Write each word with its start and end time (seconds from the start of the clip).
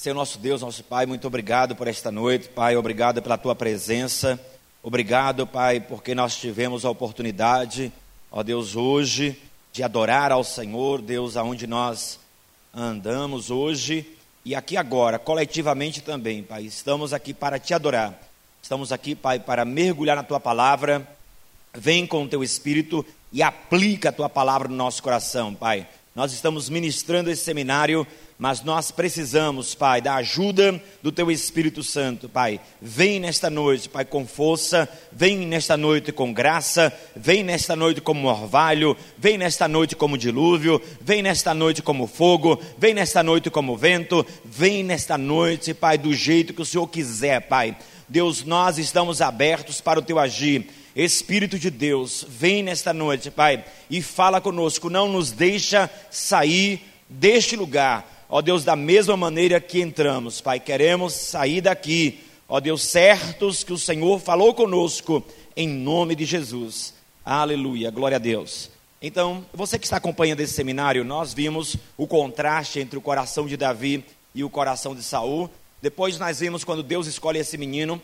Senhor 0.00 0.14
nosso 0.14 0.38
Deus, 0.38 0.62
nosso 0.62 0.82
Pai, 0.82 1.04
muito 1.04 1.26
obrigado 1.26 1.76
por 1.76 1.86
esta 1.86 2.10
noite, 2.10 2.48
Pai, 2.48 2.74
obrigado 2.74 3.20
pela 3.20 3.36
tua 3.36 3.54
presença. 3.54 4.40
Obrigado, 4.82 5.46
Pai, 5.46 5.78
porque 5.78 6.14
nós 6.14 6.36
tivemos 6.36 6.86
a 6.86 6.90
oportunidade, 6.90 7.92
ó 8.32 8.42
Deus, 8.42 8.76
hoje 8.76 9.38
de 9.70 9.82
adorar 9.82 10.32
ao 10.32 10.42
Senhor, 10.42 11.02
Deus, 11.02 11.36
aonde 11.36 11.66
nós 11.66 12.18
andamos 12.74 13.50
hoje 13.50 14.10
e 14.42 14.54
aqui 14.54 14.74
agora, 14.74 15.18
coletivamente 15.18 16.00
também, 16.00 16.42
Pai. 16.42 16.62
Estamos 16.62 17.12
aqui 17.12 17.34
para 17.34 17.58
te 17.58 17.74
adorar. 17.74 18.18
Estamos 18.62 18.92
aqui, 18.92 19.14
Pai, 19.14 19.38
para 19.38 19.66
mergulhar 19.66 20.16
na 20.16 20.22
tua 20.22 20.40
palavra. 20.40 21.06
Vem 21.74 22.06
com 22.06 22.24
o 22.24 22.28
teu 22.28 22.42
espírito 22.42 23.04
e 23.30 23.42
aplica 23.42 24.08
a 24.08 24.12
tua 24.12 24.30
palavra 24.30 24.66
no 24.66 24.76
nosso 24.76 25.02
coração, 25.02 25.54
Pai. 25.54 25.86
Nós 26.14 26.32
estamos 26.32 26.70
ministrando 26.70 27.30
esse 27.30 27.44
seminário 27.44 28.06
mas 28.40 28.62
nós 28.62 28.90
precisamos, 28.90 29.74
Pai, 29.74 30.00
da 30.00 30.14
ajuda 30.14 30.82
do 31.02 31.12
Teu 31.12 31.30
Espírito 31.30 31.82
Santo, 31.82 32.26
Pai. 32.26 32.58
Vem 32.80 33.20
nesta 33.20 33.50
noite, 33.50 33.86
Pai, 33.86 34.02
com 34.02 34.26
força, 34.26 34.88
vem 35.12 35.36
nesta 35.46 35.76
noite 35.76 36.10
com 36.10 36.32
graça, 36.32 36.90
vem 37.14 37.44
nesta 37.44 37.76
noite 37.76 38.00
como 38.00 38.28
orvalho, 38.28 38.96
vem 39.18 39.36
nesta 39.36 39.68
noite 39.68 39.94
como 39.94 40.16
dilúvio, 40.16 40.80
vem 41.02 41.20
nesta 41.20 41.52
noite 41.52 41.82
como 41.82 42.06
fogo, 42.06 42.58
vem 42.78 42.94
nesta 42.94 43.22
noite 43.22 43.50
como 43.50 43.76
vento, 43.76 44.24
vem 44.42 44.82
nesta 44.82 45.18
noite, 45.18 45.74
Pai, 45.74 45.98
do 45.98 46.14
jeito 46.14 46.54
que 46.54 46.62
o 46.62 46.66
Senhor 46.66 46.86
quiser, 46.86 47.42
Pai. 47.42 47.76
Deus, 48.08 48.42
nós 48.42 48.78
estamos 48.78 49.20
abertos 49.20 49.82
para 49.82 49.98
o 49.98 50.02
Teu 50.02 50.18
agir. 50.18 50.66
Espírito 50.96 51.58
de 51.58 51.70
Deus, 51.70 52.24
vem 52.26 52.62
nesta 52.62 52.94
noite, 52.94 53.30
Pai, 53.30 53.62
e 53.90 54.00
fala 54.00 54.40
conosco, 54.40 54.88
não 54.88 55.08
nos 55.08 55.30
deixa 55.30 55.90
sair 56.10 56.80
deste 57.06 57.54
lugar 57.54 58.19
Ó 58.32 58.40
Deus, 58.40 58.62
da 58.62 58.76
mesma 58.76 59.16
maneira 59.16 59.60
que 59.60 59.80
entramos, 59.80 60.40
Pai, 60.40 60.60
queremos 60.60 61.14
sair 61.14 61.60
daqui, 61.60 62.20
ó 62.48 62.60
Deus, 62.60 62.80
certos 62.82 63.64
que 63.64 63.72
o 63.72 63.78
Senhor 63.78 64.20
falou 64.20 64.54
conosco, 64.54 65.20
em 65.56 65.66
nome 65.68 66.14
de 66.14 66.24
Jesus. 66.24 66.94
Aleluia, 67.24 67.90
glória 67.90 68.14
a 68.14 68.20
Deus. 68.20 68.70
Então, 69.02 69.44
você 69.52 69.80
que 69.80 69.84
está 69.84 69.96
acompanhando 69.96 70.38
esse 70.38 70.52
seminário, 70.52 71.02
nós 71.02 71.34
vimos 71.34 71.76
o 71.96 72.06
contraste 72.06 72.78
entre 72.78 72.96
o 72.96 73.02
coração 73.02 73.48
de 73.48 73.56
Davi 73.56 74.04
e 74.32 74.44
o 74.44 74.50
coração 74.50 74.94
de 74.94 75.02
Saul. 75.02 75.50
Depois 75.82 76.16
nós 76.16 76.38
vimos 76.38 76.62
quando 76.62 76.84
Deus 76.84 77.08
escolhe 77.08 77.40
esse 77.40 77.58
menino, 77.58 78.00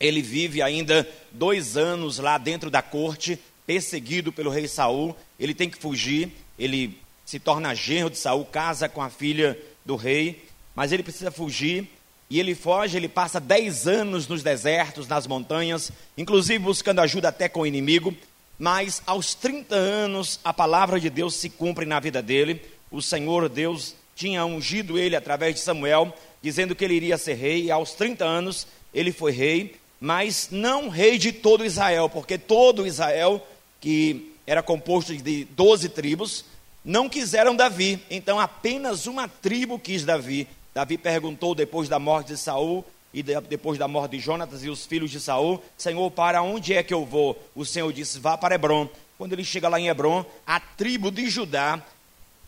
ele 0.00 0.22
vive 0.22 0.60
ainda 0.60 1.08
dois 1.30 1.76
anos 1.76 2.18
lá 2.18 2.36
dentro 2.36 2.68
da 2.68 2.82
corte, 2.82 3.38
perseguido 3.64 4.32
pelo 4.32 4.50
rei 4.50 4.66
Saul. 4.66 5.14
Ele 5.38 5.54
tem 5.54 5.70
que 5.70 5.78
fugir, 5.78 6.32
ele 6.58 6.98
se 7.32 7.40
torna 7.40 7.74
genro 7.74 8.10
de 8.10 8.18
Saul, 8.18 8.44
casa 8.44 8.90
com 8.90 9.00
a 9.00 9.08
filha 9.08 9.58
do 9.86 9.96
rei, 9.96 10.44
mas 10.74 10.92
ele 10.92 11.02
precisa 11.02 11.30
fugir. 11.30 11.88
E 12.28 12.38
ele 12.38 12.54
foge, 12.54 12.98
ele 12.98 13.08
passa 13.08 13.40
dez 13.40 13.88
anos 13.88 14.28
nos 14.28 14.42
desertos, 14.42 15.08
nas 15.08 15.26
montanhas, 15.26 15.90
inclusive 16.14 16.58
buscando 16.58 17.00
ajuda 17.00 17.28
até 17.28 17.48
com 17.48 17.60
o 17.60 17.66
inimigo. 17.66 18.14
Mas 18.58 19.00
aos 19.06 19.34
30 19.34 19.74
anos, 19.74 20.40
a 20.44 20.52
palavra 20.52 21.00
de 21.00 21.08
Deus 21.08 21.34
se 21.34 21.48
cumpre 21.48 21.86
na 21.86 21.98
vida 21.98 22.20
dele. 22.20 22.60
O 22.90 23.00
Senhor 23.00 23.48
Deus 23.48 23.94
tinha 24.14 24.44
ungido 24.44 24.98
ele 24.98 25.16
através 25.16 25.54
de 25.54 25.62
Samuel, 25.62 26.14
dizendo 26.42 26.74
que 26.74 26.84
ele 26.84 26.96
iria 26.96 27.16
ser 27.16 27.32
rei. 27.32 27.64
E 27.64 27.70
aos 27.70 27.92
30 27.92 28.26
anos, 28.26 28.66
ele 28.92 29.10
foi 29.10 29.32
rei, 29.32 29.76
mas 29.98 30.48
não 30.50 30.90
rei 30.90 31.16
de 31.16 31.32
todo 31.32 31.64
Israel, 31.64 32.10
porque 32.10 32.36
todo 32.36 32.86
Israel, 32.86 33.42
que 33.80 34.34
era 34.46 34.62
composto 34.62 35.16
de 35.16 35.44
12 35.46 35.88
tribos, 35.88 36.44
não 36.84 37.08
quiseram 37.08 37.54
Davi, 37.54 38.02
então 38.10 38.40
apenas 38.40 39.06
uma 39.06 39.28
tribo 39.28 39.78
quis 39.78 40.04
Davi. 40.04 40.48
Davi 40.74 40.98
perguntou 40.98 41.54
depois 41.54 41.88
da 41.88 41.98
morte 41.98 42.28
de 42.28 42.36
Saul 42.36 42.84
e 43.14 43.22
depois 43.22 43.78
da 43.78 43.86
morte 43.86 44.12
de 44.12 44.20
Jonatas 44.20 44.64
e 44.64 44.68
os 44.68 44.86
filhos 44.86 45.10
de 45.10 45.20
Saul, 45.20 45.62
Senhor, 45.76 46.10
para 46.10 46.42
onde 46.42 46.74
é 46.74 46.82
que 46.82 46.94
eu 46.94 47.04
vou? 47.04 47.40
O 47.54 47.64
Senhor 47.64 47.92
disse: 47.92 48.18
vá 48.18 48.36
para 48.36 48.54
Hebron. 48.54 48.88
Quando 49.18 49.34
ele 49.34 49.44
chega 49.44 49.68
lá 49.68 49.78
em 49.78 49.88
Hebron, 49.88 50.24
a 50.46 50.58
tribo 50.58 51.10
de 51.10 51.28
Judá 51.28 51.80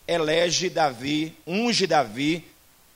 elege 0.07 0.69
Davi, 0.69 1.33
unge 1.47 1.87
Davi 1.87 2.43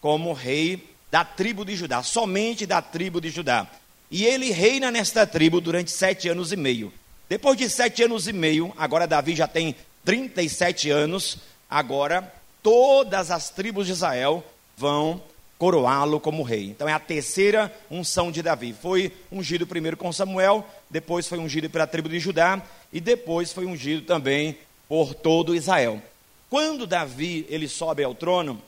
como 0.02 0.34
rei 0.34 0.90
da 1.10 1.24
tribo 1.24 1.64
de 1.64 1.76
Judá, 1.76 2.04
somente 2.04 2.66
da 2.66 2.82
tribo 2.82 3.22
de 3.22 3.30
Judá. 3.30 3.68
E 4.12 4.26
ele 4.26 4.52
reina 4.52 4.92
nesta 4.92 5.26
tribo 5.26 5.62
durante 5.62 5.92
sete 5.92 6.28
anos 6.28 6.52
e 6.52 6.58
meio. 6.58 6.92
Depois 7.30 7.58
de 7.58 7.70
sete 7.70 8.04
anos 8.04 8.28
e 8.28 8.34
meio, 8.34 8.74
agora 8.76 9.08
Davi 9.08 9.36
já 9.36 9.48
tem 9.48 9.76
37 10.06 10.90
anos, 10.90 11.38
agora 11.70 12.32
todas 12.64 13.32
as 13.32 13.50
tribos 13.50 13.86
de 13.86 13.94
Israel 13.94 14.44
vão 14.78 15.22
coroá-lo 15.58 16.20
como 16.20 16.42
rei. 16.42 16.66
Então 16.66 16.88
é 16.88 16.94
a 16.94 17.00
terceira 17.00 17.72
unção 17.92 18.32
de 18.32 18.42
Davi. 18.42 18.74
Foi 18.74 19.12
ungido 19.32 19.68
primeiro 19.68 19.98
com 19.98 20.12
Samuel, 20.12 20.66
depois 20.90 21.28
foi 21.28 21.38
ungido 21.38 21.70
pela 21.70 21.86
tribo 21.86 22.08
de 22.08 22.20
Judá 22.20 22.62
e 22.92 23.00
depois 23.02 23.52
foi 23.52 23.66
ungido 23.66 24.06
também 24.06 24.58
por 24.88 25.14
todo 25.14 25.54
Israel. 25.54 26.02
Quando 26.50 26.88
Davi 26.88 27.46
ele 27.50 27.68
sobe 27.68 28.04
ao 28.04 28.16
trono, 28.16 28.60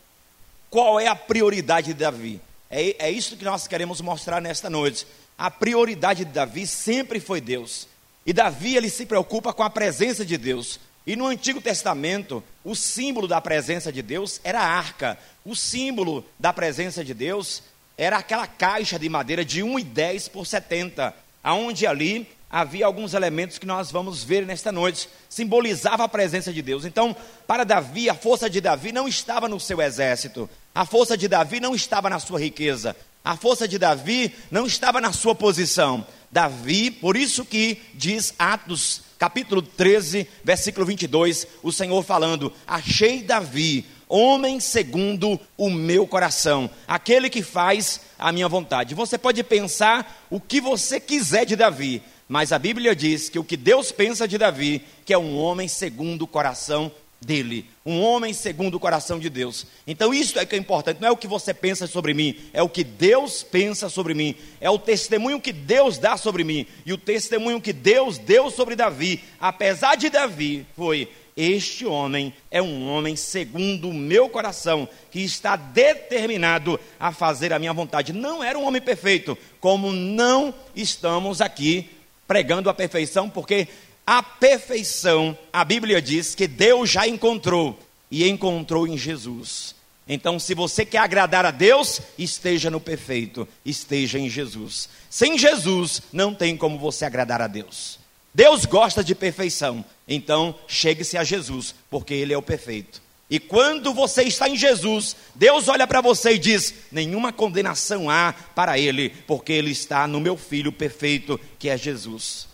qual 0.69 0.99
é 0.99 1.07
a 1.07 1.15
prioridade 1.15 1.87
de 1.87 1.93
Davi? 1.95 2.39
É, 2.69 3.07
é 3.07 3.09
isso 3.09 3.35
que 3.35 3.45
nós 3.45 3.67
queremos 3.67 4.01
mostrar 4.01 4.41
nesta 4.41 4.69
noite. 4.69 5.07
A 5.37 5.49
prioridade 5.49 6.25
de 6.25 6.31
Davi 6.31 6.67
sempre 6.67 7.19
foi 7.19 7.41
Deus. 7.41 7.87
E 8.25 8.31
Davi 8.31 8.75
ele 8.75 8.89
se 8.89 9.05
preocupa 9.05 9.51
com 9.51 9.63
a 9.63 9.69
presença 9.69 10.23
de 10.23 10.37
Deus. 10.37 10.79
E 11.05 11.15
no 11.15 11.25
Antigo 11.25 11.59
Testamento, 11.59 12.43
o 12.63 12.75
símbolo 12.75 13.27
da 13.27 13.41
presença 13.41 13.91
de 13.91 14.01
Deus 14.01 14.39
era 14.43 14.59
a 14.59 14.67
arca. 14.67 15.17
O 15.43 15.55
símbolo 15.55 16.23
da 16.39 16.53
presença 16.53 17.03
de 17.03 17.13
Deus 17.13 17.63
era 17.97 18.17
aquela 18.17 18.45
caixa 18.45 18.99
de 18.99 19.09
madeira 19.09 19.43
de 19.43 19.61
1,10 19.61 20.29
por 20.29 20.45
70, 20.45 21.13
aonde 21.43 21.87
ali 21.87 22.27
havia 22.49 22.85
alguns 22.85 23.13
elementos 23.13 23.57
que 23.57 23.65
nós 23.65 23.91
vamos 23.91 24.23
ver 24.23 24.45
nesta 24.45 24.71
noite, 24.71 25.07
simbolizava 25.29 26.03
a 26.03 26.09
presença 26.09 26.51
de 26.51 26.61
Deus. 26.61 26.83
Então, 26.83 27.15
para 27.47 27.63
Davi, 27.63 28.09
a 28.09 28.13
força 28.13 28.49
de 28.49 28.59
Davi 28.59 28.91
não 28.91 29.07
estava 29.07 29.47
no 29.47 29.59
seu 29.59 29.81
exército, 29.81 30.49
a 30.75 30.85
força 30.85 31.17
de 31.17 31.27
Davi 31.27 31.59
não 31.59 31.73
estava 31.73 32.09
na 32.09 32.19
sua 32.19 32.39
riqueza, 32.39 32.95
a 33.23 33.37
força 33.37 33.67
de 33.67 33.77
Davi 33.77 34.35
não 34.49 34.65
estava 34.65 34.99
na 34.99 35.13
sua 35.13 35.33
posição. 35.33 36.05
Davi, 36.29 36.91
por 36.91 37.15
isso 37.15 37.45
que 37.45 37.81
diz 37.93 38.33
Atos 38.37 39.01
capítulo 39.21 39.61
13, 39.61 40.27
versículo 40.43 40.83
22, 40.83 41.45
o 41.61 41.71
Senhor 41.71 42.01
falando: 42.01 42.51
Achei 42.65 43.21
Davi, 43.21 43.85
homem 44.09 44.59
segundo 44.59 45.39
o 45.55 45.69
meu 45.69 46.07
coração, 46.07 46.67
aquele 46.87 47.29
que 47.29 47.43
faz 47.43 48.01
a 48.17 48.31
minha 48.31 48.49
vontade. 48.49 48.95
Você 48.95 49.19
pode 49.19 49.43
pensar 49.43 50.25
o 50.27 50.41
que 50.41 50.59
você 50.59 50.99
quiser 50.99 51.45
de 51.45 51.55
Davi, 51.55 52.01
mas 52.27 52.51
a 52.51 52.57
Bíblia 52.57 52.95
diz 52.95 53.29
que 53.29 53.37
o 53.37 53.43
que 53.43 53.55
Deus 53.55 53.91
pensa 53.91 54.27
de 54.27 54.39
Davi, 54.39 54.83
que 55.05 55.13
é 55.13 55.17
um 55.19 55.37
homem 55.37 55.67
segundo 55.67 56.23
o 56.23 56.27
coração 56.27 56.91
dele, 57.21 57.67
um 57.85 58.01
homem 58.01 58.33
segundo 58.33 58.75
o 58.75 58.79
coração 58.79 59.19
de 59.19 59.29
Deus. 59.29 59.67
Então 59.85 60.11
isso 60.11 60.39
é 60.39 60.45
que 60.45 60.55
é 60.55 60.57
importante, 60.57 60.99
não 60.99 61.07
é 61.07 61.11
o 61.11 61.17
que 61.17 61.27
você 61.27 61.53
pensa 61.53 61.85
sobre 61.85 62.13
mim, 62.13 62.35
é 62.51 62.63
o 62.63 62.69
que 62.69 62.83
Deus 62.83 63.43
pensa 63.43 63.89
sobre 63.89 64.15
mim, 64.15 64.35
é 64.59 64.69
o 64.69 64.79
testemunho 64.79 65.39
que 65.39 65.53
Deus 65.53 65.97
dá 65.99 66.17
sobre 66.17 66.43
mim, 66.43 66.65
e 66.85 66.91
o 66.91 66.97
testemunho 66.97 67.61
que 67.61 67.71
Deus 67.71 68.17
deu 68.17 68.49
sobre 68.49 68.75
Davi, 68.75 69.23
apesar 69.39 69.95
de 69.95 70.09
Davi, 70.09 70.65
foi 70.75 71.07
este 71.35 71.85
homem 71.85 72.33
é 72.49 72.61
um 72.61 72.89
homem 72.89 73.15
segundo 73.15 73.89
o 73.89 73.93
meu 73.93 74.29
coração, 74.29 74.87
que 75.09 75.21
está 75.21 75.55
determinado 75.55 76.79
a 76.99 77.11
fazer 77.11 77.53
a 77.53 77.59
minha 77.59 77.73
vontade. 77.73 78.11
Não 78.11 78.43
era 78.43 78.59
um 78.59 78.65
homem 78.65 78.81
perfeito, 78.81 79.37
como 79.59 79.91
não 79.91 80.53
estamos 80.75 81.39
aqui 81.39 81.89
pregando 82.27 82.69
a 82.69 82.73
perfeição, 82.73 83.29
porque 83.29 83.67
a 84.11 84.21
perfeição, 84.21 85.37
a 85.53 85.63
Bíblia 85.63 86.01
diz 86.01 86.35
que 86.35 86.45
Deus 86.45 86.89
já 86.89 87.07
encontrou 87.07 87.79
e 88.11 88.27
encontrou 88.27 88.85
em 88.85 88.97
Jesus. 88.97 89.73
Então, 90.05 90.37
se 90.37 90.53
você 90.53 90.85
quer 90.85 90.97
agradar 90.97 91.45
a 91.45 91.51
Deus, 91.51 92.01
esteja 92.17 92.69
no 92.69 92.81
perfeito, 92.81 93.47
esteja 93.65 94.19
em 94.19 94.29
Jesus. 94.29 94.89
Sem 95.09 95.37
Jesus, 95.37 96.01
não 96.11 96.33
tem 96.33 96.57
como 96.57 96.77
você 96.77 97.05
agradar 97.05 97.41
a 97.41 97.47
Deus. 97.47 97.99
Deus 98.33 98.65
gosta 98.65 99.01
de 99.01 99.15
perfeição, 99.15 99.85
então 100.05 100.55
chegue-se 100.67 101.17
a 101.17 101.23
Jesus, 101.23 101.73
porque 101.89 102.13
Ele 102.13 102.33
é 102.33 102.37
o 102.37 102.41
perfeito. 102.41 103.01
E 103.29 103.39
quando 103.39 103.93
você 103.93 104.23
está 104.23 104.49
em 104.49 104.57
Jesus, 104.57 105.15
Deus 105.33 105.69
olha 105.69 105.87
para 105.87 106.01
você 106.01 106.33
e 106.33 106.37
diz: 106.37 106.73
nenhuma 106.91 107.31
condenação 107.31 108.09
há 108.09 108.33
para 108.53 108.77
Ele, 108.77 109.07
porque 109.25 109.53
Ele 109.53 109.71
está 109.71 110.05
no 110.05 110.19
meu 110.19 110.35
Filho 110.35 110.73
perfeito, 110.73 111.39
que 111.57 111.69
é 111.69 111.77
Jesus. 111.77 112.50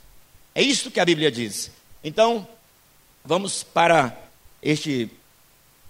É 0.57 0.61
isso 0.63 0.89
que 0.89 0.99
a 0.99 1.05
Bíblia 1.05 1.29
diz. 1.29 1.69
Então, 2.03 2.47
vamos 3.23 3.61
para 3.61 4.19
este 4.59 5.07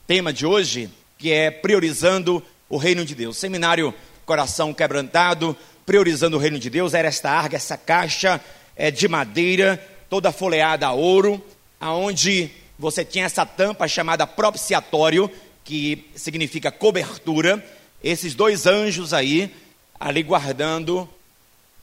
tema 0.06 0.34
de 0.34 0.46
hoje, 0.46 0.90
que 1.18 1.32
é 1.32 1.50
priorizando 1.50 2.44
o 2.68 2.76
reino 2.76 3.06
de 3.06 3.16
Deus. 3.16 3.38
Seminário 3.38 3.94
Coração 4.26 4.74
Quebrantado, 4.74 5.56
priorizando 5.86 6.36
o 6.36 6.40
reino 6.40 6.60
de 6.60 6.70
Deus, 6.70 6.94
era 6.94 7.08
esta 7.08 7.32
arga, 7.32 7.56
essa 7.56 7.78
caixa 7.78 8.42
é, 8.76 8.92
de 8.92 9.08
madeira, 9.08 9.82
toda 10.10 10.34
folheada 10.34 10.88
a 10.88 10.92
ouro, 10.92 11.42
aonde 11.80 12.52
você 12.78 13.06
tinha 13.06 13.24
essa 13.24 13.46
tampa 13.46 13.88
chamada 13.88 14.28
propiciatório, 14.28 15.32
que 15.64 16.10
significa 16.14 16.74
cobertura, 16.74 17.66
esses 18.04 18.36
dois 18.36 18.66
anjos 18.66 19.14
aí, 19.14 19.50
ali 19.98 20.22
guardando 20.24 21.08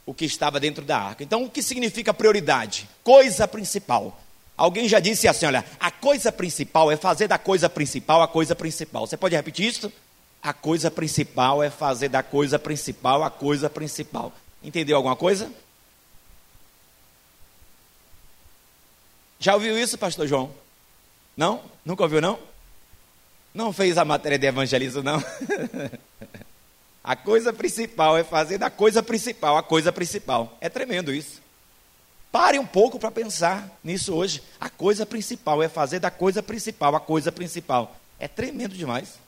o 0.06 0.12
que 0.12 0.24
estava 0.24 0.60
dentro 0.60 0.84
da 0.84 0.98
arca. 0.98 1.22
Então, 1.22 1.44
o 1.44 1.50
que 1.50 1.62
significa 1.62 2.12
prioridade? 2.12 2.88
Coisa 3.02 3.48
principal. 3.48 4.20
Alguém 4.56 4.88
já 4.88 5.00
disse 5.00 5.26
assim: 5.26 5.46
olha, 5.46 5.64
a 5.80 5.90
coisa 5.90 6.30
principal 6.30 6.90
é 6.90 6.96
fazer 6.96 7.28
da 7.28 7.38
coisa 7.38 7.68
principal 7.68 8.22
a 8.22 8.28
coisa 8.28 8.54
principal. 8.54 9.06
Você 9.06 9.16
pode 9.16 9.34
repetir 9.34 9.66
isso? 9.66 9.92
A 10.42 10.52
coisa 10.52 10.90
principal 10.90 11.62
é 11.62 11.70
fazer 11.70 12.08
da 12.08 12.22
coisa 12.22 12.58
principal 12.58 13.22
a 13.22 13.30
coisa 13.30 13.70
principal. 13.70 14.32
Entendeu 14.62 14.96
alguma 14.96 15.16
coisa? 15.16 15.50
Já 19.38 19.54
ouviu 19.54 19.78
isso, 19.78 19.98
pastor 19.98 20.26
João? 20.26 20.50
Não? 21.36 21.62
Nunca 21.84 22.02
ouviu, 22.02 22.20
não? 22.20 22.38
Não 23.52 23.72
fez 23.72 23.98
a 23.98 24.04
matéria 24.04 24.38
de 24.38 24.46
evangelismo, 24.46 25.02
não? 25.02 25.22
a 27.04 27.14
coisa 27.14 27.52
principal 27.52 28.16
é 28.16 28.24
fazer 28.24 28.56
da 28.56 28.70
coisa 28.70 29.02
principal 29.02 29.58
a 29.58 29.62
coisa 29.62 29.92
principal. 29.92 30.56
É 30.58 30.70
tremendo 30.70 31.12
isso. 31.12 31.42
Pare 32.32 32.58
um 32.58 32.64
pouco 32.64 32.98
para 32.98 33.10
pensar 33.10 33.78
nisso 33.84 34.14
hoje. 34.14 34.42
A 34.58 34.70
coisa 34.70 35.04
principal 35.04 35.62
é 35.62 35.68
fazer 35.68 35.98
da 36.00 36.10
coisa 36.10 36.42
principal 36.42 36.96
a 36.96 37.00
coisa 37.00 37.30
principal. 37.30 37.94
É 38.18 38.26
tremendo 38.26 38.74
demais. 38.74 39.18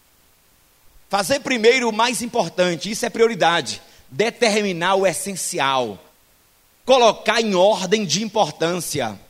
Fazer 1.10 1.40
primeiro 1.40 1.90
o 1.90 1.92
mais 1.92 2.22
importante, 2.22 2.90
isso 2.90 3.04
é 3.04 3.10
prioridade. 3.10 3.82
Determinar 4.10 4.94
o 4.94 5.06
essencial. 5.06 5.98
Colocar 6.86 7.42
em 7.42 7.54
ordem 7.54 8.06
de 8.06 8.24
importância. 8.24 9.20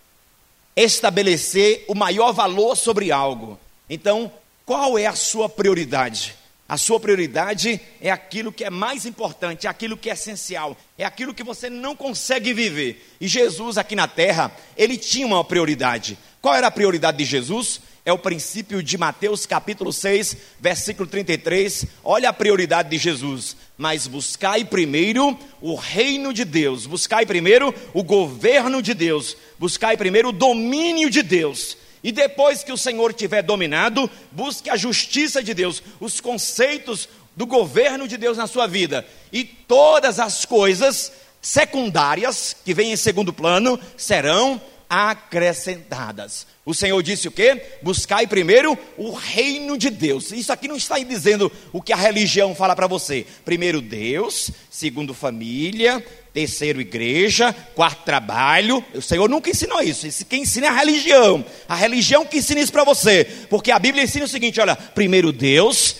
Estabelecer 0.76 1.84
o 1.88 1.96
maior 1.96 2.32
valor 2.32 2.76
sobre 2.76 3.10
algo. 3.10 3.58
Então, 3.90 4.32
qual 4.64 4.96
é 4.96 5.06
a 5.06 5.16
sua 5.16 5.48
prioridade? 5.48 6.36
A 6.68 6.76
sua 6.76 6.98
prioridade 6.98 7.80
é 8.00 8.10
aquilo 8.10 8.52
que 8.52 8.64
é 8.64 8.70
mais 8.70 9.06
importante, 9.06 9.68
é 9.68 9.70
aquilo 9.70 9.96
que 9.96 10.10
é 10.10 10.14
essencial, 10.14 10.76
é 10.98 11.04
aquilo 11.04 11.32
que 11.32 11.44
você 11.44 11.70
não 11.70 11.94
consegue 11.94 12.52
viver. 12.52 13.14
E 13.20 13.28
Jesus 13.28 13.78
aqui 13.78 13.94
na 13.94 14.08
terra, 14.08 14.50
ele 14.76 14.96
tinha 14.96 15.26
uma 15.28 15.44
prioridade. 15.44 16.18
Qual 16.42 16.54
era 16.54 16.66
a 16.66 16.70
prioridade 16.70 17.18
de 17.18 17.24
Jesus? 17.24 17.80
É 18.04 18.12
o 18.12 18.18
princípio 18.18 18.82
de 18.82 18.98
Mateus 18.98 19.46
capítulo 19.46 19.92
6, 19.92 20.36
versículo 20.58 21.08
33. 21.08 21.86
Olha 22.02 22.30
a 22.30 22.32
prioridade 22.32 22.90
de 22.90 22.98
Jesus. 22.98 23.56
Mas 23.78 24.08
buscai 24.08 24.64
primeiro 24.64 25.38
o 25.60 25.76
reino 25.76 26.32
de 26.32 26.44
Deus, 26.44 26.84
buscai 26.84 27.26
primeiro 27.26 27.72
o 27.92 28.02
governo 28.02 28.82
de 28.82 28.94
Deus, 28.94 29.36
buscai 29.58 29.96
primeiro 29.96 30.30
o 30.30 30.32
domínio 30.32 31.10
de 31.10 31.22
Deus 31.22 31.76
e 32.06 32.12
depois 32.12 32.62
que 32.62 32.70
o 32.70 32.76
Senhor 32.76 33.12
tiver 33.12 33.42
dominado, 33.42 34.08
busque 34.30 34.70
a 34.70 34.76
justiça 34.76 35.42
de 35.42 35.52
Deus, 35.52 35.82
os 35.98 36.20
conceitos 36.20 37.08
do 37.34 37.44
governo 37.44 38.06
de 38.06 38.16
Deus 38.16 38.38
na 38.38 38.46
sua 38.46 38.68
vida. 38.68 39.04
E 39.32 39.42
todas 39.42 40.20
as 40.20 40.44
coisas 40.44 41.10
secundárias 41.42 42.54
que 42.64 42.72
vêm 42.72 42.92
em 42.92 42.96
segundo 42.96 43.32
plano 43.32 43.76
serão 43.96 44.62
acrescentadas. 44.88 46.46
O 46.64 46.72
Senhor 46.72 47.02
disse 47.02 47.26
o 47.26 47.32
quê? 47.32 47.60
Buscai 47.82 48.28
primeiro 48.28 48.78
o 48.96 49.10
reino 49.10 49.76
de 49.76 49.90
Deus. 49.90 50.30
Isso 50.30 50.52
aqui 50.52 50.68
não 50.68 50.76
está 50.76 50.96
dizendo 51.00 51.50
o 51.72 51.82
que 51.82 51.92
a 51.92 51.96
religião 51.96 52.54
fala 52.54 52.76
para 52.76 52.86
você. 52.86 53.26
Primeiro 53.44 53.80
Deus, 53.80 54.52
segundo 54.70 55.12
família, 55.12 56.04
terceiro 56.36 56.82
igreja, 56.82 57.50
quarto 57.74 58.04
trabalho. 58.04 58.84
O 58.94 59.00
Senhor 59.00 59.26
nunca 59.26 59.48
ensinou 59.48 59.80
isso. 59.80 60.06
Quem 60.26 60.42
ensina 60.42 60.66
é 60.66 60.68
a 60.68 60.74
religião. 60.74 61.42
A 61.66 61.74
religião 61.74 62.26
que 62.26 62.36
ensina 62.36 62.60
isso 62.60 62.70
para 62.70 62.84
você. 62.84 63.26
Porque 63.48 63.70
a 63.70 63.78
Bíblia 63.78 64.04
ensina 64.04 64.26
o 64.26 64.28
seguinte: 64.28 64.60
olha, 64.60 64.76
primeiro 64.76 65.32
Deus, 65.32 65.96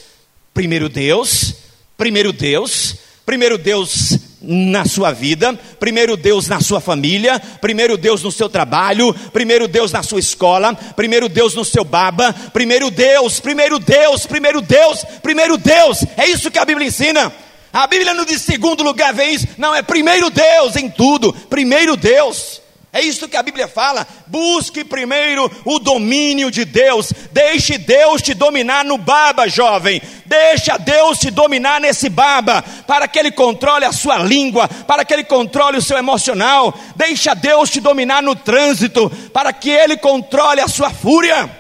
primeiro 0.52 0.90
Deus, 0.90 1.54
primeiro 1.96 2.34
Deus, 2.34 2.96
primeiro 3.24 3.56
Deus 3.56 4.18
na 4.42 4.84
sua 4.84 5.10
vida, 5.10 5.54
primeiro 5.80 6.18
Deus 6.18 6.48
na 6.48 6.60
sua 6.60 6.82
família, 6.82 7.40
primeiro 7.62 7.96
Deus 7.96 8.22
no 8.22 8.30
seu 8.30 8.50
trabalho, 8.50 9.14
primeiro 9.32 9.66
Deus 9.66 9.90
na 9.90 10.02
sua 10.02 10.20
escola, 10.20 10.74
primeiro 10.74 11.30
Deus 11.30 11.54
no 11.54 11.64
seu 11.64 11.82
baba, 11.82 12.34
primeiro 12.52 12.90
Deus, 12.90 13.40
primeiro 13.40 13.78
Deus, 13.78 14.26
primeiro 14.26 14.60
Deus, 14.60 15.02
primeiro 15.22 15.56
Deus. 15.56 16.04
É 16.14 16.26
isso 16.26 16.50
que 16.50 16.58
a 16.58 16.64
Bíblia 16.66 16.88
ensina. 16.88 17.32
A 17.76 17.86
Bíblia 17.86 18.14
não 18.14 18.24
diz 18.24 18.40
segundo 18.40 18.82
lugar, 18.82 19.12
vem 19.12 19.34
isso. 19.34 19.48
Não, 19.58 19.74
é 19.74 19.82
primeiro 19.82 20.30
Deus 20.30 20.76
em 20.76 20.88
tudo. 20.88 21.30
Primeiro 21.30 21.94
Deus. 21.94 22.62
É 22.90 23.02
isso 23.02 23.28
que 23.28 23.36
a 23.36 23.42
Bíblia 23.42 23.68
fala. 23.68 24.06
Busque 24.26 24.82
primeiro 24.82 25.50
o 25.62 25.78
domínio 25.78 26.50
de 26.50 26.64
Deus. 26.64 27.12
Deixe 27.32 27.76
Deus 27.76 28.22
te 28.22 28.32
dominar 28.32 28.82
no 28.82 28.96
baba, 28.96 29.46
jovem. 29.46 30.00
Deixa 30.24 30.78
Deus 30.78 31.18
te 31.18 31.30
dominar 31.30 31.78
nesse 31.78 32.08
baba, 32.08 32.64
para 32.86 33.06
que 33.06 33.18
Ele 33.18 33.30
controle 33.30 33.84
a 33.84 33.92
sua 33.92 34.20
língua, 34.20 34.66
para 34.68 35.04
que 35.04 35.12
Ele 35.12 35.24
controle 35.24 35.76
o 35.76 35.82
seu 35.82 35.98
emocional. 35.98 36.72
Deixa 36.96 37.34
Deus 37.34 37.68
te 37.68 37.78
dominar 37.78 38.22
no 38.22 38.34
trânsito, 38.34 39.10
para 39.34 39.52
que 39.52 39.68
Ele 39.68 39.98
controle 39.98 40.62
a 40.62 40.68
sua 40.68 40.88
fúria. 40.88 41.50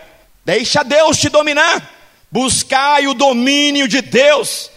Deixa 0.46 0.82
Deus 0.82 1.18
te 1.18 1.28
dominar. 1.28 1.90
Buscai 2.32 3.06
o 3.06 3.12
domínio 3.12 3.86
de 3.86 4.00
Deus. 4.00 4.74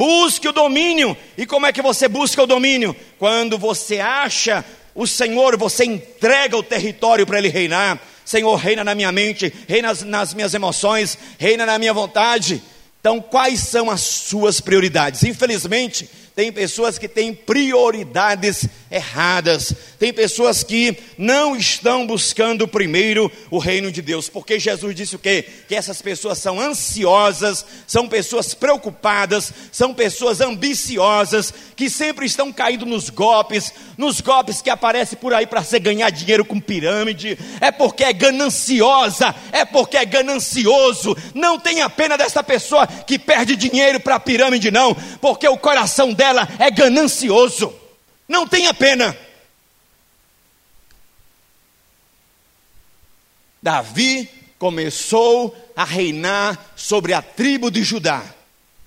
Busque 0.00 0.48
o 0.48 0.52
domínio. 0.52 1.14
E 1.36 1.44
como 1.44 1.66
é 1.66 1.72
que 1.74 1.82
você 1.82 2.08
busca 2.08 2.42
o 2.42 2.46
domínio? 2.46 2.96
Quando 3.18 3.58
você 3.58 4.00
acha 4.00 4.64
o 4.94 5.06
Senhor, 5.06 5.58
você 5.58 5.84
entrega 5.84 6.56
o 6.56 6.62
território 6.62 7.26
para 7.26 7.36
Ele 7.36 7.50
reinar. 7.50 8.00
Senhor, 8.24 8.54
reina 8.56 8.82
na 8.82 8.94
minha 8.94 9.12
mente, 9.12 9.52
reina 9.68 9.92
nas 10.06 10.32
minhas 10.32 10.54
emoções, 10.54 11.18
reina 11.36 11.66
na 11.66 11.78
minha 11.78 11.92
vontade. 11.92 12.62
Então, 12.98 13.20
quais 13.20 13.60
são 13.60 13.90
as 13.90 14.00
suas 14.00 14.58
prioridades? 14.58 15.22
Infelizmente, 15.22 16.08
tem 16.34 16.52
pessoas 16.52 16.98
que 16.98 17.08
têm 17.08 17.34
prioridades 17.34 18.66
erradas, 18.90 19.74
tem 19.98 20.12
pessoas 20.12 20.62
que 20.64 20.96
não 21.16 21.54
estão 21.54 22.06
buscando 22.06 22.66
primeiro 22.66 23.30
o 23.50 23.58
reino 23.58 23.92
de 23.92 24.02
Deus, 24.02 24.28
porque 24.28 24.58
Jesus 24.58 24.94
disse 24.94 25.16
o 25.16 25.18
quê? 25.18 25.44
Que 25.68 25.74
essas 25.74 26.02
pessoas 26.02 26.38
são 26.38 26.60
ansiosas, 26.60 27.64
são 27.86 28.08
pessoas 28.08 28.52
preocupadas, 28.54 29.52
são 29.70 29.94
pessoas 29.94 30.40
ambiciosas, 30.40 31.52
que 31.76 31.88
sempre 31.88 32.26
estão 32.26 32.52
caindo 32.52 32.84
nos 32.84 33.10
golpes, 33.10 33.72
nos 33.96 34.20
golpes 34.20 34.60
que 34.60 34.70
aparecem 34.70 35.18
por 35.18 35.32
aí 35.32 35.46
para 35.46 35.62
você 35.62 35.78
ganhar 35.78 36.10
dinheiro 36.10 36.44
com 36.44 36.60
pirâmide, 36.60 37.38
é 37.60 37.70
porque 37.70 38.04
é 38.04 38.12
gananciosa, 38.12 39.34
é 39.52 39.64
porque 39.64 39.96
é 39.96 40.04
ganancioso, 40.04 41.16
não 41.34 41.58
tenha 41.58 41.88
pena 41.88 42.16
dessa 42.18 42.42
pessoa 42.42 42.86
que 42.86 43.18
perde 43.18 43.56
dinheiro 43.56 44.00
para 44.00 44.18
pirâmide, 44.18 44.70
não, 44.70 44.94
porque 45.20 45.46
o 45.48 45.56
coração 45.56 46.12
dela 46.20 46.46
é 46.58 46.70
ganancioso. 46.70 47.74
Não 48.28 48.46
tenha 48.46 48.74
pena. 48.74 49.16
Davi 53.62 54.28
começou 54.58 55.56
a 55.74 55.82
reinar 55.82 56.72
sobre 56.76 57.14
a 57.14 57.22
tribo 57.22 57.70
de 57.70 57.82
Judá. 57.82 58.22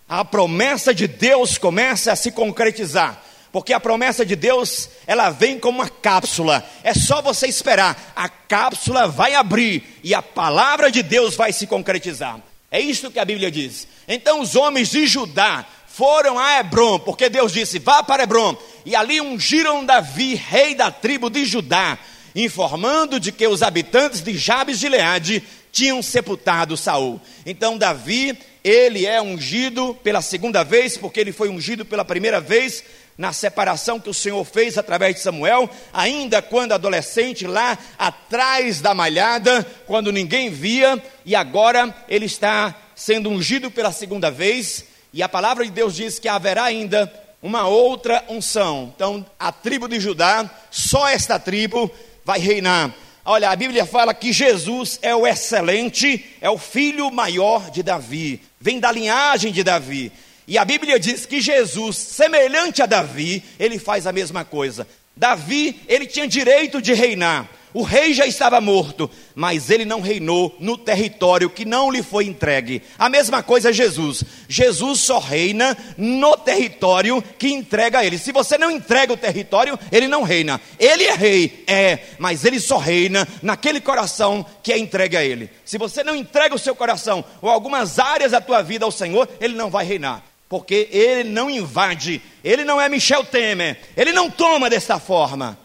A 0.08 0.24
promessa 0.24 0.94
de 0.94 1.08
Deus 1.08 1.58
começa 1.58 2.12
a 2.12 2.16
se 2.16 2.32
concretizar. 2.32 3.24
Porque 3.52 3.74
a 3.74 3.80
promessa 3.80 4.24
de 4.24 4.36
Deus, 4.36 4.90
ela 5.08 5.32
vem 5.32 5.60
como 5.60 5.80
uma 5.80 5.90
cápsula. 5.90 6.64
É 6.84 6.94
só 6.94 7.20
você 7.20 7.48
esperar. 7.48 8.14
A 8.16 8.30
cápsula 8.30 9.08
vai 9.08 9.34
abrir 9.34 10.00
e 10.04 10.14
a 10.14 10.22
palavra 10.22 10.92
de 10.92 11.02
Deus 11.02 11.36
vai 11.36 11.52
se 11.52 11.66
concretizar. 11.66 12.40
É 12.70 12.80
isso 12.80 13.12
que 13.12 13.20
a 13.20 13.26
Bíblia 13.26 13.50
diz. 13.50 13.88
Então 14.08 14.40
os 14.42 14.56
homens 14.56 14.90
de 14.90 15.08
Judá 15.08 15.66
foram 15.94 16.40
a 16.40 16.60
Hebron, 16.60 16.98
porque 16.98 17.30
Deus 17.30 17.52
disse: 17.52 17.78
vá 17.78 18.02
para 18.02 18.24
Hebron. 18.24 18.58
E 18.84 18.96
ali 18.96 19.22
ungiram 19.22 19.86
Davi, 19.86 20.34
rei 20.34 20.74
da 20.74 20.90
tribo 20.90 21.30
de 21.30 21.46
Judá, 21.46 22.00
informando 22.36 23.20
de 23.20 23.32
que 23.32 23.48
os 23.48 23.62
habitantes 23.62 24.22
de 24.22 24.36
Jabes 24.36 24.80
de 24.80 24.90
Leade 24.90 25.44
tinham 25.72 26.02
sepultado 26.02 26.76
Saul. 26.76 27.22
Então 27.46 27.78
Davi, 27.78 28.36
ele 28.64 29.06
é 29.06 29.22
ungido 29.22 29.94
pela 30.04 30.22
segunda 30.24 30.64
vez, 30.64 30.98
porque 30.98 31.20
ele 31.20 31.32
foi 31.32 31.50
ungido 31.50 31.86
pela 31.86 32.04
primeira 32.04 32.42
vez 32.42 32.84
na 33.16 33.32
separação 33.32 34.00
que 34.00 34.10
o 34.10 34.14
Senhor 34.16 34.44
fez 34.44 34.80
através 34.80 35.18
de 35.18 35.22
Samuel, 35.22 35.70
ainda 35.94 36.42
quando 36.42 36.72
adolescente, 36.72 37.46
lá 37.46 37.78
atrás 38.00 38.82
da 38.82 38.96
malhada, 38.96 39.64
quando 39.86 40.12
ninguém 40.12 40.50
via, 40.50 41.02
e 41.24 41.36
agora 41.36 41.96
ele 42.10 42.26
está 42.26 42.76
sendo 42.96 43.30
ungido 43.30 43.70
pela 43.70 43.92
segunda 43.92 44.32
vez 44.32 44.92
e 45.14 45.22
a 45.22 45.30
palavra 45.30 45.64
de 45.64 45.72
Deus 45.72 45.96
diz 45.96 46.18
que 46.18 46.28
haverá 46.28 46.64
ainda 46.64 47.12
uma 47.42 47.68
outra 47.68 48.24
unção. 48.28 48.92
Então, 48.96 49.24
a 49.38 49.52
tribo 49.52 49.88
de 49.88 50.00
Judá, 50.00 50.50
só 50.72 51.08
esta 51.08 51.38
tribo 51.38 51.92
vai 52.26 52.40
reinar. 52.40 52.92
Olha, 53.24 53.52
a 53.52 53.56
Bíblia 53.56 53.86
fala 53.86 54.14
que 54.14 54.34
Jesus 54.34 54.98
é 55.02 55.16
o 55.16 55.28
excelente, 55.28 56.26
é 56.42 56.50
o 56.50 56.58
filho 56.58 57.12
maior 57.12 57.70
de 57.70 57.84
Davi, 57.84 58.42
vem 58.60 58.80
da 58.80 58.92
linhagem 58.92 59.52
de 59.52 59.64
Davi. 59.64 60.12
E 60.48 60.58
a 60.58 60.66
Bíblia 60.66 61.00
diz 61.00 61.26
que 61.26 61.40
Jesus, 61.40 61.96
semelhante 61.96 62.82
a 62.82 62.86
Davi, 62.86 63.44
ele 63.60 63.80
faz 63.80 64.08
a 64.08 64.12
mesma 64.12 64.44
coisa. 64.44 64.88
Davi, 65.16 65.80
ele 65.88 66.06
tinha 66.06 66.28
direito 66.28 66.82
de 66.82 66.94
reinar. 66.94 67.48
O 67.74 67.82
rei 67.82 68.14
já 68.14 68.28
estava 68.28 68.62
morto, 68.62 69.10
mas 69.34 69.70
ele 69.70 69.84
não 69.84 70.00
reinou 70.00 70.56
no 70.60 70.78
território 70.78 71.50
que 71.50 71.66
não 71.66 71.90
lhe 71.90 72.04
foi 72.04 72.26
entregue. 72.26 72.84
A 73.00 73.10
mesma 73.10 73.42
coisa 73.42 73.74
Jesus. 73.74 74.24
Jesus 74.48 75.00
só 75.00 75.18
reina 75.18 75.76
no 75.98 76.38
território 76.38 77.24
que 77.40 77.50
entrega 77.50 78.00
a 78.00 78.06
ele. 78.06 78.20
Se 78.20 78.32
você 78.32 78.58
não 78.58 78.70
entrega 78.70 79.12
o 79.12 79.18
território, 79.18 79.78
ele 79.92 80.08
não 80.08 80.22
reina. 80.22 80.62
Ele 80.78 81.06
é 81.06 81.16
rei, 81.16 81.64
é, 81.66 82.00
mas 82.20 82.46
ele 82.46 82.60
só 82.60 82.78
reina 82.78 83.28
naquele 83.42 83.82
coração 83.82 84.46
que 84.62 84.72
é 84.72 84.78
entregue 84.78 85.18
a 85.18 85.24
ele. 85.24 85.50
Se 85.66 85.80
você 85.80 86.04
não 86.04 86.16
entrega 86.16 86.54
o 86.54 86.60
seu 86.60 86.76
coração 86.76 87.26
ou 87.42 87.50
algumas 87.50 87.98
áreas 87.98 88.32
da 88.32 88.42
tua 88.42 88.62
vida 88.62 88.86
ao 88.86 88.92
Senhor, 88.92 89.28
ele 89.42 89.56
não 89.56 89.72
vai 89.72 89.84
reinar. 89.84 90.24
Porque 90.48 90.88
ele 90.92 91.30
não 91.30 91.50
invade, 91.50 92.22
ele 92.44 92.64
não 92.64 92.80
é 92.80 92.88
Michel 92.88 93.26
Temer, 93.26 93.80
ele 93.98 94.12
não 94.12 94.30
toma 94.30 94.70
desta 94.70 95.00
forma. 95.00 95.58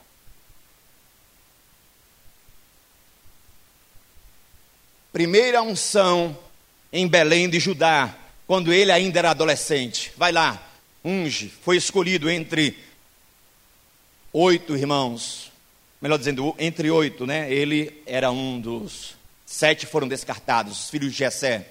Primeira 5.19 5.61
unção 5.61 6.39
em 6.93 7.09
Belém 7.09 7.51
de 7.51 7.59
Judá, 7.59 8.15
quando 8.47 8.73
ele 8.73 8.93
ainda 8.93 9.19
era 9.19 9.33
adolescente. 9.33 10.13
Vai 10.17 10.31
lá, 10.31 10.63
unge, 11.05 11.53
foi 11.65 11.77
escolhido 11.77 12.31
entre 12.31 12.79
oito 14.33 14.77
irmãos, 14.77 15.51
melhor 16.01 16.19
dizendo, 16.19 16.55
entre 16.57 16.89
oito, 16.89 17.27
né? 17.27 17.53
Ele 17.53 18.01
era 18.07 18.31
um 18.31 18.61
dos 18.61 19.17
sete 19.45 19.87
foram 19.87 20.07
descartados, 20.07 20.85
os 20.85 20.89
filhos 20.89 21.11
de 21.11 21.19
Jessé. 21.19 21.67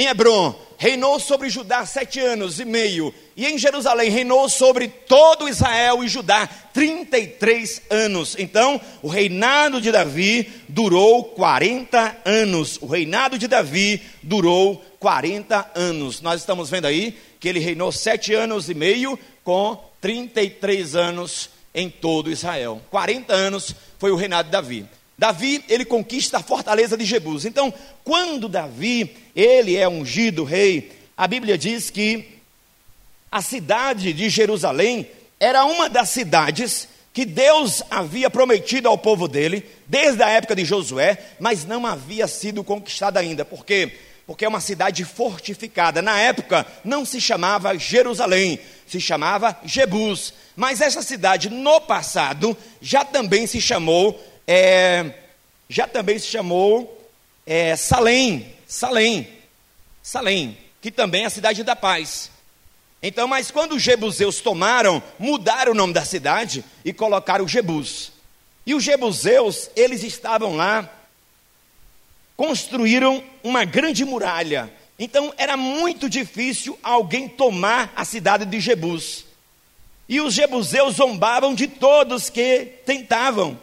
Em 0.00 0.06
Hebron, 0.06 0.58
reinou 0.78 1.20
sobre 1.20 1.50
Judá 1.50 1.84
sete 1.84 2.20
anos 2.20 2.58
e 2.58 2.64
meio, 2.64 3.12
e 3.36 3.44
em 3.44 3.58
Jerusalém 3.58 4.08
reinou 4.08 4.48
sobre 4.48 4.88
todo 4.88 5.46
Israel 5.46 6.02
e 6.02 6.08
Judá 6.08 6.48
33 6.72 7.82
anos. 7.90 8.34
Então, 8.38 8.80
o 9.02 9.08
reinado 9.08 9.78
de 9.78 9.92
Davi 9.92 10.50
durou 10.66 11.24
40 11.24 12.16
anos. 12.24 12.78
O 12.80 12.86
reinado 12.86 13.36
de 13.36 13.46
Davi 13.46 14.00
durou 14.22 14.82
40 14.98 15.70
anos. 15.74 16.22
Nós 16.22 16.40
estamos 16.40 16.70
vendo 16.70 16.86
aí 16.86 17.14
que 17.38 17.46
ele 17.46 17.60
reinou 17.60 17.92
sete 17.92 18.32
anos 18.32 18.70
e 18.70 18.74
meio 18.74 19.18
com 19.44 19.78
33 20.00 20.96
anos 20.96 21.50
em 21.74 21.90
todo 21.90 22.30
Israel. 22.30 22.80
40 22.90 23.34
anos 23.34 23.74
foi 23.98 24.10
o 24.10 24.16
reinado 24.16 24.46
de 24.46 24.52
Davi. 24.52 24.86
Davi, 25.20 25.62
ele 25.68 25.84
conquista 25.84 26.38
a 26.38 26.42
fortaleza 26.42 26.96
de 26.96 27.04
Jebus. 27.04 27.44
Então, 27.44 27.74
quando 28.02 28.48
Davi, 28.48 29.14
ele 29.36 29.76
é 29.76 29.86
ungido 29.86 30.44
rei, 30.44 30.92
a 31.14 31.28
Bíblia 31.28 31.58
diz 31.58 31.90
que 31.90 32.38
a 33.30 33.42
cidade 33.42 34.14
de 34.14 34.30
Jerusalém 34.30 35.06
era 35.38 35.66
uma 35.66 35.90
das 35.90 36.08
cidades 36.08 36.88
que 37.12 37.26
Deus 37.26 37.82
havia 37.90 38.30
prometido 38.30 38.88
ao 38.88 38.96
povo 38.96 39.28
dele, 39.28 39.62
desde 39.86 40.22
a 40.22 40.30
época 40.30 40.56
de 40.56 40.64
Josué, 40.64 41.18
mas 41.38 41.66
não 41.66 41.84
havia 41.84 42.26
sido 42.26 42.64
conquistada 42.64 43.20
ainda. 43.20 43.44
Por 43.44 43.62
quê? 43.62 43.92
Porque 44.26 44.46
é 44.46 44.48
uma 44.48 44.60
cidade 44.60 45.04
fortificada. 45.04 46.00
Na 46.00 46.18
época 46.18 46.66
não 46.82 47.04
se 47.04 47.20
chamava 47.20 47.76
Jerusalém, 47.76 48.58
se 48.86 48.98
chamava 48.98 49.54
Jebus. 49.66 50.32
Mas 50.56 50.80
essa 50.80 51.02
cidade, 51.02 51.50
no 51.50 51.78
passado, 51.78 52.56
já 52.80 53.04
também 53.04 53.46
se 53.46 53.60
chamou 53.60 54.18
é, 54.46 55.14
já 55.68 55.86
também 55.86 56.18
se 56.18 56.26
chamou 56.26 57.08
é, 57.46 57.76
Salém, 57.76 58.54
Salém, 58.66 59.28
Salém, 60.02 60.56
que 60.80 60.90
também 60.90 61.24
é 61.24 61.26
a 61.26 61.30
cidade 61.30 61.62
da 61.62 61.76
paz. 61.76 62.30
Então, 63.02 63.26
mas 63.26 63.50
quando 63.50 63.72
os 63.72 63.82
jebuseus 63.82 64.40
tomaram, 64.40 65.02
mudaram 65.18 65.72
o 65.72 65.74
nome 65.74 65.92
da 65.92 66.04
cidade 66.04 66.64
e 66.84 66.92
colocaram 66.92 67.48
Jebus. 67.48 68.12
E 68.66 68.74
os 68.74 68.84
jebuseus, 68.84 69.70
eles 69.74 70.02
estavam 70.02 70.54
lá, 70.54 70.88
construíram 72.36 73.22
uma 73.42 73.64
grande 73.64 74.04
muralha. 74.04 74.72
Então, 74.98 75.32
era 75.38 75.56
muito 75.56 76.10
difícil 76.10 76.78
alguém 76.82 77.26
tomar 77.26 77.90
a 77.96 78.04
cidade 78.04 78.44
de 78.44 78.60
Jebus. 78.60 79.24
E 80.06 80.20
os 80.20 80.34
jebuseus 80.34 80.96
zombavam 80.96 81.54
de 81.54 81.66
todos 81.66 82.28
que 82.28 82.66
tentavam. 82.84 83.58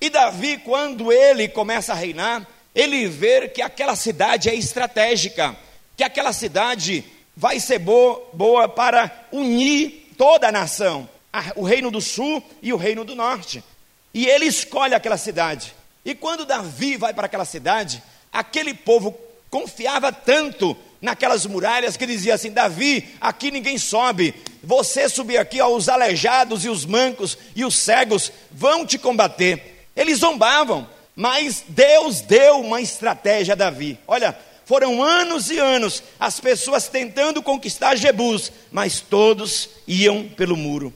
E 0.00 0.10
Davi, 0.10 0.58
quando 0.58 1.10
ele 1.10 1.48
começa 1.48 1.92
a 1.92 1.96
reinar, 1.96 2.46
ele 2.74 3.08
vê 3.08 3.48
que 3.48 3.62
aquela 3.62 3.96
cidade 3.96 4.50
é 4.50 4.54
estratégica, 4.54 5.56
que 5.96 6.04
aquela 6.04 6.32
cidade 6.32 7.04
vai 7.34 7.58
ser 7.58 7.78
boa, 7.78 8.28
boa 8.32 8.68
para 8.68 9.26
unir 9.32 10.12
toda 10.18 10.48
a 10.48 10.52
nação, 10.52 11.08
o 11.54 11.64
reino 11.64 11.90
do 11.90 12.00
sul 12.00 12.42
e 12.62 12.72
o 12.72 12.76
reino 12.76 13.04
do 13.04 13.14
norte. 13.14 13.64
E 14.12 14.26
ele 14.26 14.46
escolhe 14.46 14.94
aquela 14.94 15.16
cidade. 15.16 15.74
E 16.04 16.14
quando 16.14 16.46
Davi 16.46 16.96
vai 16.96 17.12
para 17.12 17.26
aquela 17.26 17.44
cidade, 17.44 18.02
aquele 18.32 18.74
povo 18.74 19.18
confiava 19.50 20.12
tanto 20.12 20.76
naquelas 21.00 21.46
muralhas 21.46 21.96
que 21.96 22.06
dizia 22.06 22.34
assim: 22.34 22.50
Davi, 22.50 23.14
aqui 23.20 23.50
ninguém 23.50 23.78
sobe. 23.78 24.34
Você 24.62 25.08
subir 25.08 25.38
aqui, 25.38 25.60
ó, 25.60 25.68
os 25.68 25.88
aleijados 25.88 26.64
e 26.64 26.68
os 26.68 26.84
mancos 26.84 27.38
e 27.54 27.64
os 27.64 27.76
cegos 27.76 28.32
vão 28.50 28.86
te 28.86 28.98
combater. 28.98 29.75
Eles 29.96 30.18
zombavam, 30.18 30.86
mas 31.14 31.64
Deus 31.66 32.20
deu 32.20 32.60
uma 32.60 32.80
estratégia 32.80 33.52
a 33.52 33.56
Davi. 33.56 33.98
Olha, 34.06 34.36
foram 34.66 35.02
anos 35.02 35.50
e 35.50 35.58
anos 35.58 36.02
as 36.20 36.38
pessoas 36.38 36.88
tentando 36.88 37.42
conquistar 37.42 37.96
Jebus, 37.96 38.52
mas 38.70 39.00
todos 39.00 39.70
iam 39.86 40.28
pelo 40.28 40.56
muro. 40.56 40.92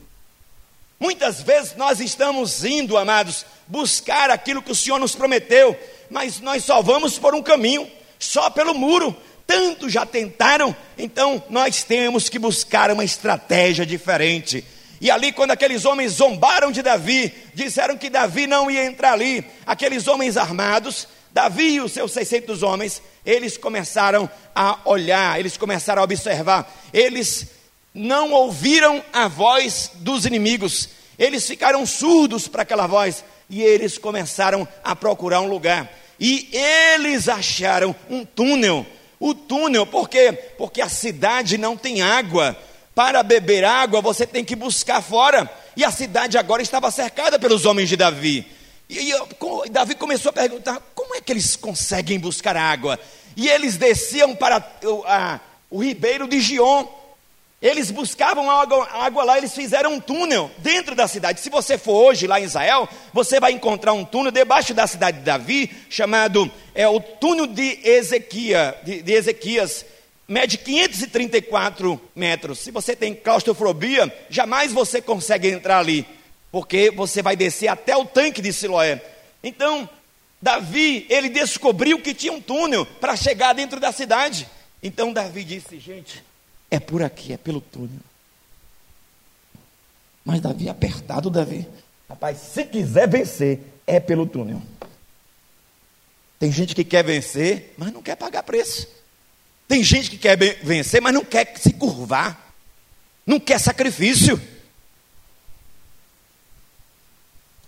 Muitas 0.99 1.41
vezes 1.41 1.75
nós 1.75 1.99
estamos 1.99 2.63
indo, 2.63 2.95
amados, 2.95 3.43
buscar 3.65 4.29
aquilo 4.29 4.61
que 4.61 4.71
o 4.71 4.75
Senhor 4.75 4.99
nos 4.99 5.15
prometeu, 5.15 5.75
mas 6.11 6.39
nós 6.39 6.63
só 6.63 6.81
vamos 6.81 7.17
por 7.17 7.33
um 7.33 7.41
caminho, 7.41 7.89
só 8.19 8.51
pelo 8.51 8.75
muro. 8.75 9.15
Tanto 9.47 9.89
já 9.89 10.05
tentaram, 10.05 10.75
então 10.97 11.43
nós 11.49 11.83
temos 11.83 12.29
que 12.29 12.37
buscar 12.37 12.91
uma 12.91 13.03
estratégia 13.03 13.85
diferente. 13.85 14.63
E 15.01 15.09
ali, 15.09 15.31
quando 15.31 15.49
aqueles 15.49 15.83
homens 15.83 16.13
zombaram 16.13 16.71
de 16.71 16.83
Davi, 16.83 17.33
disseram 17.55 17.97
que 17.97 18.07
Davi 18.07 18.45
não 18.45 18.69
ia 18.69 18.85
entrar 18.85 19.13
ali, 19.13 19.43
aqueles 19.65 20.07
homens 20.07 20.37
armados, 20.37 21.07
Davi 21.33 21.73
e 21.73 21.81
os 21.81 21.91
seus 21.91 22.11
600 22.11 22.61
homens, 22.61 23.01
eles 23.25 23.57
começaram 23.57 24.29
a 24.53 24.77
olhar, 24.85 25.39
eles 25.39 25.57
começaram 25.57 26.03
a 26.03 26.05
observar, 26.05 26.71
eles 26.93 27.47
não 27.95 28.31
ouviram 28.31 29.03
a 29.11 29.27
voz 29.27 29.89
dos 29.95 30.27
inimigos, 30.27 30.89
eles 31.17 31.47
ficaram 31.47 31.83
surdos 31.83 32.47
para 32.47 32.61
aquela 32.61 32.85
voz 32.85 33.25
e 33.49 33.63
eles 33.63 33.97
começaram 33.97 34.67
a 34.83 34.95
procurar 34.95 35.41
um 35.41 35.49
lugar. 35.49 35.91
E 36.19 36.47
eles 36.53 37.27
acharam 37.27 37.95
um 38.07 38.23
túnel. 38.23 38.85
O 39.19 39.33
túnel, 39.33 39.87
por 39.87 40.07
quê? 40.07 40.31
Porque 40.57 40.79
a 40.79 40.89
cidade 40.89 41.57
não 41.57 41.75
tem 41.75 42.03
água. 42.03 42.55
Para 42.93 43.23
beber 43.23 43.63
água, 43.63 44.01
você 44.01 44.27
tem 44.27 44.43
que 44.43 44.55
buscar 44.55 45.01
fora. 45.01 45.49
E 45.75 45.85
a 45.85 45.91
cidade 45.91 46.37
agora 46.37 46.61
estava 46.61 46.91
cercada 46.91 47.39
pelos 47.39 47.65
homens 47.65 47.87
de 47.87 47.95
Davi. 47.95 48.45
E, 48.89 49.11
e 49.11 49.69
Davi 49.69 49.95
começou 49.95 50.31
a 50.31 50.33
perguntar: 50.33 50.81
como 50.93 51.15
é 51.15 51.21
que 51.21 51.31
eles 51.31 51.55
conseguem 51.55 52.19
buscar 52.19 52.57
água? 52.57 52.99
E 53.37 53.47
eles 53.47 53.77
desciam 53.77 54.35
para 54.35 54.61
o, 54.83 55.03
a, 55.05 55.39
o 55.69 55.81
ribeiro 55.81 56.27
de 56.27 56.41
Gion. 56.41 56.85
Eles 57.61 57.91
buscavam 57.91 58.49
água, 58.49 58.87
água, 58.91 59.23
lá, 59.23 59.37
eles 59.37 59.53
fizeram 59.53 59.93
um 59.93 59.99
túnel 59.99 60.49
dentro 60.57 60.95
da 60.95 61.07
cidade. 61.07 61.39
Se 61.39 61.49
você 61.49 61.77
for 61.77 61.93
hoje 61.93 62.25
lá 62.25 62.41
em 62.41 62.45
Israel, 62.45 62.89
você 63.13 63.39
vai 63.39 63.51
encontrar 63.51 63.93
um 63.93 64.03
túnel 64.03 64.31
debaixo 64.31 64.73
da 64.73 64.87
cidade 64.87 65.19
de 65.19 65.23
Davi, 65.23 65.71
chamado 65.87 66.51
é, 66.73 66.87
o 66.87 66.99
túnel 66.99 67.45
de, 67.45 67.75
de, 68.83 69.01
de 69.03 69.13
Ezequias 69.13 69.85
mede 70.31 70.57
534 70.57 72.01
metros. 72.15 72.59
Se 72.59 72.71
você 72.71 72.95
tem 72.95 73.13
claustrofobia, 73.13 74.11
jamais 74.29 74.71
você 74.71 75.01
consegue 75.01 75.49
entrar 75.49 75.79
ali, 75.79 76.07
porque 76.49 76.89
você 76.89 77.21
vai 77.21 77.35
descer 77.35 77.67
até 77.67 77.97
o 77.97 78.05
tanque 78.05 78.41
de 78.41 78.53
Siloé. 78.53 79.03
Então, 79.43 79.89
Davi, 80.41 81.05
ele 81.09 81.27
descobriu 81.27 82.01
que 82.01 82.13
tinha 82.13 82.31
um 82.31 82.39
túnel 82.39 82.85
para 82.85 83.17
chegar 83.17 83.51
dentro 83.51 83.77
da 83.77 83.91
cidade. 83.91 84.47
Então, 84.81 85.11
Davi 85.11 85.43
disse: 85.43 85.77
Gente, 85.77 86.23
é 86.69 86.79
por 86.79 87.03
aqui, 87.03 87.33
é 87.33 87.37
pelo 87.37 87.59
túnel. 87.59 87.99
Mas 90.23 90.39
Davi, 90.39 90.69
apertado, 90.69 91.29
Davi. 91.29 91.67
Rapaz, 92.07 92.37
se 92.37 92.63
quiser 92.63 93.09
vencer, 93.09 93.59
é 93.85 93.99
pelo 93.99 94.25
túnel. 94.25 94.61
Tem 96.39 96.49
gente 96.53 96.73
que 96.73 96.85
quer 96.85 97.03
vencer, 97.03 97.73
mas 97.77 97.91
não 97.91 98.01
quer 98.01 98.15
pagar 98.15 98.43
preço. 98.43 99.00
Tem 99.71 99.81
gente 99.85 100.09
que 100.09 100.17
quer 100.17 100.37
vencer, 100.37 101.01
mas 101.01 101.13
não 101.13 101.23
quer 101.23 101.53
se 101.57 101.71
curvar, 101.71 102.53
não 103.25 103.39
quer 103.39 103.57
sacrifício. 103.57 104.35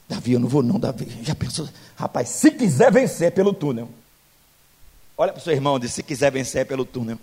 Davi, 0.09 0.33
eu 0.33 0.39
não 0.41 0.49
vou 0.49 0.61
não, 0.61 0.77
Davi. 0.77 1.07
Já 1.23 1.33
pensou, 1.33 1.69
rapaz, 1.95 2.27
se 2.27 2.51
quiser 2.51 2.91
vencer 2.91 3.31
pelo 3.31 3.53
túnel. 3.53 3.89
Olha 5.17 5.31
para 5.31 5.39
o 5.39 5.41
seu 5.41 5.53
irmão, 5.53 5.79
diz, 5.79 5.93
se 5.93 6.03
quiser 6.03 6.29
vencer 6.29 6.65
pelo 6.65 6.83
túnel. 6.83 7.17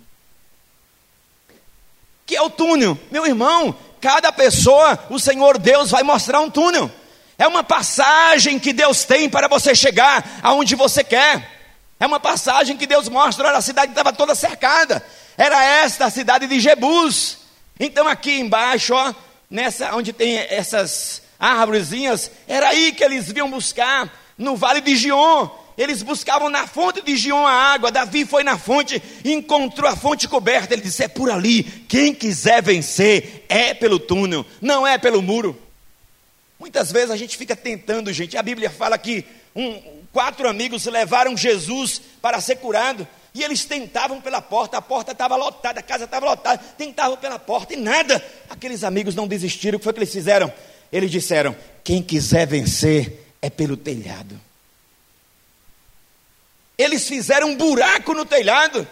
Que 2.25 2.35
é 2.35 2.41
o 2.41 2.49
túnel? 2.49 2.97
Meu 3.11 3.27
irmão, 3.27 3.77
cada 4.01 4.31
pessoa, 4.31 4.97
o 5.11 5.19
Senhor 5.19 5.59
Deus 5.59 5.91
vai 5.91 6.01
mostrar 6.01 6.39
um 6.39 6.49
túnel. 6.49 6.89
É 7.37 7.47
uma 7.47 7.63
passagem 7.63 8.57
que 8.57 8.73
Deus 8.73 9.03
tem 9.03 9.29
para 9.29 9.47
você 9.47 9.75
chegar 9.75 10.39
aonde 10.41 10.73
você 10.73 11.03
quer. 11.03 11.60
É 12.01 12.07
uma 12.07 12.19
passagem 12.19 12.75
que 12.75 12.87
Deus 12.87 13.07
mostra, 13.07 13.47
olha, 13.47 13.59
a 13.59 13.61
cidade 13.61 13.91
estava 13.91 14.11
toda 14.11 14.33
cercada. 14.33 15.05
Era 15.37 15.63
esta 15.63 16.05
a 16.05 16.09
cidade 16.09 16.47
de 16.47 16.59
Jebus. 16.59 17.37
Então 17.79 18.07
aqui 18.07 18.39
embaixo, 18.39 18.95
ó, 18.95 19.13
nessa 19.47 19.95
onde 19.95 20.11
tem 20.11 20.39
essas 20.39 21.21
árvorezinhas, 21.39 22.31
era 22.47 22.69
aí 22.69 22.91
que 22.91 23.03
eles 23.03 23.31
vinham 23.31 23.47
buscar 23.51 24.11
no 24.35 24.55
vale 24.55 24.81
de 24.81 24.95
Gion. 24.95 25.47
Eles 25.77 26.01
buscavam 26.01 26.49
na 26.49 26.65
fonte 26.65 27.03
de 27.03 27.15
Gion 27.15 27.45
a 27.45 27.51
água. 27.51 27.91
Davi 27.91 28.25
foi 28.25 28.43
na 28.43 28.57
fonte 28.57 28.99
e 29.23 29.31
encontrou 29.31 29.87
a 29.87 29.95
fonte 29.95 30.27
coberta. 30.27 30.73
Ele 30.73 30.81
disse: 30.81 31.03
É 31.03 31.07
por 31.07 31.29
ali. 31.29 31.61
Quem 31.87 32.15
quiser 32.15 32.63
vencer 32.63 33.45
é 33.47 33.75
pelo 33.75 33.99
túnel, 33.99 34.43
não 34.59 34.87
é 34.87 34.97
pelo 34.97 35.21
muro. 35.21 35.55
Muitas 36.59 36.91
vezes 36.91 37.11
a 37.11 37.15
gente 37.15 37.37
fica 37.37 37.55
tentando, 37.55 38.11
gente. 38.11 38.35
A 38.35 38.41
Bíblia 38.41 38.71
fala 38.71 38.97
que 38.97 39.23
um, 39.55 40.00
quatro 40.11 40.47
amigos 40.47 40.85
levaram 40.85 41.35
Jesus 41.35 42.01
para 42.21 42.39
ser 42.41 42.57
curado. 42.57 43.07
E 43.33 43.43
eles 43.43 43.63
tentavam 43.63 44.19
pela 44.19 44.41
porta, 44.41 44.77
a 44.77 44.81
porta 44.81 45.13
estava 45.13 45.37
lotada, 45.37 45.79
a 45.79 45.83
casa 45.83 46.03
estava 46.03 46.25
lotada, 46.25 46.61
tentavam 46.77 47.17
pela 47.17 47.39
porta 47.39 47.73
e 47.73 47.77
nada. 47.77 48.23
Aqueles 48.49 48.83
amigos 48.83 49.15
não 49.15 49.27
desistiram, 49.27 49.77
o 49.77 49.79
que 49.79 49.85
foi 49.85 49.93
que 49.93 49.99
eles 49.99 50.11
fizeram? 50.11 50.51
Eles 50.91 51.09
disseram: 51.09 51.55
quem 51.83 52.03
quiser 52.03 52.45
vencer 52.45 53.25
é 53.41 53.49
pelo 53.49 53.77
telhado. 53.77 54.39
Eles 56.77 57.07
fizeram 57.07 57.49
um 57.49 57.55
buraco 57.55 58.13
no 58.13 58.25
telhado. 58.25 58.85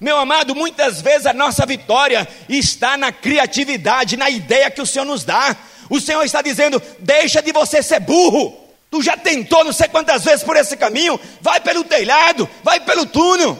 Meu 0.00 0.18
amado, 0.18 0.54
muitas 0.54 1.00
vezes 1.00 1.24
a 1.24 1.32
nossa 1.32 1.64
vitória 1.64 2.28
está 2.48 2.96
na 2.96 3.12
criatividade, 3.12 4.16
na 4.16 4.28
ideia 4.28 4.70
que 4.70 4.82
o 4.82 4.86
Senhor 4.86 5.04
nos 5.04 5.24
dá. 5.24 5.56
O 5.88 6.00
Senhor 6.00 6.22
está 6.22 6.42
dizendo: 6.42 6.82
deixa 6.98 7.40
de 7.40 7.52
você 7.52 7.82
ser 7.82 8.00
burro. 8.00 8.63
Tu 8.94 9.02
já 9.02 9.16
tentou 9.16 9.64
não 9.64 9.72
sei 9.72 9.88
quantas 9.88 10.22
vezes 10.22 10.44
por 10.44 10.56
esse 10.56 10.76
caminho? 10.76 11.18
Vai 11.40 11.60
pelo 11.60 11.82
telhado, 11.82 12.48
vai 12.62 12.78
pelo 12.78 13.04
túnel. 13.04 13.58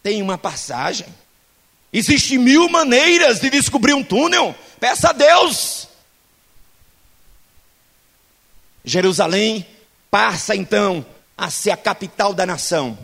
Tem 0.00 0.22
uma 0.22 0.38
passagem. 0.38 1.08
Existem 1.92 2.38
mil 2.38 2.68
maneiras 2.68 3.40
de 3.40 3.50
descobrir 3.50 3.94
um 3.94 4.04
túnel. 4.04 4.54
Peça 4.78 5.10
a 5.10 5.12
Deus. 5.12 5.88
Jerusalém 8.84 9.66
passa 10.08 10.54
então 10.54 11.04
a 11.36 11.50
ser 11.50 11.72
a 11.72 11.76
capital 11.76 12.32
da 12.32 12.46
nação. 12.46 12.96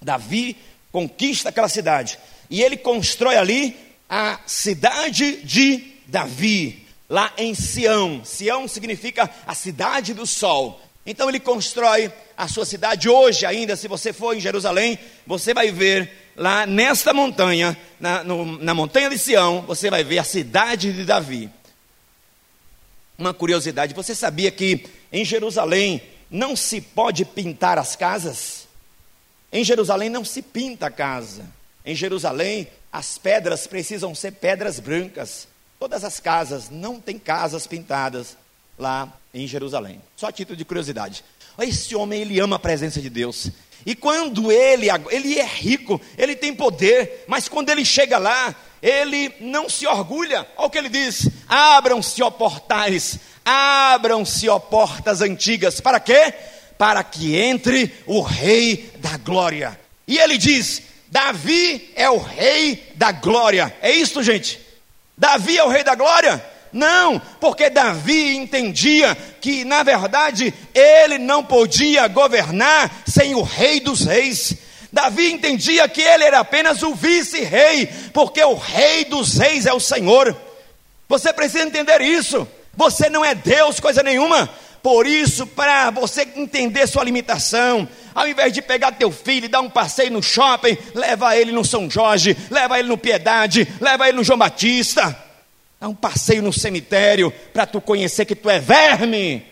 Davi 0.00 0.56
conquista 0.92 1.48
aquela 1.48 1.68
cidade. 1.68 2.16
E 2.50 2.62
ele 2.62 2.76
constrói 2.76 3.36
ali 3.36 3.76
a 4.08 4.40
cidade 4.46 5.42
de 5.42 5.94
Davi, 6.06 6.86
lá 7.08 7.32
em 7.36 7.54
Sião. 7.54 8.24
Sião 8.24 8.68
significa 8.68 9.28
a 9.46 9.54
cidade 9.54 10.14
do 10.14 10.26
sol. 10.26 10.80
Então 11.04 11.28
ele 11.28 11.40
constrói 11.40 12.12
a 12.36 12.48
sua 12.48 12.66
cidade 12.66 13.08
hoje 13.08 13.46
ainda, 13.46 13.76
se 13.76 13.88
você 13.88 14.12
for 14.12 14.36
em 14.36 14.40
Jerusalém, 14.40 14.98
você 15.26 15.54
vai 15.54 15.70
ver 15.70 16.32
lá 16.36 16.66
nesta 16.66 17.14
montanha, 17.14 17.76
na, 17.98 18.22
no, 18.22 18.58
na 18.58 18.74
montanha 18.74 19.08
de 19.08 19.18
Sião, 19.18 19.62
você 19.62 19.88
vai 19.88 20.04
ver 20.04 20.18
a 20.18 20.24
cidade 20.24 20.92
de 20.92 21.04
Davi. 21.04 21.48
Uma 23.16 23.32
curiosidade, 23.32 23.94
você 23.94 24.14
sabia 24.14 24.50
que 24.50 24.86
em 25.10 25.24
Jerusalém 25.24 26.02
não 26.30 26.54
se 26.54 26.80
pode 26.80 27.24
pintar 27.24 27.78
as 27.78 27.96
casas? 27.96 28.66
Em 29.50 29.64
Jerusalém 29.64 30.10
não 30.10 30.24
se 30.24 30.42
pinta 30.42 30.88
a 30.88 30.90
casa. 30.90 31.44
Em 31.86 31.94
Jerusalém, 31.94 32.66
as 32.92 33.16
pedras 33.16 33.68
precisam 33.68 34.12
ser 34.12 34.32
pedras 34.32 34.80
brancas. 34.80 35.46
Todas 35.78 36.02
as 36.02 36.18
casas, 36.18 36.68
não 36.68 37.00
tem 37.00 37.16
casas 37.16 37.64
pintadas 37.64 38.36
lá 38.76 39.08
em 39.32 39.46
Jerusalém. 39.46 40.02
Só 40.16 40.26
a 40.26 40.32
título 40.32 40.56
de 40.56 40.64
curiosidade. 40.64 41.24
Esse 41.60 41.94
homem, 41.94 42.22
ele 42.22 42.40
ama 42.40 42.56
a 42.56 42.58
presença 42.58 43.00
de 43.00 43.08
Deus. 43.08 43.50
E 43.84 43.94
quando 43.94 44.50
ele, 44.50 44.88
ele 45.10 45.38
é 45.38 45.44
rico, 45.44 46.00
ele 46.18 46.34
tem 46.34 46.52
poder, 46.52 47.24
mas 47.28 47.48
quando 47.48 47.70
ele 47.70 47.84
chega 47.84 48.18
lá, 48.18 48.52
ele 48.82 49.32
não 49.40 49.68
se 49.68 49.86
orgulha. 49.86 50.44
Olha 50.56 50.66
o 50.66 50.70
que 50.70 50.78
ele 50.78 50.88
diz: 50.88 51.28
abram-se, 51.48 52.20
ó 52.20 52.30
portais, 52.30 53.18
abram-se, 53.44 54.48
ó 54.48 54.58
portas 54.58 55.20
antigas. 55.20 55.80
Para 55.80 56.00
quê? 56.00 56.34
Para 56.76 57.04
que 57.04 57.36
entre 57.36 57.94
o 58.06 58.22
Rei 58.22 58.90
da 58.96 59.16
Glória. 59.18 59.78
E 60.08 60.18
ele 60.18 60.36
diz: 60.36 60.82
Davi 61.08 61.92
é 61.94 62.08
o 62.10 62.18
rei 62.18 62.92
da 62.94 63.12
glória. 63.12 63.74
É 63.80 63.90
isso, 63.90 64.22
gente? 64.22 64.60
Davi 65.16 65.56
é 65.56 65.64
o 65.64 65.68
rei 65.68 65.84
da 65.84 65.94
glória? 65.94 66.44
Não, 66.72 67.20
porque 67.40 67.70
Davi 67.70 68.36
entendia 68.36 69.16
que, 69.40 69.64
na 69.64 69.82
verdade, 69.82 70.52
ele 70.74 71.16
não 71.16 71.42
podia 71.42 72.06
governar 72.08 73.02
sem 73.06 73.34
o 73.34 73.42
rei 73.42 73.80
dos 73.80 74.04
reis. 74.04 74.54
Davi 74.92 75.30
entendia 75.32 75.88
que 75.88 76.02
ele 76.02 76.24
era 76.24 76.40
apenas 76.40 76.82
o 76.82 76.94
vice-rei, 76.94 77.88
porque 78.12 78.42
o 78.42 78.54
rei 78.54 79.04
dos 79.04 79.38
reis 79.38 79.66
é 79.66 79.72
o 79.72 79.80
Senhor. 79.80 80.36
Você 81.08 81.32
precisa 81.32 81.64
entender 81.64 82.00
isso. 82.00 82.46
Você 82.74 83.08
não 83.08 83.24
é 83.24 83.34
Deus, 83.34 83.80
coisa 83.80 84.02
nenhuma. 84.02 84.48
Por 84.82 85.06
isso, 85.06 85.46
para 85.46 85.90
você 85.90 86.28
entender 86.36 86.86
sua 86.86 87.04
limitação, 87.04 87.88
ao 88.16 88.26
invés 88.26 88.50
de 88.50 88.62
pegar 88.62 88.92
teu 88.92 89.12
filho 89.12 89.44
e 89.44 89.48
dar 89.48 89.60
um 89.60 89.68
passeio 89.68 90.10
no 90.10 90.22
shopping, 90.22 90.78
leva 90.94 91.36
ele 91.36 91.52
no 91.52 91.62
São 91.62 91.90
Jorge, 91.90 92.34
leva 92.50 92.78
ele 92.78 92.88
no 92.88 92.96
Piedade, 92.96 93.68
leva 93.78 94.08
ele 94.08 94.16
no 94.16 94.24
João 94.24 94.38
Batista. 94.38 95.14
Dá 95.78 95.86
um 95.86 95.94
passeio 95.94 96.42
no 96.42 96.50
cemitério 96.50 97.30
para 97.52 97.66
tu 97.66 97.78
conhecer 97.78 98.24
que 98.24 98.34
tu 98.34 98.48
é 98.48 98.58
verme. 98.58 99.44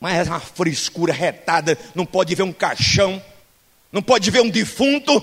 Mas 0.00 0.26
é 0.26 0.30
uma 0.30 0.40
frescura 0.40 1.12
retada, 1.12 1.78
não 1.94 2.04
pode 2.04 2.34
ver 2.34 2.42
um 2.42 2.52
caixão, 2.52 3.22
não 3.92 4.02
pode 4.02 4.32
ver 4.32 4.40
um 4.40 4.50
defunto 4.50 5.22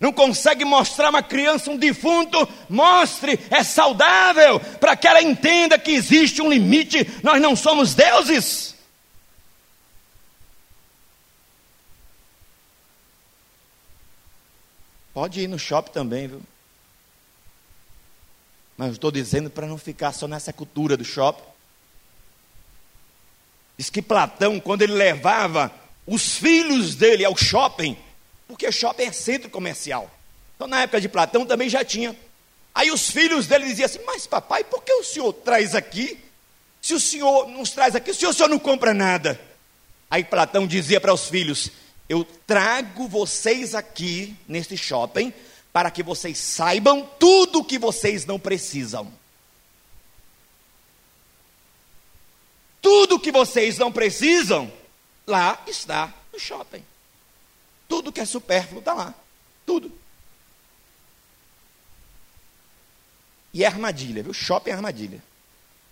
não 0.00 0.12
consegue 0.14 0.64
mostrar 0.64 1.10
uma 1.10 1.22
criança 1.22 1.70
um 1.70 1.76
defunto, 1.76 2.48
mostre, 2.70 3.38
é 3.50 3.62
saudável, 3.62 4.58
para 4.80 4.96
que 4.96 5.06
ela 5.06 5.22
entenda 5.22 5.78
que 5.78 5.90
existe 5.90 6.40
um 6.40 6.48
limite, 6.48 7.06
nós 7.22 7.40
não 7.40 7.54
somos 7.54 7.94
deuses. 7.94 8.74
Pode 15.12 15.40
ir 15.40 15.48
no 15.48 15.58
shopping 15.58 15.92
também, 15.92 16.28
viu? 16.28 16.42
Mas 18.78 18.92
estou 18.92 19.10
dizendo 19.10 19.50
para 19.50 19.66
não 19.66 19.76
ficar 19.76 20.12
só 20.12 20.26
nessa 20.26 20.50
cultura 20.50 20.96
do 20.96 21.04
shopping. 21.04 21.44
Diz 23.76 23.90
que 23.90 24.00
Platão, 24.00 24.58
quando 24.58 24.80
ele 24.80 24.94
levava 24.94 25.70
os 26.06 26.36
filhos 26.36 26.94
dele 26.94 27.22
ao 27.22 27.36
shopping, 27.36 27.98
porque 28.50 28.72
shopping 28.72 29.04
é 29.04 29.12
centro 29.12 29.48
comercial. 29.48 30.10
Então, 30.56 30.66
na 30.66 30.82
época 30.82 31.00
de 31.00 31.08
Platão 31.08 31.46
também 31.46 31.68
já 31.68 31.84
tinha. 31.84 32.16
Aí 32.74 32.90
os 32.90 33.10
filhos 33.10 33.46
dele 33.46 33.66
diziam 33.66 33.86
assim: 33.86 34.00
Mas 34.04 34.26
papai, 34.26 34.64
por 34.64 34.82
que 34.82 34.92
o 34.92 35.04
senhor 35.04 35.32
traz 35.32 35.74
aqui? 35.74 36.18
Se 36.82 36.94
o 36.94 37.00
senhor 37.00 37.48
nos 37.48 37.70
traz 37.70 37.94
aqui, 37.94 38.12
se 38.12 38.26
o 38.26 38.32
senhor 38.32 38.48
não 38.48 38.58
compra 38.58 38.92
nada. 38.92 39.40
Aí 40.10 40.24
Platão 40.24 40.66
dizia 40.66 41.00
para 41.00 41.14
os 41.14 41.28
filhos: 41.28 41.70
Eu 42.08 42.26
trago 42.46 43.06
vocês 43.06 43.74
aqui 43.74 44.36
neste 44.48 44.76
shopping 44.76 45.32
para 45.72 45.90
que 45.90 46.02
vocês 46.02 46.36
saibam 46.36 47.08
tudo 47.18 47.60
o 47.60 47.64
que 47.64 47.78
vocês 47.78 48.26
não 48.26 48.38
precisam. 48.38 49.12
Tudo 52.82 53.20
que 53.20 53.30
vocês 53.30 53.78
não 53.78 53.92
precisam, 53.92 54.72
lá 55.26 55.62
está 55.66 56.12
no 56.32 56.40
shopping. 56.40 56.82
Tudo 57.90 58.12
que 58.12 58.20
é 58.20 58.24
supérfluo 58.24 58.78
está 58.78 58.94
lá. 58.94 59.12
Tudo. 59.66 59.90
E 63.52 63.64
é 63.64 63.66
armadilha, 63.66 64.22
viu? 64.22 64.32
Shopping 64.32 64.70
é 64.70 64.74
armadilha. 64.74 65.20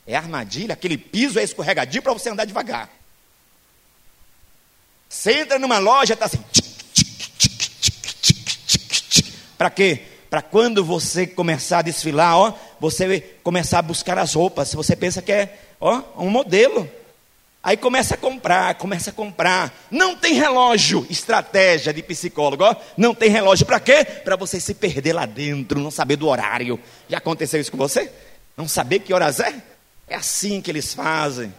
É 0.06 0.14
armadilha, 0.14 0.74
aquele 0.74 0.96
piso 0.96 1.40
é 1.40 1.42
escorregadio 1.42 2.00
para 2.00 2.12
você 2.12 2.30
andar 2.30 2.44
devagar. 2.44 2.88
Você 5.08 5.40
entra 5.40 5.58
numa 5.58 5.78
loja, 5.78 6.14
está 6.14 6.26
assim. 6.26 6.38
Para 9.58 9.68
quê? 9.68 10.06
Para 10.30 10.40
quando 10.40 10.84
você 10.84 11.26
começar 11.26 11.80
a 11.80 11.82
desfilar, 11.82 12.37
ó, 12.37 12.54
você 12.78 13.20
começar 13.42 13.80
a 13.80 13.82
buscar 13.82 14.16
as 14.18 14.34
roupas. 14.34 14.68
Se 14.68 14.76
você 14.76 14.94
pensa 14.94 15.20
que 15.20 15.32
é 15.32 15.58
ó, 15.80 16.00
um 16.16 16.30
modelo. 16.30 16.88
Aí 17.68 17.76
começa 17.76 18.14
a 18.14 18.16
comprar, 18.16 18.74
começa 18.76 19.11
a 19.11 19.12
comprar. 19.12 19.70
Não 19.90 20.16
tem 20.16 20.33
relógio, 20.33 21.07
estratégia 21.11 21.92
de 21.92 22.02
psicólogo. 22.02 22.64
Ó. 22.64 22.74
Não 22.96 23.14
tem 23.14 23.28
relógio 23.28 23.66
para 23.66 23.78
quê? 23.78 24.07
Para 24.07 24.37
você 24.37 24.59
se 24.59 24.72
perder 24.72 25.12
lá 25.12 25.26
dentro, 25.26 25.78
não 25.78 25.90
saber 25.90 26.16
do 26.16 26.28
horário. 26.28 26.81
Já 27.11 27.18
aconteceu 27.18 27.61
isso 27.61 27.70
com 27.70 27.76
você? 27.76 28.11
Não 28.57 28.66
saber 28.66 29.00
que 29.00 29.12
horas 29.12 29.38
é? 29.38 29.62
É 30.09 30.14
assim 30.14 30.62
que 30.62 30.70
eles 30.70 30.94
fazem. 30.94 31.52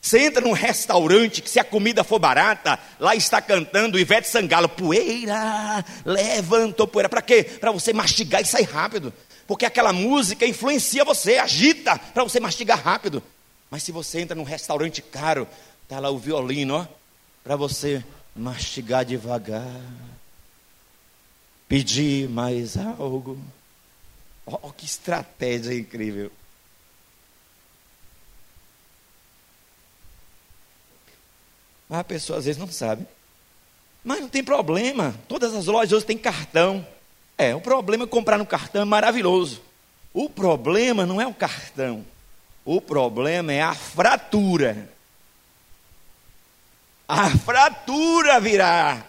Você 0.00 0.20
entra 0.20 0.40
num 0.40 0.52
restaurante 0.52 1.42
que 1.42 1.50
se 1.50 1.58
a 1.58 1.64
comida 1.64 2.04
for 2.04 2.20
barata, 2.20 2.78
lá 3.00 3.16
está 3.16 3.42
cantando 3.42 3.98
Ivete 3.98 4.28
Sangalo, 4.28 4.68
poeira, 4.68 5.84
levantou 6.04 6.86
poeira. 6.86 7.08
Para 7.08 7.22
quê? 7.22 7.42
Para 7.42 7.72
você 7.72 7.92
mastigar 7.92 8.40
e 8.40 8.44
sair 8.44 8.68
rápido. 8.70 9.12
Porque 9.48 9.66
aquela 9.66 9.92
música 9.92 10.46
influencia 10.46 11.04
você, 11.04 11.38
agita 11.38 11.98
para 11.98 12.22
você 12.22 12.38
mastigar 12.38 12.80
rápido. 12.80 13.20
Mas 13.70 13.82
se 13.82 13.92
você 13.92 14.20
entra 14.20 14.34
num 14.34 14.44
restaurante 14.44 15.02
caro, 15.02 15.48
tá 15.88 15.98
lá 15.98 16.10
o 16.10 16.18
violino, 16.18 16.76
ó, 16.76 16.86
para 17.42 17.56
você 17.56 18.04
mastigar 18.34 19.04
devagar. 19.04 19.80
Pedir 21.68 22.28
mais 22.28 22.76
algo. 22.76 23.38
Oh, 24.46 24.70
que 24.70 24.84
estratégia 24.84 25.74
incrível. 25.74 26.30
Mas 31.88 32.00
a 32.00 32.04
pessoa 32.04 32.38
às 32.38 32.44
vezes 32.44 32.60
não 32.60 32.70
sabe. 32.70 33.06
Mas 34.04 34.20
não 34.20 34.28
tem 34.28 34.44
problema. 34.44 35.14
Todas 35.28 35.54
as 35.54 35.66
lojas 35.66 35.92
hoje 35.92 36.06
têm 36.06 36.18
cartão. 36.18 36.86
É, 37.38 37.54
o 37.54 37.60
problema 37.60 38.04
é 38.04 38.06
comprar 38.06 38.38
no 38.38 38.46
cartão 38.46 38.82
é 38.82 38.84
maravilhoso. 38.84 39.62
O 40.12 40.28
problema 40.28 41.06
não 41.06 41.20
é 41.20 41.26
o 41.26 41.34
cartão. 41.34 42.04
O 42.64 42.80
problema 42.80 43.52
é 43.52 43.60
a 43.60 43.74
fratura. 43.74 44.88
A 47.06 47.30
fratura 47.30 48.40
virá. 48.40 49.04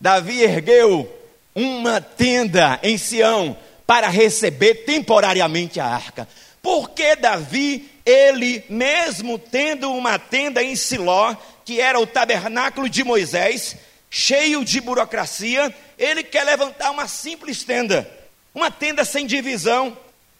Davi 0.00 0.42
ergueu 0.42 1.08
uma 1.54 2.00
tenda 2.00 2.80
em 2.82 2.96
Sião 2.96 3.56
para 3.86 4.08
receber 4.08 4.86
temporariamente 4.86 5.78
a 5.78 5.86
arca. 5.86 6.26
Porque 6.62 7.16
Davi 7.16 7.90
ele, 8.04 8.64
mesmo 8.68 9.38
tendo 9.38 9.92
uma 9.92 10.18
tenda 10.18 10.62
em 10.62 10.74
Siló, 10.74 11.34
que 11.64 11.80
era 11.80 12.00
o 12.00 12.06
tabernáculo 12.06 12.88
de 12.88 13.04
Moisés, 13.04 13.76
cheio 14.10 14.64
de 14.64 14.80
burocracia, 14.80 15.72
ele 15.96 16.22
quer 16.24 16.44
levantar 16.44 16.90
uma 16.90 17.06
simples 17.06 17.62
tenda, 17.62 18.10
uma 18.54 18.70
tenda 18.70 19.04
sem 19.04 19.26
divisão. 19.26 19.96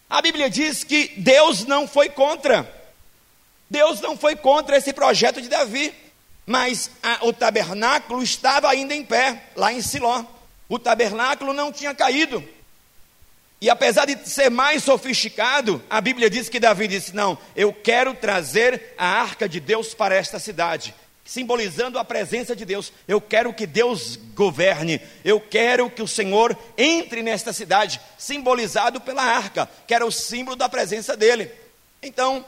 A 0.08 0.20
Bíblia 0.20 0.50
diz 0.50 0.84
que 0.84 1.12
Deus 1.16 1.64
não 1.64 1.86
foi 1.86 2.08
contra, 2.08 2.70
Deus 3.68 4.00
não 4.00 4.16
foi 4.16 4.34
contra 4.34 4.76
esse 4.76 4.92
projeto 4.92 5.40
de 5.40 5.48
Davi, 5.48 5.94
mas 6.44 6.90
a, 7.02 7.26
o 7.26 7.32
tabernáculo 7.32 8.22
estava 8.22 8.68
ainda 8.68 8.94
em 8.94 9.04
pé, 9.04 9.44
lá 9.54 9.72
em 9.72 9.80
Siló. 9.80 10.24
O 10.68 10.78
tabernáculo 10.78 11.52
não 11.52 11.72
tinha 11.72 11.94
caído. 11.94 12.42
E 13.60 13.68
apesar 13.68 14.06
de 14.06 14.28
ser 14.28 14.50
mais 14.50 14.82
sofisticado, 14.82 15.82
a 15.90 16.00
Bíblia 16.00 16.30
diz 16.30 16.48
que 16.48 16.58
Davi 16.58 16.88
disse: 16.88 17.14
Não, 17.14 17.36
eu 17.54 17.72
quero 17.72 18.14
trazer 18.14 18.94
a 18.96 19.06
arca 19.06 19.48
de 19.48 19.60
Deus 19.60 19.92
para 19.92 20.14
esta 20.14 20.38
cidade, 20.38 20.94
simbolizando 21.30 21.96
a 21.96 22.04
presença 22.04 22.56
de 22.56 22.64
Deus. 22.64 22.92
Eu 23.06 23.20
quero 23.20 23.54
que 23.54 23.64
Deus 23.64 24.18
governe, 24.34 25.00
eu 25.24 25.40
quero 25.40 25.88
que 25.88 26.02
o 26.02 26.08
Senhor 26.08 26.58
entre 26.76 27.22
nesta 27.22 27.52
cidade, 27.52 28.00
simbolizado 28.18 29.00
pela 29.00 29.22
arca, 29.22 29.70
que 29.86 29.94
era 29.94 30.04
o 30.04 30.10
símbolo 30.10 30.56
da 30.56 30.68
presença 30.68 31.16
dele. 31.16 31.48
Então, 32.02 32.44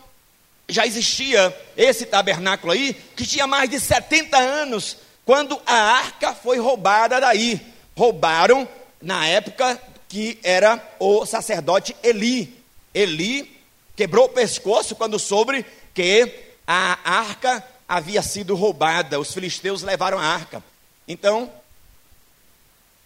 já 0.69 0.85
existia 0.85 1.57
esse 1.77 2.05
tabernáculo 2.07 2.73
aí, 2.73 2.93
que 3.15 3.25
tinha 3.25 3.47
mais 3.47 3.71
de 3.71 3.79
70 3.79 4.37
anos, 4.37 4.97
quando 5.25 5.63
a 5.65 5.77
arca 5.77 6.35
foi 6.35 6.59
roubada 6.59 7.21
daí. 7.21 7.61
Roubaram, 7.97 8.69
na 9.01 9.29
época 9.29 9.81
que 10.09 10.41
era 10.43 10.83
o 10.99 11.25
sacerdote 11.25 11.95
Eli. 12.03 12.61
Eli 12.93 13.61
quebrou 13.95 14.25
o 14.25 14.31
pescoço 14.31 14.97
quando 14.97 15.21
soube 15.21 15.65
que 15.95 16.35
a 16.67 16.99
arca 17.05 17.65
havia 17.93 18.23
sido 18.23 18.55
roubada. 18.55 19.21
Os 19.21 19.35
filisteus 19.35 19.83
levaram 19.83 20.19
a 20.19 20.25
arca. 20.25 20.63
Então, 21.07 21.51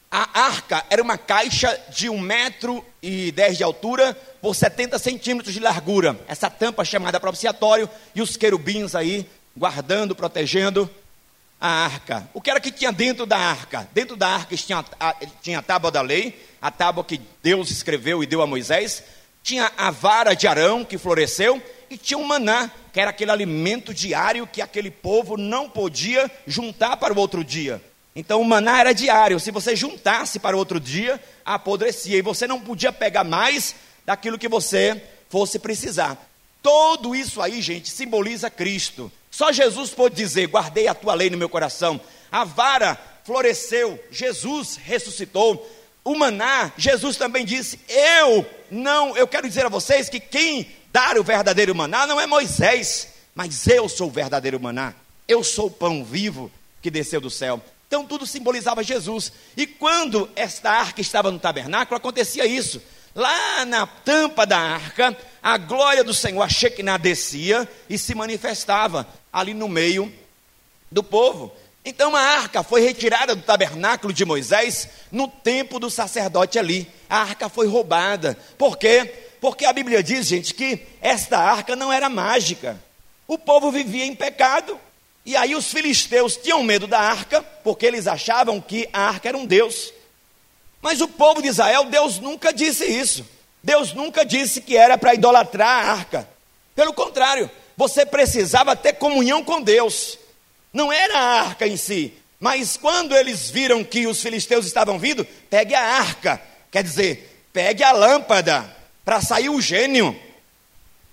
a 0.09 0.43
arca 0.43 0.85
era 0.89 1.03
uma 1.03 1.19
caixa 1.19 1.77
de 1.89 2.09
um 2.09 2.21
metro 2.21 2.85
e 3.03 3.33
dez 3.33 3.57
de 3.57 3.65
altura 3.65 4.15
por 4.41 4.55
70 4.55 4.97
centímetros 5.01 5.53
de 5.53 5.59
largura. 5.59 6.17
Essa 6.29 6.49
tampa 6.49 6.85
chamada 6.85 7.19
propiciatório 7.19 7.91
e 8.15 8.23
os 8.23 8.37
querubins 8.37 8.95
aí 8.95 9.29
guardando, 9.57 10.15
protegendo 10.15 10.89
a 11.61 11.69
arca. 11.69 12.29
O 12.33 12.41
que 12.41 12.49
era 12.49 12.61
que 12.61 12.71
tinha 12.71 12.93
dentro 12.93 13.27
da 13.27 13.39
arca? 13.39 13.89
Dentro 13.93 14.15
da 14.15 14.29
arca 14.29 14.57
tinha 14.57 14.85
a, 15.01 15.15
tinha 15.43 15.59
a 15.59 15.63
tábua 15.63 15.91
da 15.91 16.01
lei, 16.01 16.47
a 16.63 16.71
tábua 16.71 17.03
que 17.03 17.21
Deus 17.43 17.73
escreveu 17.73 18.23
e 18.23 18.27
deu 18.27 18.41
a 18.41 18.47
Moisés, 18.47 19.03
tinha 19.47 19.71
a 19.79 19.93
vara 19.93 20.35
de 20.35 20.49
Arão 20.49 20.85
que 20.85 20.99
floresceu 20.99 21.63
e 21.89 21.97
tinha 21.97 22.19
o 22.19 22.25
maná, 22.25 22.69
que 22.93 22.99
era 22.99 23.11
aquele 23.11 23.31
alimento 23.31 23.95
diário 23.95 24.45
que 24.45 24.61
aquele 24.61 24.91
povo 24.91 25.37
não 25.37 25.71
podia 25.71 26.29
juntar 26.45 26.97
para 26.97 27.15
o 27.15 27.17
outro 27.17 27.45
dia. 27.45 27.81
Então 28.17 28.41
o 28.41 28.45
maná 28.45 28.81
era 28.81 28.93
diário, 28.93 29.39
se 29.39 29.53
você 29.53 29.77
juntasse 29.77 30.41
para 30.41 30.57
o 30.57 30.59
outro 30.59 30.81
dia, 30.81 31.23
apodrecia 31.45 32.19
e 32.19 32.23
você 32.23 32.49
não 32.49 32.61
podia 32.61 32.93
pegar 32.93 33.23
mais 33.23 33.77
daquilo 34.05 34.37
que 34.37 34.49
você 34.49 35.01
fosse 35.29 35.61
precisar. 35.61 36.29
Todo 36.61 37.15
isso 37.15 37.41
aí, 37.41 37.63
gente, 37.63 37.89
simboliza 37.89 38.51
Cristo. 38.51 39.13
Só 39.31 39.53
Jesus 39.53 39.91
pôde 39.91 40.17
dizer: 40.17 40.49
Guardei 40.49 40.89
a 40.89 40.95
tua 40.95 41.15
lei 41.15 41.31
no 41.31 41.39
meu 41.39 41.49
coração. 41.49 42.01
A 42.33 42.43
vara 42.43 42.99
floresceu, 43.23 44.03
Jesus 44.11 44.75
ressuscitou. 44.75 45.65
O 46.07 46.15
maná, 46.15 46.71
Jesus 46.79 47.17
também 47.17 47.45
disse: 47.45 47.81
Eu 47.89 48.47
não, 48.71 49.17
eu 49.17 49.27
quero 49.27 49.49
dizer 49.49 49.67
a 49.67 49.69
vocês 49.69 50.09
que 50.09 50.21
quem 50.21 50.71
dar 50.93 51.19
o 51.19 51.25
verdadeiro 51.25 51.75
maná 51.75 52.07
não 52.07 52.21
é 52.21 52.29
Moisés, 52.29 53.09
mas 53.35 53.67
eu 53.67 53.89
sou 53.89 54.07
o 54.07 54.13
verdadeiro 54.13 54.61
maná. 54.61 54.95
Eu 55.27 55.43
sou 55.43 55.67
o 55.67 55.71
pão 55.71 56.05
vivo 56.05 56.49
que 56.81 56.93
desceu 56.93 57.21
do 57.21 57.29
céu. 57.29 57.61
Então 57.89 58.07
tudo 58.07 58.25
simbolizava 58.25 58.85
Jesus. 58.85 59.33
E 59.57 59.67
quando 59.67 60.31
esta 60.37 60.71
arca 60.71 61.01
estava 61.01 61.29
no 61.33 61.41
tabernáculo, 61.41 61.97
acontecia 61.97 62.47
isso. 62.47 62.81
Lá 63.13 63.65
na 63.65 63.85
tampa 63.85 64.47
da 64.47 64.61
arca, 64.61 65.19
a 65.43 65.59
glória 65.59 66.05
do 66.05 66.15
Senhor, 66.15 66.43
a 66.43 66.49
Shekinah, 66.49 66.99
descia 66.99 67.69
e 67.91 67.99
se 67.99 68.15
manifestava 68.15 69.09
ali 69.33 69.53
no 69.53 69.67
meio 69.67 70.15
do 70.89 71.03
povo. 71.03 71.53
Então 71.89 72.17
a 72.17 72.21
arca 72.21 72.65
foi 72.65 72.81
retirada 72.81 73.37
do 73.37 73.43
tabernáculo 73.43 74.13
de 74.13 74.25
Moisés 74.25 74.89
no 75.13 75.29
tempo 75.29 75.79
do 75.79 75.89
sacerdote 75.89 76.59
ali. 76.59 76.91
A 77.09 77.19
arca 77.19 77.49
foi 77.49 77.69
roubada. 77.69 78.37
Por 78.59 78.77
quê? 78.77 79.05
Porque 79.41 79.65
a 79.65 79.73
Bíblia 79.73 80.03
diz, 80.03 80.27
gente, 80.27 80.53
que 80.53 80.81
esta 81.01 81.39
arca 81.39 81.77
não 81.77 81.93
era 81.93 82.09
mágica. 82.09 82.77
O 83.29 83.39
povo 83.39 83.71
vivia 83.71 84.05
em 84.05 84.17
pecado. 84.17 84.81
E 85.25 85.37
aí 85.37 85.55
os 85.55 85.71
filisteus 85.71 86.37
tinham 86.37 86.61
medo 86.65 86.89
da 86.89 86.99
arca, 86.99 87.41
porque 87.63 87.87
eles 87.87 88.09
achavam 88.09 88.61
que 88.61 88.89
a 88.93 89.03
arca 89.03 89.29
era 89.29 89.39
um 89.39 89.47
Deus. 89.47 89.93
Mas 90.83 91.01
o 91.01 91.07
povo 91.07 91.41
de 91.41 91.47
Israel, 91.47 91.85
Deus 91.85 92.19
nunca 92.19 92.53
disse 92.53 92.85
isso. 92.85 93.25
Deus 93.63 93.93
nunca 93.93 94.25
disse 94.25 94.61
que 94.61 94.77
era 94.77 94.99
para 94.99 95.15
idolatrar 95.15 95.87
a 95.87 95.93
arca. 95.93 96.29
Pelo 96.75 96.93
contrário, 96.93 97.49
você 97.77 98.05
precisava 98.05 98.75
ter 98.75 98.95
comunhão 98.95 99.45
com 99.45 99.63
Deus. 99.63 100.19
Não 100.77 100.93
era 100.93 101.19
a 101.19 101.41
arca 101.41 101.67
em 101.67 101.75
si, 101.75 102.13
mas 102.39 102.77
quando 102.77 103.17
eles 103.17 103.49
viram 103.49 103.83
que 103.83 104.07
os 104.07 104.21
filisteus 104.21 104.67
estavam 104.67 104.99
vindo, 104.99 105.25
pegue 105.49 105.75
a 105.75 105.81
arca, 105.81 106.39
quer 106.71 106.83
dizer, 106.83 107.49
pegue 107.51 107.83
a 107.83 107.93
lâmpada 107.93 108.71
para 109.03 109.23
sair 109.23 109.49
o 109.49 109.59
gênio, 109.59 110.15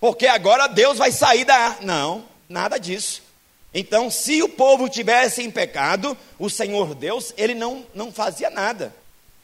porque 0.01 0.27
agora 0.27 0.67
Deus 0.67 0.97
vai 0.97 1.13
sair 1.13 1.45
da 1.45 1.55
arca. 1.55 1.85
Não, 1.85 2.25
nada 2.49 2.77
disso. 2.77 3.21
Então, 3.73 4.11
se 4.11 4.43
o 4.43 4.49
povo 4.49 4.89
tivesse 4.89 5.41
em 5.41 5.49
pecado, 5.49 6.17
o 6.37 6.49
Senhor 6.49 6.93
Deus, 6.93 7.33
ele 7.37 7.55
não, 7.55 7.85
não 7.95 8.11
fazia 8.11 8.49
nada 8.49 8.93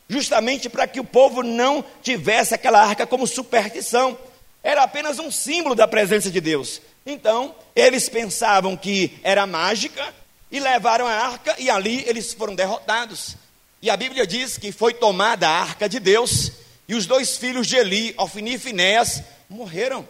justamente 0.09 0.67
para 0.67 0.85
que 0.85 0.99
o 0.99 1.05
povo 1.05 1.43
não 1.43 1.85
tivesse 2.01 2.53
aquela 2.53 2.81
arca 2.83 3.07
como 3.07 3.25
superstição. 3.25 4.17
Era 4.61 4.83
apenas 4.83 5.17
um 5.17 5.31
símbolo 5.31 5.75
da 5.75 5.87
presença 5.87 6.29
de 6.29 6.41
Deus. 6.41 6.81
Então, 7.05 7.55
eles 7.75 8.09
pensavam 8.09 8.75
que 8.75 9.17
era 9.23 9.47
mágica 9.47 10.13
e 10.51 10.59
levaram 10.59 11.07
a 11.07 11.13
arca 11.13 11.55
e 11.57 11.69
ali 11.69 12.03
eles 12.07 12.33
foram 12.33 12.55
derrotados. 12.55 13.35
E 13.81 13.89
a 13.89 13.97
Bíblia 13.97 14.27
diz 14.27 14.57
que 14.57 14.71
foi 14.71 14.93
tomada 14.93 15.47
a 15.47 15.59
arca 15.61 15.87
de 15.87 15.99
Deus 15.99 16.51
e 16.87 16.95
os 16.95 17.05
dois 17.05 17.37
filhos 17.37 17.67
de 17.67 17.75
Eli, 17.75 18.13
Ofni 18.17 18.55
e 18.55 18.59
Finéas, 18.59 19.23
morreram. 19.49 20.07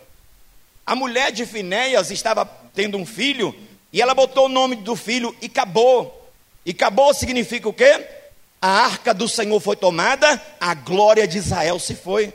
A 0.85 0.95
mulher 0.95 1.31
de 1.31 1.45
Finéas 1.45 2.09
estava 2.09 2.45
tendo 2.73 2.97
um 2.97 3.05
filho 3.05 3.55
e 3.93 4.01
ela 4.01 4.13
botou 4.13 4.45
o 4.45 4.49
nome 4.49 4.77
do 4.77 4.95
filho 4.95 5.35
e 5.41 5.45
acabou. 5.45 6.31
E 6.65 6.71
acabou 6.71 7.13
significa 7.13 7.69
o 7.69 7.73
quê? 7.73 8.05
a 8.61 8.67
arca 8.67 9.13
do 9.13 9.27
Senhor 9.27 9.59
foi 9.59 9.75
tomada, 9.75 10.41
a 10.59 10.73
glória 10.73 11.27
de 11.27 11.37
Israel 11.37 11.79
se 11.79 11.95
foi. 11.95 12.33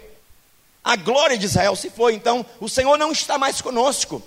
A 0.82 0.96
glória 0.96 1.36
de 1.36 1.46
Israel 1.46 1.76
se 1.76 1.90
foi, 1.90 2.14
então 2.14 2.44
o 2.60 2.68
Senhor 2.68 2.96
não 2.96 3.12
está 3.12 3.38
mais 3.38 3.60
conosco. 3.60 4.22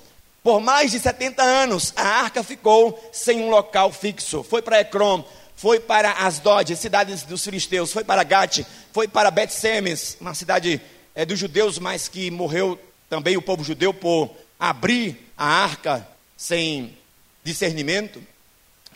Por 0.48 0.62
mais 0.62 0.92
de 0.92 1.00
70 1.02 1.44
anos, 1.44 1.92
a 1.94 2.08
arca 2.08 2.42
ficou 2.42 2.98
sem 3.12 3.42
um 3.42 3.50
local 3.50 3.92
fixo. 3.92 4.44
Foi 4.44 4.62
para 4.62 4.80
Ecrom, 4.80 5.22
foi 5.58 5.78
para 5.78 6.26
Asdod, 6.26 6.74
cidades 6.78 7.24
dos 7.24 7.44
filisteus, 7.44 7.92
foi 7.92 8.06
para 8.06 8.24
Gate, 8.24 8.62
foi 8.94 9.10
para 9.10 9.30
Bet-Semes, 9.30 10.16
uma 10.22 10.34
cidade 10.34 10.80
é, 11.14 11.26
dos 11.26 11.38
judeus, 11.38 11.80
mas 11.80 12.08
que 12.08 12.32
morreu 12.32 12.80
também 13.10 13.36
o 13.36 13.42
povo 13.42 13.62
judeu 13.62 13.94
por 13.94 14.34
abrir 14.58 15.18
a 15.38 15.46
arca 15.46 16.08
sem 16.38 16.98
discernimento. 17.44 18.24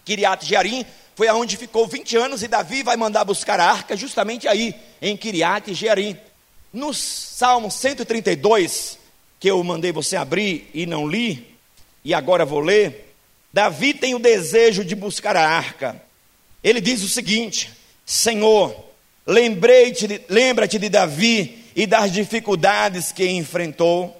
Kiriat 0.05 0.45
Jearim 0.45 0.85
foi 1.17 1.27
aonde 1.27 1.57
ficou 1.57 1.85
20 1.85 2.15
anos 2.15 2.43
e 2.43 2.47
Davi 2.47 2.81
vai 2.81 2.95
mandar 2.95 3.25
buscar 3.25 3.59
a 3.59 3.69
arca 3.69 3.97
justamente 3.97 4.47
aí, 4.47 4.73
em 5.01 5.17
Kiriat 5.17 5.73
Jearim. 5.73 6.17
No 6.71 6.93
Salmo 6.93 7.69
132, 7.69 9.00
que 9.41 9.49
eu 9.49 9.61
mandei 9.63 9.91
você 9.91 10.15
abrir 10.15 10.69
e 10.71 10.85
não 10.85 11.07
li, 11.07 11.57
e 12.05 12.13
agora 12.13 12.45
vou 12.45 12.59
ler, 12.59 13.11
Davi 13.51 13.91
tem 13.91 14.13
o 14.13 14.19
desejo 14.19 14.85
de 14.85 14.95
buscar 14.95 15.35
a 15.35 15.49
arca. 15.49 15.99
Ele 16.63 16.79
diz 16.79 17.01
o 17.01 17.09
seguinte: 17.09 17.71
Senhor, 18.05 18.73
lembrei-te, 19.25 20.21
lembra-te 20.29 20.77
de 20.77 20.89
Davi 20.89 21.65
e 21.75 21.87
das 21.87 22.13
dificuldades 22.13 23.11
que 23.11 23.27
enfrentou. 23.27 24.15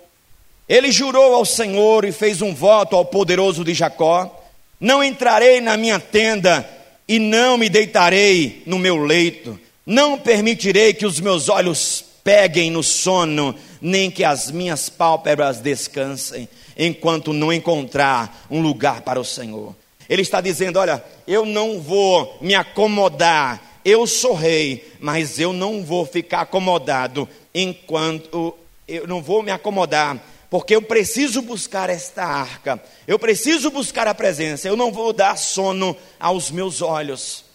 Ele 0.67 0.91
jurou 0.91 1.35
ao 1.35 1.45
Senhor 1.45 2.03
e 2.03 2.11
fez 2.11 2.41
um 2.41 2.53
voto 2.53 2.95
ao 2.95 3.05
poderoso 3.05 3.63
de 3.63 3.75
Jacó: 3.75 4.43
Não 4.79 5.03
entrarei 5.03 5.61
na 5.61 5.77
minha 5.77 5.99
tenda 5.99 6.67
e 7.07 7.19
não 7.19 7.59
me 7.59 7.69
deitarei 7.69 8.63
no 8.65 8.79
meu 8.79 8.97
leito. 8.97 9.59
Não 9.85 10.17
permitirei 10.17 10.95
que 10.95 11.05
os 11.05 11.19
meus 11.19 11.47
olhos 11.47 12.03
peguem 12.23 12.71
no 12.71 12.81
sono, 12.81 13.55
nem 13.81 14.11
que 14.11 14.23
as 14.23 14.51
minhas 14.51 14.89
pálpebras 14.89 15.59
descansem, 15.59 16.47
enquanto 16.77 17.33
não 17.33 17.51
encontrar 17.51 18.45
um 18.49 18.61
lugar 18.61 19.01
para 19.01 19.19
o 19.19 19.25
Senhor. 19.25 19.75
Ele 20.07 20.21
está 20.21 20.41
dizendo: 20.41 20.77
Olha, 20.77 21.03
eu 21.27 21.45
não 21.45 21.81
vou 21.81 22.37
me 22.41 22.53
acomodar, 22.53 23.79
eu 23.83 24.05
sou 24.05 24.33
rei, 24.33 24.93
mas 24.99 25.39
eu 25.39 25.53
não 25.53 25.83
vou 25.83 26.05
ficar 26.05 26.41
acomodado 26.41 27.27
enquanto 27.53 28.55
eu 28.87 29.07
não 29.07 29.21
vou 29.21 29.41
me 29.41 29.51
acomodar, 29.51 30.21
porque 30.49 30.75
eu 30.75 30.81
preciso 30.81 31.41
buscar 31.41 31.89
esta 31.89 32.25
arca, 32.25 32.83
eu 33.07 33.17
preciso 33.17 33.71
buscar 33.71 34.07
a 34.07 34.13
presença, 34.13 34.67
eu 34.67 34.75
não 34.75 34.91
vou 34.91 35.13
dar 35.13 35.37
sono 35.37 35.95
aos 36.19 36.51
meus 36.51 36.81
olhos. 36.81 37.45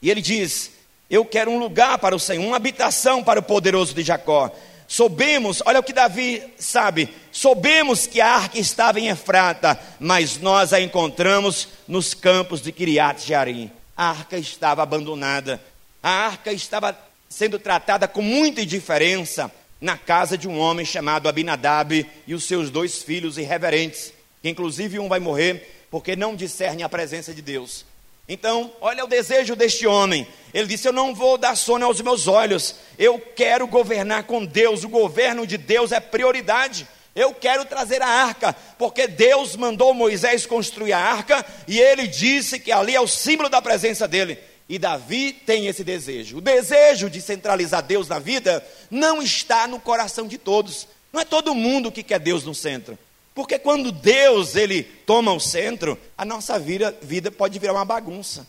E 0.00 0.08
ele 0.10 0.22
diz: 0.22 0.70
Eu 1.10 1.24
quero 1.24 1.50
um 1.50 1.58
lugar 1.58 1.98
para 1.98 2.14
o 2.14 2.20
Senhor, 2.20 2.46
uma 2.46 2.56
habitação 2.56 3.24
para 3.24 3.40
o 3.40 3.42
poderoso 3.42 3.92
de 3.92 4.02
Jacó. 4.02 4.50
Soubemos, 4.90 5.62
olha 5.64 5.78
o 5.78 5.84
que 5.84 5.92
Davi 5.92 6.42
sabe, 6.58 7.08
soubemos 7.30 8.08
que 8.08 8.20
a 8.20 8.26
arca 8.26 8.58
estava 8.58 8.98
em 8.98 9.06
Efrata, 9.06 9.80
mas 10.00 10.38
nós 10.38 10.72
a 10.72 10.80
encontramos 10.80 11.68
nos 11.86 12.12
campos 12.12 12.60
de 12.60 12.72
Kiriat 12.72 13.24
Jearim. 13.24 13.70
A 13.96 14.10
arca 14.10 14.36
estava 14.36 14.82
abandonada, 14.82 15.62
a 16.02 16.10
arca 16.10 16.52
estava 16.52 16.98
sendo 17.28 17.56
tratada 17.56 18.08
com 18.08 18.20
muita 18.20 18.62
indiferença 18.62 19.48
na 19.80 19.96
casa 19.96 20.36
de 20.36 20.48
um 20.48 20.58
homem 20.58 20.84
chamado 20.84 21.28
Abinadab 21.28 22.04
e 22.26 22.34
os 22.34 22.42
seus 22.42 22.68
dois 22.68 23.00
filhos 23.00 23.38
irreverentes, 23.38 24.12
que 24.42 24.48
inclusive 24.48 24.98
um 24.98 25.08
vai 25.08 25.20
morrer 25.20 25.84
porque 25.88 26.16
não 26.16 26.34
discerne 26.34 26.82
a 26.82 26.88
presença 26.88 27.32
de 27.32 27.40
Deus. 27.40 27.84
Então, 28.32 28.72
olha 28.80 29.04
o 29.04 29.08
desejo 29.08 29.56
deste 29.56 29.88
homem. 29.88 30.24
Ele 30.54 30.68
disse: 30.68 30.86
Eu 30.86 30.92
não 30.92 31.12
vou 31.12 31.36
dar 31.36 31.56
sono 31.56 31.84
aos 31.84 32.00
meus 32.00 32.28
olhos. 32.28 32.76
Eu 32.96 33.18
quero 33.18 33.66
governar 33.66 34.22
com 34.22 34.44
Deus. 34.44 34.84
O 34.84 34.88
governo 34.88 35.44
de 35.44 35.58
Deus 35.58 35.90
é 35.90 35.98
prioridade. 35.98 36.86
Eu 37.12 37.34
quero 37.34 37.64
trazer 37.64 38.00
a 38.00 38.06
arca, 38.06 38.52
porque 38.78 39.08
Deus 39.08 39.56
mandou 39.56 39.92
Moisés 39.92 40.46
construir 40.46 40.92
a 40.92 41.00
arca 41.00 41.44
e 41.66 41.80
ele 41.80 42.06
disse 42.06 42.60
que 42.60 42.70
ali 42.70 42.94
é 42.94 43.00
o 43.00 43.08
símbolo 43.08 43.48
da 43.48 43.60
presença 43.60 44.06
dele. 44.06 44.38
E 44.68 44.78
Davi 44.78 45.32
tem 45.32 45.66
esse 45.66 45.82
desejo. 45.82 46.38
O 46.38 46.40
desejo 46.40 47.10
de 47.10 47.20
centralizar 47.20 47.82
Deus 47.82 48.06
na 48.06 48.20
vida 48.20 48.64
não 48.88 49.20
está 49.20 49.66
no 49.66 49.80
coração 49.80 50.28
de 50.28 50.38
todos. 50.38 50.86
Não 51.12 51.20
é 51.20 51.24
todo 51.24 51.52
mundo 51.52 51.90
que 51.90 52.04
quer 52.04 52.20
Deus 52.20 52.44
no 52.44 52.54
centro. 52.54 52.96
Porque 53.34 53.58
quando 53.58 53.92
Deus 53.92 54.56
ele 54.56 54.82
toma 54.82 55.32
o 55.32 55.40
centro, 55.40 55.98
a 56.16 56.24
nossa 56.24 56.58
vida, 56.58 56.96
vida 57.00 57.30
pode 57.30 57.58
virar 57.58 57.72
uma 57.72 57.84
bagunça. 57.84 58.46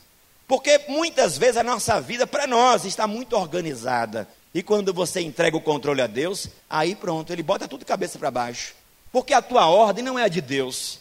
Porque 0.48 0.82
muitas 0.88 1.38
vezes 1.38 1.58
a 1.58 1.64
nossa 1.64 2.02
vida 2.02 2.28
para 2.28 2.46
nós 2.46 2.84
está 2.84 3.08
muito 3.08 3.38
organizada. 3.38 4.28
E 4.54 4.62
quando 4.62 4.94
você 4.94 5.22
entrega 5.22 5.56
o 5.56 5.62
controle 5.62 6.02
a 6.02 6.08
Deus, 6.08 6.50
aí 6.70 6.94
pronto, 6.94 7.32
ele 7.32 7.44
bota 7.44 7.68
tudo 7.68 7.80
de 7.82 7.86
cabeça 7.86 8.20
para 8.20 8.30
baixo. 8.30 8.74
Porque 9.12 9.34
a 9.34 9.42
tua 9.42 9.68
ordem 9.68 10.04
não 10.04 10.20
é 10.20 10.24
a 10.24 10.28
de 10.28 10.42
Deus. 10.42 11.00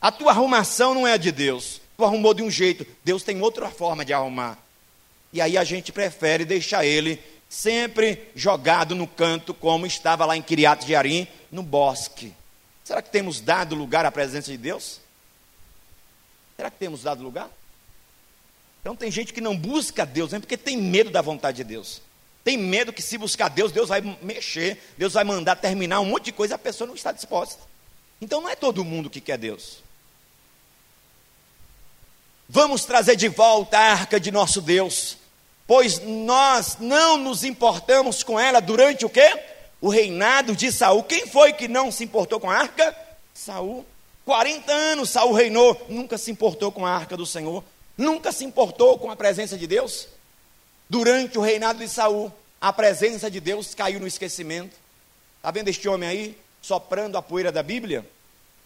A 0.00 0.10
tua 0.10 0.32
arrumação 0.32 0.94
não 0.94 1.06
é 1.06 1.12
a 1.12 1.16
de 1.16 1.30
Deus. 1.30 1.80
Tu 1.96 2.04
arrumou 2.04 2.32
de 2.32 2.42
um 2.42 2.50
jeito, 2.50 2.86
Deus 3.04 3.22
tem 3.22 3.40
outra 3.40 3.68
forma 3.68 4.04
de 4.04 4.12
arrumar. 4.12 4.58
E 5.32 5.40
aí 5.40 5.56
a 5.56 5.62
gente 5.62 5.92
prefere 5.92 6.44
deixar 6.44 6.84
ele 6.84 7.20
sempre 7.48 8.28
jogado 8.34 8.94
no 8.94 9.06
canto, 9.06 9.52
como 9.52 9.86
estava 9.86 10.24
lá 10.24 10.36
em 10.36 10.42
Kiriat 10.42 10.86
Jearim, 10.86 11.28
no 11.52 11.62
bosque. 11.62 12.32
Será 12.84 13.00
que 13.02 13.10
temos 13.10 13.40
dado 13.40 13.74
lugar 13.74 14.04
à 14.04 14.10
presença 14.10 14.50
de 14.50 14.56
Deus? 14.56 15.00
Será 16.56 16.70
que 16.70 16.78
temos 16.78 17.02
dado 17.02 17.22
lugar? 17.22 17.50
Então 18.80 18.96
tem 18.96 19.10
gente 19.10 19.32
que 19.32 19.40
não 19.40 19.56
busca 19.56 20.06
Deus, 20.06 20.32
nem 20.32 20.40
porque 20.40 20.56
tem 20.56 20.76
medo 20.76 21.10
da 21.10 21.20
vontade 21.20 21.58
de 21.58 21.64
Deus. 21.64 22.02
Tem 22.42 22.56
medo 22.56 22.92
que 22.92 23.02
se 23.02 23.18
buscar 23.18 23.48
Deus, 23.48 23.70
Deus 23.70 23.88
vai 23.88 24.00
mexer, 24.22 24.78
Deus 24.96 25.12
vai 25.12 25.24
mandar 25.24 25.56
terminar 25.56 26.00
um 26.00 26.06
monte 26.06 26.26
de 26.26 26.32
coisa 26.32 26.54
a 26.54 26.58
pessoa 26.58 26.88
não 26.88 26.94
está 26.94 27.12
disposta. 27.12 27.62
Então 28.20 28.40
não 28.40 28.48
é 28.48 28.56
todo 28.56 28.84
mundo 28.84 29.10
que 29.10 29.20
quer 29.20 29.38
Deus. 29.38 29.82
Vamos 32.48 32.84
trazer 32.84 33.14
de 33.14 33.28
volta 33.28 33.78
a 33.78 33.92
arca 33.92 34.18
de 34.18 34.32
nosso 34.32 34.60
Deus, 34.60 35.16
pois 35.66 36.00
nós 36.00 36.78
não 36.80 37.16
nos 37.16 37.44
importamos 37.44 38.22
com 38.22 38.40
ela 38.40 38.60
durante 38.60 39.04
o 39.04 39.10
quê? 39.10 39.38
O 39.80 39.88
reinado 39.88 40.54
de 40.54 40.70
Saul. 40.70 41.02
Quem 41.02 41.26
foi 41.26 41.52
que 41.52 41.66
não 41.66 41.90
se 41.90 42.04
importou 42.04 42.38
com 42.38 42.50
a 42.50 42.56
arca? 42.56 42.94
Saul. 43.32 43.86
40 44.24 44.70
anos 44.72 45.10
Saul 45.10 45.32
reinou, 45.32 45.86
nunca 45.88 46.18
se 46.18 46.30
importou 46.30 46.70
com 46.70 46.84
a 46.86 46.94
arca 46.94 47.16
do 47.16 47.26
Senhor, 47.26 47.64
nunca 47.96 48.30
se 48.30 48.44
importou 48.44 48.98
com 48.98 49.10
a 49.10 49.16
presença 49.16 49.56
de 49.56 49.66
Deus. 49.66 50.06
Durante 50.88 51.38
o 51.38 51.40
reinado 51.40 51.78
de 51.78 51.88
Saul, 51.88 52.32
a 52.60 52.72
presença 52.72 53.30
de 53.30 53.40
Deus 53.40 53.74
caiu 53.74 53.98
no 53.98 54.06
esquecimento. 54.06 54.76
Está 55.36 55.50
vendo 55.50 55.68
este 55.68 55.88
homem 55.88 56.08
aí, 56.08 56.38
soprando 56.60 57.16
a 57.16 57.22
poeira 57.22 57.50
da 57.50 57.62
Bíblia? 57.62 58.06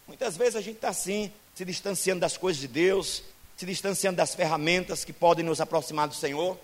Muitas 0.06 0.36
vezes 0.36 0.56
a 0.56 0.60
gente 0.60 0.76
está 0.76 0.88
assim, 0.88 1.32
se 1.54 1.64
distanciando 1.64 2.20
das 2.20 2.36
coisas 2.36 2.60
de 2.60 2.68
Deus, 2.68 3.22
se 3.56 3.64
distanciando 3.64 4.16
das 4.16 4.34
ferramentas 4.34 5.04
que 5.04 5.12
podem 5.12 5.44
nos 5.44 5.60
aproximar 5.60 6.08
do 6.08 6.14
Senhor. 6.14 6.58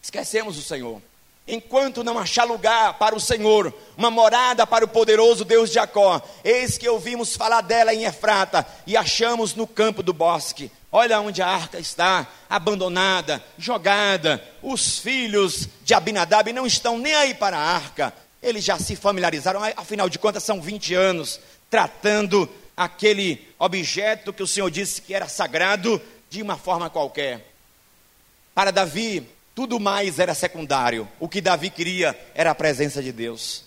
Esquecemos 0.00 0.56
o 0.56 0.62
Senhor 0.62 1.02
enquanto 1.48 2.04
não 2.04 2.18
achar 2.18 2.44
lugar 2.44 2.98
para 2.98 3.16
o 3.16 3.20
Senhor, 3.20 3.72
uma 3.96 4.10
morada 4.10 4.66
para 4.66 4.84
o 4.84 4.88
poderoso 4.88 5.44
Deus 5.44 5.70
de 5.70 5.76
Jacó. 5.76 6.20
Eis 6.44 6.76
que 6.76 6.88
ouvimos 6.88 7.34
falar 7.34 7.62
dela 7.62 7.94
em 7.94 8.04
Efrata 8.04 8.66
e 8.86 8.96
achamos 8.96 9.54
no 9.54 9.66
campo 9.66 10.02
do 10.02 10.12
bosque. 10.12 10.70
Olha 10.92 11.20
onde 11.20 11.42
a 11.42 11.48
arca 11.48 11.78
está, 11.78 12.26
abandonada, 12.48 13.42
jogada. 13.56 14.42
Os 14.62 14.98
filhos 14.98 15.68
de 15.82 15.94
Abinadab 15.94 16.52
não 16.52 16.66
estão 16.66 16.98
nem 16.98 17.14
aí 17.14 17.34
para 17.34 17.56
a 17.58 17.74
arca. 17.74 18.12
Eles 18.42 18.64
já 18.64 18.78
se 18.78 18.94
familiarizaram, 18.94 19.60
afinal 19.76 20.08
de 20.08 20.18
contas, 20.18 20.44
são 20.44 20.60
20 20.60 20.94
anos 20.94 21.40
tratando 21.70 22.48
aquele 22.76 23.46
objeto 23.58 24.32
que 24.32 24.42
o 24.42 24.46
Senhor 24.46 24.70
disse 24.70 25.02
que 25.02 25.12
era 25.12 25.28
sagrado 25.28 26.00
de 26.30 26.40
uma 26.42 26.56
forma 26.56 26.88
qualquer. 26.88 27.44
Para 28.54 28.70
Davi, 28.70 29.28
tudo 29.58 29.80
mais 29.80 30.20
era 30.20 30.34
secundário. 30.34 31.08
O 31.18 31.28
que 31.28 31.40
Davi 31.40 31.68
queria 31.68 32.16
era 32.32 32.52
a 32.52 32.54
presença 32.54 33.02
de 33.02 33.10
Deus. 33.10 33.64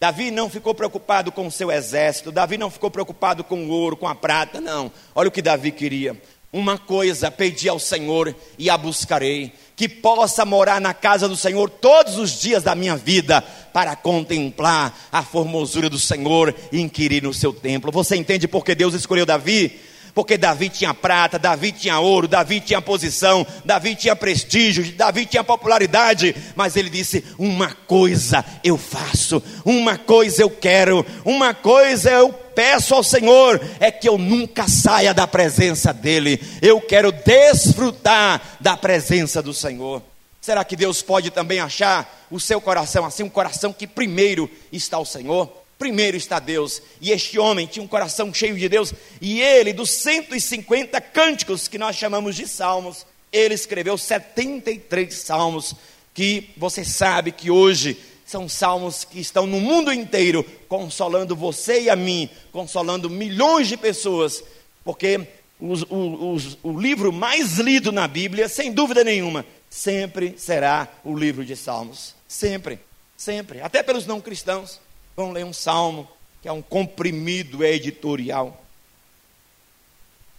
Davi 0.00 0.30
não 0.30 0.48
ficou 0.48 0.74
preocupado 0.74 1.30
com 1.30 1.46
o 1.46 1.50
seu 1.50 1.70
exército, 1.70 2.32
Davi 2.32 2.56
não 2.56 2.70
ficou 2.70 2.90
preocupado 2.90 3.44
com 3.44 3.66
o 3.66 3.68
ouro, 3.68 3.98
com 3.98 4.08
a 4.08 4.14
prata, 4.14 4.62
não. 4.62 4.90
Olha 5.14 5.28
o 5.28 5.30
que 5.30 5.42
Davi 5.42 5.72
queria. 5.72 6.16
Uma 6.50 6.78
coisa 6.78 7.30
pedi 7.30 7.68
ao 7.68 7.78
Senhor 7.78 8.34
e 8.58 8.70
a 8.70 8.78
buscarei, 8.78 9.52
que 9.76 9.90
possa 9.90 10.42
morar 10.46 10.80
na 10.80 10.94
casa 10.94 11.28
do 11.28 11.36
Senhor 11.36 11.68
todos 11.68 12.16
os 12.16 12.40
dias 12.40 12.62
da 12.62 12.74
minha 12.74 12.96
vida, 12.96 13.42
para 13.74 13.94
contemplar 13.94 14.98
a 15.12 15.22
formosura 15.22 15.90
do 15.90 15.98
Senhor 15.98 16.54
e 16.72 16.80
inquirir 16.80 17.22
no 17.22 17.34
seu 17.34 17.52
templo. 17.52 17.92
Você 17.92 18.16
entende 18.16 18.48
por 18.48 18.64
que 18.64 18.74
Deus 18.74 18.94
escolheu 18.94 19.26
Davi? 19.26 19.78
Porque 20.16 20.38
Davi 20.38 20.70
tinha 20.70 20.94
prata, 20.94 21.38
Davi 21.38 21.70
tinha 21.70 22.00
ouro, 22.00 22.26
Davi 22.26 22.58
tinha 22.58 22.80
posição, 22.80 23.46
Davi 23.66 23.94
tinha 23.94 24.16
prestígio, 24.16 24.90
Davi 24.94 25.26
tinha 25.26 25.44
popularidade, 25.44 26.34
mas 26.54 26.74
ele 26.74 26.88
disse: 26.88 27.22
Uma 27.38 27.70
coisa 27.86 28.42
eu 28.64 28.78
faço, 28.78 29.42
uma 29.62 29.98
coisa 29.98 30.40
eu 30.40 30.48
quero, 30.48 31.04
uma 31.22 31.52
coisa 31.52 32.10
eu 32.10 32.32
peço 32.32 32.94
ao 32.94 33.04
Senhor 33.04 33.60
é 33.78 33.90
que 33.90 34.08
eu 34.08 34.16
nunca 34.16 34.66
saia 34.66 35.12
da 35.12 35.26
presença 35.26 35.92
dEle, 35.92 36.40
eu 36.62 36.80
quero 36.80 37.12
desfrutar 37.12 38.40
da 38.58 38.74
presença 38.74 39.42
do 39.42 39.52
Senhor. 39.52 40.02
Será 40.40 40.64
que 40.64 40.76
Deus 40.76 41.02
pode 41.02 41.30
também 41.30 41.60
achar 41.60 42.26
o 42.30 42.40
seu 42.40 42.58
coração 42.58 43.04
assim, 43.04 43.22
um 43.22 43.28
coração 43.28 43.70
que 43.70 43.86
primeiro 43.86 44.50
está 44.72 44.98
o 44.98 45.04
Senhor? 45.04 45.65
Primeiro 45.78 46.16
está 46.16 46.38
Deus, 46.38 46.80
e 47.00 47.12
este 47.12 47.38
homem 47.38 47.66
tinha 47.66 47.82
um 47.82 47.88
coração 47.88 48.32
cheio 48.32 48.56
de 48.56 48.66
Deus, 48.68 48.94
e 49.20 49.42
ele, 49.42 49.74
dos 49.74 49.90
150 49.90 50.98
cânticos 51.02 51.68
que 51.68 51.76
nós 51.76 51.96
chamamos 51.96 52.34
de 52.34 52.48
salmos, 52.48 53.06
ele 53.30 53.54
escreveu 53.54 53.98
73 53.98 55.14
salmos, 55.14 55.74
que 56.14 56.48
você 56.56 56.82
sabe 56.82 57.30
que 57.30 57.50
hoje 57.50 57.98
são 58.24 58.48
salmos 58.48 59.04
que 59.04 59.20
estão 59.20 59.46
no 59.46 59.60
mundo 59.60 59.92
inteiro 59.92 60.42
consolando 60.66 61.36
você 61.36 61.82
e 61.82 61.90
a 61.90 61.94
mim, 61.94 62.28
consolando 62.50 63.10
milhões 63.10 63.68
de 63.68 63.76
pessoas, 63.76 64.42
porque 64.82 65.28
os, 65.60 65.84
os, 65.90 66.58
o 66.62 66.78
livro 66.78 67.12
mais 67.12 67.58
lido 67.58 67.92
na 67.92 68.08
Bíblia, 68.08 68.48
sem 68.48 68.72
dúvida 68.72 69.04
nenhuma, 69.04 69.44
sempre 69.68 70.34
será 70.38 70.88
o 71.04 71.14
livro 71.14 71.44
de 71.44 71.54
Salmos. 71.54 72.14
Sempre, 72.26 72.80
sempre. 73.16 73.60
Até 73.60 73.82
pelos 73.82 74.06
não 74.06 74.20
cristãos 74.20 74.80
vão 75.16 75.32
ler 75.32 75.44
um 75.44 75.52
salmo, 75.52 76.06
que 76.42 76.48
é 76.48 76.52
um 76.52 76.60
comprimido 76.60 77.64
editorial. 77.64 78.62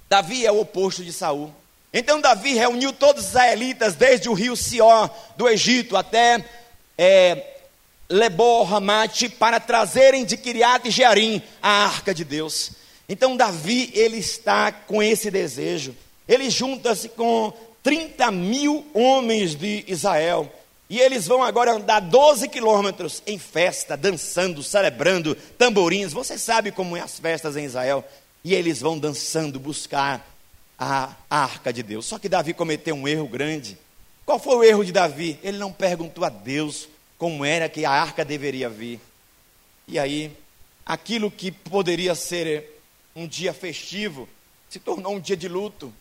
Davi 0.07 0.45
é 0.45 0.51
o 0.51 0.61
oposto 0.61 1.03
de 1.03 1.11
Saul. 1.11 1.51
Então 1.91 2.21
Davi 2.21 2.53
reuniu 2.53 2.93
todos 2.93 3.23
os 3.23 3.29
israelitas, 3.29 3.95
desde 3.95 4.29
o 4.29 4.33
rio 4.33 4.55
Sió, 4.55 5.09
do 5.35 5.49
Egito, 5.49 5.97
até 5.97 6.45
é, 6.95 7.57
Lebó, 8.07 8.63
Ramate, 8.63 9.27
para 9.27 9.59
trazerem 9.59 10.23
de 10.23 10.37
Kiriat 10.37 10.87
e 10.87 10.91
Jearim 10.91 11.41
a 11.61 11.85
arca 11.85 12.13
de 12.13 12.23
Deus. 12.23 12.71
Então 13.09 13.35
Davi, 13.35 13.89
ele 13.95 14.17
está 14.17 14.71
com 14.71 15.01
esse 15.01 15.31
desejo. 15.31 15.95
Ele 16.27 16.49
junta-se 16.49 17.09
com 17.09 17.51
30 17.81 18.29
mil 18.31 18.85
homens 18.93 19.55
de 19.55 19.83
Israel. 19.87 20.51
E 20.89 20.99
eles 20.99 21.27
vão 21.27 21.43
agora 21.43 21.73
andar 21.73 21.99
12 21.99 22.47
quilômetros 22.47 23.21
em 23.27 23.37
festa, 23.37 23.97
dançando, 23.97 24.63
celebrando, 24.63 25.35
tamborins. 25.57 26.13
Você 26.13 26.37
sabe 26.37 26.71
como 26.71 26.95
é 26.95 27.01
as 27.01 27.19
festas 27.19 27.57
em 27.57 27.65
Israel. 27.65 28.05
E 28.43 28.53
eles 28.53 28.79
vão 28.79 28.97
dançando, 28.97 29.59
buscar 29.59 30.25
a, 30.79 31.13
a 31.29 31.43
arca 31.43 31.73
de 31.73 31.83
Deus. 31.83 32.05
Só 32.05 32.17
que 32.17 32.29
Davi 32.29 32.53
cometeu 32.53 32.95
um 32.95 33.07
erro 33.07 33.27
grande. 33.27 33.77
Qual 34.25 34.39
foi 34.39 34.55
o 34.55 34.63
erro 34.63 34.85
de 34.85 34.91
Davi? 34.91 35.37
Ele 35.43 35.57
não 35.57 35.73
perguntou 35.73 36.23
a 36.23 36.29
Deus 36.29 36.87
como 37.17 37.43
era 37.43 37.67
que 37.67 37.83
a 37.83 37.91
arca 37.91 38.23
deveria 38.23 38.69
vir. 38.69 38.99
E 39.87 39.97
aí, 39.97 40.31
aquilo 40.85 41.31
que 41.31 41.51
poderia 41.51 42.15
ser 42.15 42.81
um 43.15 43.27
dia 43.27 43.53
festivo 43.53 44.27
se 44.69 44.79
tornou 44.79 45.15
um 45.15 45.19
dia 45.19 45.35
de 45.35 45.47
luto. 45.47 45.93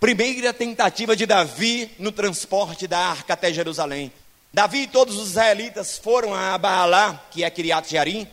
Primeira 0.00 0.54
tentativa 0.54 1.16
de 1.16 1.26
Davi 1.26 1.90
no 1.98 2.12
transporte 2.12 2.86
da 2.86 2.98
arca 2.98 3.34
até 3.34 3.52
Jerusalém. 3.52 4.12
Davi 4.52 4.82
e 4.82 4.86
todos 4.86 5.16
os 5.16 5.30
israelitas 5.30 5.98
foram 5.98 6.32
a 6.32 6.56
Baalá, 6.56 7.26
que 7.32 7.42
é 7.42 7.50
Kiriat 7.50 7.90
Jearim, 7.90 8.28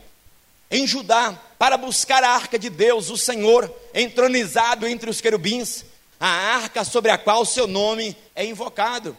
em 0.70 0.86
Judá, 0.86 1.40
para 1.58 1.76
buscar 1.76 2.24
a 2.24 2.30
arca 2.30 2.60
de 2.60 2.70
Deus, 2.70 3.10
o 3.10 3.18
Senhor, 3.18 3.74
entronizado 3.96 4.88
entre 4.88 5.10
os 5.10 5.20
querubins, 5.20 5.84
a 6.20 6.28
arca 6.28 6.84
sobre 6.84 7.10
a 7.10 7.18
qual 7.18 7.44
seu 7.46 7.66
nome 7.66 8.16
é 8.36 8.46
invocado. 8.46 9.18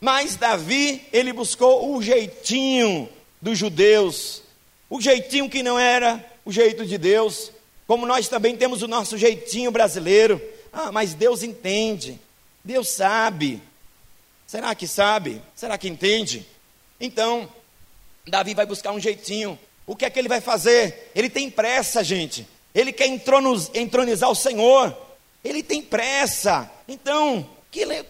Mas 0.00 0.34
Davi, 0.34 1.06
ele 1.12 1.32
buscou 1.32 1.94
o 1.94 2.02
jeitinho 2.02 3.08
dos 3.40 3.56
judeus, 3.56 4.42
o 4.90 5.00
jeitinho 5.00 5.48
que 5.48 5.62
não 5.62 5.78
era 5.78 6.24
o 6.44 6.50
jeito 6.50 6.84
de 6.84 6.98
Deus, 6.98 7.52
como 7.86 8.06
nós 8.06 8.26
também 8.26 8.56
temos 8.56 8.82
o 8.82 8.88
nosso 8.88 9.16
jeitinho 9.16 9.70
brasileiro. 9.70 10.42
Ah, 10.78 10.92
mas 10.92 11.14
Deus 11.14 11.42
entende, 11.42 12.20
Deus 12.62 12.90
sabe. 12.90 13.62
Será 14.46 14.74
que 14.74 14.86
sabe? 14.86 15.40
Será 15.54 15.78
que 15.78 15.88
entende? 15.88 16.46
Então, 17.00 17.48
Davi 18.28 18.52
vai 18.52 18.66
buscar 18.66 18.92
um 18.92 19.00
jeitinho. 19.00 19.58
O 19.86 19.96
que 19.96 20.04
é 20.04 20.10
que 20.10 20.18
ele 20.18 20.28
vai 20.28 20.42
fazer? 20.42 21.10
Ele 21.14 21.30
tem 21.30 21.50
pressa, 21.50 22.04
gente. 22.04 22.46
Ele 22.74 22.92
quer 22.92 23.06
entronizar 23.06 24.28
o 24.28 24.34
Senhor. 24.34 24.94
Ele 25.42 25.62
tem 25.62 25.80
pressa. 25.80 26.70
Então, 26.86 27.48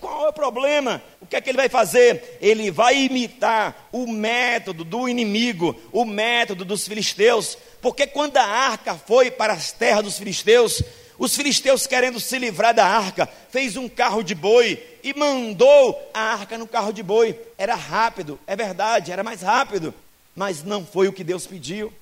qual 0.00 0.26
é 0.26 0.28
o 0.30 0.32
problema? 0.32 1.00
O 1.20 1.26
que 1.26 1.36
é 1.36 1.40
que 1.40 1.48
ele 1.48 1.58
vai 1.58 1.68
fazer? 1.68 2.36
Ele 2.40 2.72
vai 2.72 2.96
imitar 2.96 3.88
o 3.92 4.08
método 4.08 4.82
do 4.82 5.08
inimigo, 5.08 5.80
o 5.92 6.04
método 6.04 6.64
dos 6.64 6.88
filisteus, 6.88 7.56
porque 7.80 8.08
quando 8.08 8.38
a 8.38 8.44
arca 8.44 8.94
foi 8.94 9.30
para 9.30 9.52
as 9.52 9.70
terras 9.70 10.02
dos 10.02 10.18
filisteus, 10.18 10.82
os 11.18 11.34
filisteus, 11.34 11.86
querendo 11.86 12.20
se 12.20 12.38
livrar 12.38 12.74
da 12.74 12.86
arca, 12.86 13.28
fez 13.50 13.76
um 13.76 13.88
carro 13.88 14.22
de 14.22 14.34
boi 14.34 14.82
e 15.02 15.14
mandou 15.14 16.10
a 16.12 16.20
arca 16.20 16.58
no 16.58 16.66
carro 16.66 16.92
de 16.92 17.02
boi. 17.02 17.38
Era 17.56 17.74
rápido, 17.74 18.38
é 18.46 18.54
verdade, 18.54 19.12
era 19.12 19.22
mais 19.22 19.40
rápido, 19.40 19.94
mas 20.34 20.62
não 20.62 20.84
foi 20.84 21.08
o 21.08 21.12
que 21.12 21.24
Deus 21.24 21.46
pediu. 21.46 21.92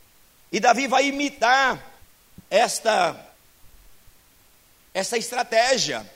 E 0.50 0.58
Davi 0.58 0.88
vai 0.88 1.06
imitar 1.06 1.94
esta 2.50 3.28
essa 4.92 5.18
estratégia. 5.18 6.08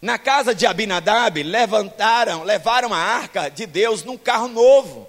Na 0.00 0.16
casa 0.16 0.54
de 0.54 0.64
Abinadab, 0.64 1.42
levantaram, 1.42 2.42
levaram 2.44 2.94
a 2.94 2.98
arca 2.98 3.48
de 3.50 3.66
Deus 3.66 4.02
num 4.02 4.16
carro 4.16 4.48
novo, 4.48 5.08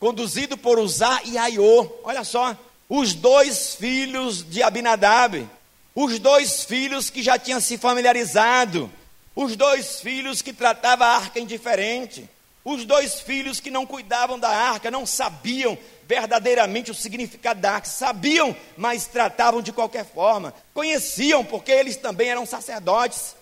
conduzido 0.00 0.56
por 0.56 0.78
Uzá 0.78 1.20
e 1.24 1.38
Aiô. 1.38 1.88
Olha 2.02 2.24
só, 2.24 2.56
os 2.88 3.14
dois 3.14 3.74
filhos 3.76 4.42
de 4.42 4.62
Abinadab, 4.62 5.48
os 5.94 6.18
dois 6.18 6.64
filhos 6.64 7.08
que 7.08 7.22
já 7.22 7.38
tinham 7.38 7.60
se 7.60 7.78
familiarizado, 7.78 8.90
os 9.34 9.54
dois 9.54 10.00
filhos 10.00 10.42
que 10.42 10.52
tratavam 10.52 11.06
a 11.06 11.10
arca 11.10 11.38
indiferente, 11.38 12.28
os 12.64 12.84
dois 12.84 13.20
filhos 13.20 13.60
que 13.60 13.70
não 13.70 13.86
cuidavam 13.86 14.38
da 14.38 14.48
arca, 14.48 14.90
não 14.90 15.06
sabiam 15.06 15.78
verdadeiramente 16.06 16.90
o 16.90 16.94
significado 16.94 17.60
da 17.60 17.72
arca, 17.72 17.86
sabiam, 17.86 18.56
mas 18.76 19.06
tratavam 19.06 19.62
de 19.62 19.72
qualquer 19.72 20.04
forma, 20.04 20.54
conheciam 20.72 21.44
porque 21.44 21.70
eles 21.70 21.96
também 21.96 22.28
eram 22.28 22.46
sacerdotes. 22.46 23.36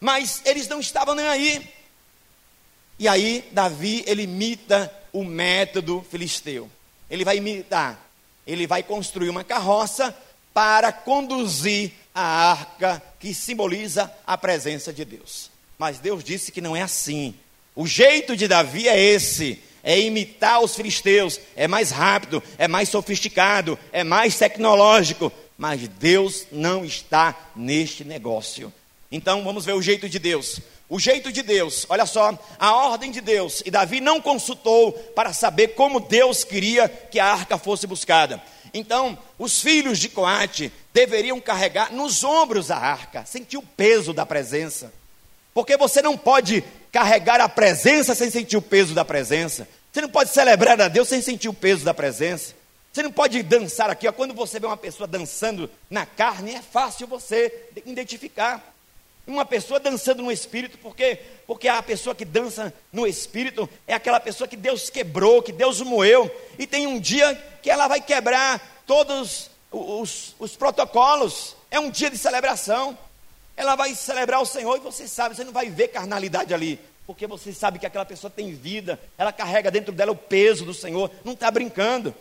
Mas 0.00 0.42
eles 0.44 0.68
não 0.68 0.80
estavam 0.80 1.14
nem 1.14 1.26
aí. 1.26 1.70
E 2.98 3.08
aí, 3.08 3.48
Davi, 3.52 4.04
ele 4.06 4.22
imita 4.22 4.92
o 5.12 5.24
método 5.24 6.04
filisteu. 6.10 6.70
Ele 7.08 7.24
vai 7.24 7.38
imitar, 7.38 7.98
ele 8.46 8.66
vai 8.66 8.82
construir 8.82 9.30
uma 9.30 9.44
carroça 9.44 10.14
para 10.54 10.92
conduzir 10.92 11.92
a 12.14 12.22
arca 12.22 13.02
que 13.18 13.34
simboliza 13.34 14.10
a 14.24 14.38
presença 14.38 14.92
de 14.92 15.04
Deus. 15.04 15.50
Mas 15.76 15.98
Deus 15.98 16.22
disse 16.22 16.52
que 16.52 16.60
não 16.60 16.76
é 16.76 16.82
assim. 16.82 17.34
O 17.74 17.86
jeito 17.86 18.36
de 18.36 18.46
Davi 18.46 18.88
é 18.88 18.98
esse: 18.98 19.60
é 19.82 20.00
imitar 20.00 20.60
os 20.60 20.76
filisteus, 20.76 21.40
é 21.56 21.66
mais 21.66 21.90
rápido, 21.90 22.42
é 22.56 22.68
mais 22.68 22.88
sofisticado, 22.88 23.78
é 23.92 24.04
mais 24.04 24.38
tecnológico. 24.38 25.32
Mas 25.58 25.86
Deus 25.86 26.46
não 26.50 26.84
está 26.84 27.36
neste 27.54 28.04
negócio. 28.04 28.72
Então 29.10 29.44
vamos 29.44 29.64
ver 29.64 29.74
o 29.74 29.82
jeito 29.82 30.08
de 30.08 30.18
Deus. 30.18 30.60
O 30.88 30.98
jeito 30.98 31.32
de 31.32 31.42
Deus, 31.42 31.86
olha 31.88 32.06
só, 32.06 32.38
a 32.58 32.74
ordem 32.74 33.10
de 33.10 33.20
Deus. 33.20 33.62
E 33.64 33.70
Davi 33.70 34.00
não 34.00 34.20
consultou 34.20 34.92
para 35.14 35.32
saber 35.32 35.68
como 35.68 36.00
Deus 36.00 36.44
queria 36.44 36.88
que 36.88 37.18
a 37.18 37.26
arca 37.26 37.56
fosse 37.56 37.86
buscada. 37.86 38.42
Então, 38.74 39.16
os 39.38 39.62
filhos 39.62 40.00
de 40.00 40.08
Coate 40.08 40.72
deveriam 40.92 41.40
carregar 41.40 41.92
nos 41.92 42.24
ombros 42.24 42.72
a 42.72 42.76
arca, 42.76 43.24
sentir 43.24 43.56
o 43.56 43.62
peso 43.62 44.12
da 44.12 44.26
presença. 44.26 44.92
Porque 45.54 45.76
você 45.76 46.02
não 46.02 46.18
pode 46.18 46.64
carregar 46.90 47.40
a 47.40 47.48
presença 47.48 48.16
sem 48.16 48.28
sentir 48.30 48.56
o 48.56 48.62
peso 48.62 48.92
da 48.92 49.04
presença. 49.04 49.68
Você 49.92 50.00
não 50.00 50.08
pode 50.08 50.30
celebrar 50.30 50.80
a 50.80 50.88
Deus 50.88 51.08
sem 51.08 51.22
sentir 51.22 51.48
o 51.48 51.54
peso 51.54 51.84
da 51.84 51.94
presença. 51.94 52.52
Você 52.92 53.04
não 53.04 53.12
pode 53.12 53.40
dançar 53.44 53.88
aqui. 53.90 54.08
Ó, 54.08 54.12
quando 54.12 54.34
você 54.34 54.58
vê 54.58 54.66
uma 54.66 54.76
pessoa 54.76 55.06
dançando 55.06 55.70
na 55.88 56.04
carne, 56.04 56.54
é 56.56 56.62
fácil 56.62 57.06
você 57.06 57.68
identificar. 57.86 58.73
Uma 59.26 59.44
pessoa 59.44 59.80
dançando 59.80 60.22
no 60.22 60.30
espírito, 60.30 60.76
porque 60.78 61.18
porque 61.46 61.68
a 61.68 61.82
pessoa 61.82 62.14
que 62.14 62.24
dança 62.24 62.72
no 62.92 63.06
espírito 63.06 63.68
é 63.86 63.94
aquela 63.94 64.20
pessoa 64.20 64.48
que 64.48 64.56
Deus 64.56 64.88
quebrou, 64.88 65.42
que 65.42 65.52
Deus 65.52 65.80
moeu, 65.80 66.30
e 66.58 66.66
tem 66.66 66.86
um 66.86 66.98
dia 66.98 67.34
que 67.62 67.70
ela 67.70 67.86
vai 67.86 68.00
quebrar 68.00 68.82
todos 68.86 69.50
os, 69.70 70.34
os 70.38 70.56
protocolos. 70.56 71.56
É 71.70 71.78
um 71.78 71.90
dia 71.90 72.10
de 72.10 72.18
celebração. 72.18 72.96
Ela 73.56 73.76
vai 73.76 73.94
celebrar 73.94 74.40
o 74.40 74.46
Senhor 74.46 74.76
e 74.76 74.80
você 74.80 75.06
sabe, 75.06 75.36
você 75.36 75.44
não 75.44 75.52
vai 75.52 75.70
ver 75.70 75.88
carnalidade 75.88 76.52
ali, 76.52 76.80
porque 77.06 77.26
você 77.26 77.52
sabe 77.52 77.78
que 77.78 77.86
aquela 77.86 78.04
pessoa 78.04 78.30
tem 78.30 78.52
vida, 78.52 78.98
ela 79.16 79.32
carrega 79.32 79.70
dentro 79.70 79.92
dela 79.92 80.10
o 80.10 80.16
peso 80.16 80.64
do 80.64 80.74
Senhor, 80.74 81.10
não 81.24 81.34
está 81.34 81.50
brincando. 81.50 82.14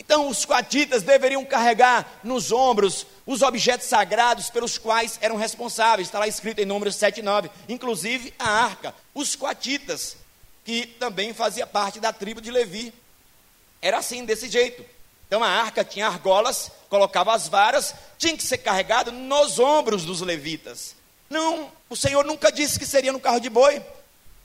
Então, 0.00 0.28
os 0.28 0.46
coatitas 0.46 1.02
deveriam 1.02 1.44
carregar 1.44 2.20
nos 2.24 2.50
ombros 2.50 3.06
os 3.26 3.42
objetos 3.42 3.86
sagrados 3.86 4.48
pelos 4.48 4.78
quais 4.78 5.18
eram 5.20 5.36
responsáveis. 5.36 6.08
Está 6.08 6.18
lá 6.18 6.26
escrito 6.26 6.58
em 6.58 6.64
Números 6.64 6.96
7 6.96 7.20
e 7.20 7.22
9. 7.22 7.50
Inclusive 7.68 8.32
a 8.38 8.48
arca. 8.48 8.94
Os 9.14 9.36
coatitas, 9.36 10.16
que 10.64 10.86
também 10.86 11.34
fazia 11.34 11.66
parte 11.66 12.00
da 12.00 12.14
tribo 12.14 12.40
de 12.40 12.50
Levi. 12.50 12.94
Era 13.82 13.98
assim, 13.98 14.24
desse 14.24 14.48
jeito. 14.48 14.82
Então 15.26 15.44
a 15.44 15.48
arca 15.48 15.84
tinha 15.84 16.06
argolas, 16.06 16.72
colocava 16.88 17.34
as 17.34 17.46
varas, 17.46 17.94
tinha 18.16 18.34
que 18.34 18.42
ser 18.42 18.56
carregado 18.58 19.12
nos 19.12 19.58
ombros 19.58 20.06
dos 20.06 20.22
levitas. 20.22 20.96
Não, 21.28 21.70
o 21.90 21.94
Senhor 21.94 22.24
nunca 22.24 22.50
disse 22.50 22.78
que 22.78 22.86
seria 22.86 23.12
no 23.12 23.20
carro 23.20 23.38
de 23.38 23.50
boi. 23.50 23.82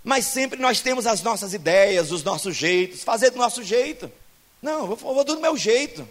Mas 0.04 0.26
sempre 0.26 0.60
nós 0.60 0.82
temos 0.82 1.08
as 1.08 1.22
nossas 1.22 1.54
ideias, 1.54 2.12
os 2.12 2.24
nossos 2.24 2.58
jeitos, 2.58 3.06
fazer 3.06 3.30
do 3.30 3.38
nosso 3.38 3.64
jeito. 3.64 4.12
Não, 4.66 4.90
eu 4.90 4.96
vou, 4.96 5.24
do 5.24 5.40
meu 5.40 5.56
jeito. 5.56 6.08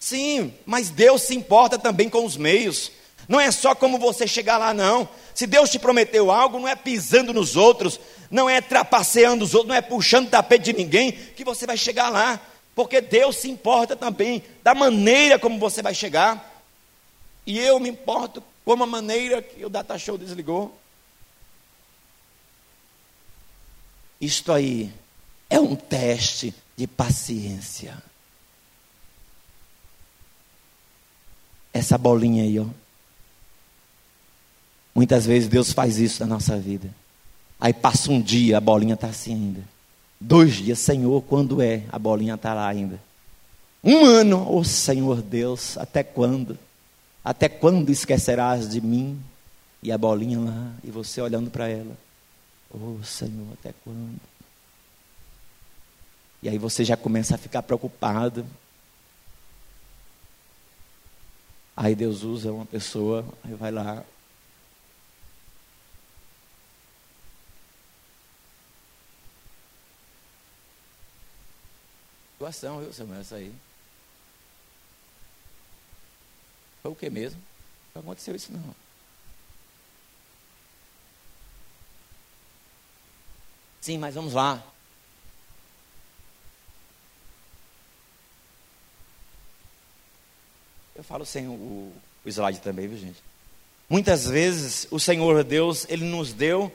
Sim, 0.00 0.54
mas 0.64 0.88
Deus 0.88 1.20
se 1.20 1.34
importa 1.34 1.78
também 1.78 2.08
com 2.08 2.24
os 2.24 2.38
meios. 2.38 2.90
Não 3.28 3.38
é 3.38 3.50
só 3.50 3.74
como 3.74 3.98
você 3.98 4.26
chegar 4.26 4.56
lá, 4.56 4.72
não. 4.72 5.06
Se 5.34 5.46
Deus 5.46 5.68
te 5.68 5.78
prometeu 5.78 6.30
algo, 6.30 6.58
não 6.58 6.66
é 6.66 6.74
pisando 6.74 7.34
nos 7.34 7.54
outros, 7.54 8.00
não 8.30 8.48
é 8.48 8.62
trapaceando 8.62 9.44
os 9.44 9.52
outros, 9.52 9.68
não 9.68 9.74
é 9.74 9.82
puxando 9.82 10.30
tapete 10.30 10.72
de 10.72 10.72
ninguém 10.72 11.12
que 11.12 11.44
você 11.44 11.66
vai 11.66 11.76
chegar 11.76 12.08
lá. 12.08 12.40
Porque 12.74 13.02
Deus 13.02 13.36
se 13.36 13.50
importa 13.50 13.94
também 13.94 14.42
da 14.62 14.74
maneira 14.74 15.38
como 15.38 15.58
você 15.58 15.82
vai 15.82 15.92
chegar. 15.92 16.64
E 17.46 17.58
eu 17.58 17.78
me 17.78 17.90
importo 17.90 18.42
como 18.64 18.84
a 18.84 18.86
maneira 18.86 19.42
que 19.42 19.62
o 19.62 19.68
data 19.68 19.98
show 19.98 20.16
desligou. 20.16 20.74
Isto 24.18 24.50
aí 24.50 24.90
é 25.50 25.60
um 25.60 25.76
teste 25.76 26.54
de 26.78 26.86
paciência. 26.86 28.00
Essa 31.72 31.98
bolinha 31.98 32.44
aí, 32.44 32.60
ó. 32.60 32.66
Muitas 34.94 35.26
vezes 35.26 35.48
Deus 35.48 35.72
faz 35.72 35.98
isso 35.98 36.20
na 36.20 36.26
nossa 36.28 36.56
vida. 36.56 36.88
Aí 37.58 37.72
passa 37.72 38.12
um 38.12 38.22
dia, 38.22 38.58
a 38.58 38.60
bolinha 38.60 38.94
está 38.94 39.08
assim 39.08 39.34
ainda. 39.34 39.64
Dois 40.20 40.54
dias, 40.54 40.78
Senhor, 40.78 41.20
quando 41.22 41.60
é? 41.60 41.82
A 41.90 41.98
bolinha 41.98 42.34
está 42.34 42.54
lá 42.54 42.68
ainda. 42.68 43.00
Um 43.82 44.04
ano, 44.04 44.46
oh 44.48 44.62
Senhor 44.62 45.20
Deus, 45.20 45.76
até 45.78 46.04
quando? 46.04 46.56
Até 47.24 47.48
quando 47.48 47.90
esquecerás 47.90 48.68
de 48.68 48.80
mim? 48.80 49.20
E 49.82 49.90
a 49.90 49.98
bolinha 49.98 50.38
lá, 50.38 50.72
e 50.84 50.92
você 50.92 51.20
olhando 51.20 51.50
para 51.50 51.68
ela. 51.68 51.96
Oh 52.70 53.02
Senhor, 53.02 53.48
até 53.54 53.74
quando? 53.82 54.20
E 56.42 56.48
aí 56.48 56.58
você 56.58 56.84
já 56.84 56.96
começa 56.96 57.34
a 57.34 57.38
ficar 57.38 57.62
preocupado. 57.62 58.46
Aí 61.76 61.94
Deus 61.94 62.22
usa 62.22 62.52
uma 62.52 62.66
pessoa, 62.66 63.24
aí 63.44 63.54
vai 63.54 63.70
lá. 63.70 64.04
Situação, 72.32 72.80
viu, 72.80 72.92
Samuel, 72.92 73.20
essa 73.20 73.36
aí. 73.36 73.52
Foi 76.82 76.92
o 76.92 76.94
que 76.94 77.10
mesmo? 77.10 77.40
Não 77.94 78.00
aconteceu 78.02 78.34
isso 78.36 78.52
não. 78.52 78.74
Sim, 83.80 83.98
mas 83.98 84.14
vamos 84.14 84.34
lá. 84.34 84.62
Eu 90.98 91.04
falo 91.04 91.24
sem 91.24 91.46
o, 91.46 91.52
o 91.52 92.28
slide 92.28 92.58
também, 92.58 92.88
viu 92.88 92.98
gente? 92.98 93.22
Muitas 93.88 94.26
vezes 94.26 94.88
o 94.90 94.98
Senhor 94.98 95.44
Deus, 95.44 95.86
Ele 95.88 96.04
nos 96.04 96.32
deu 96.32 96.72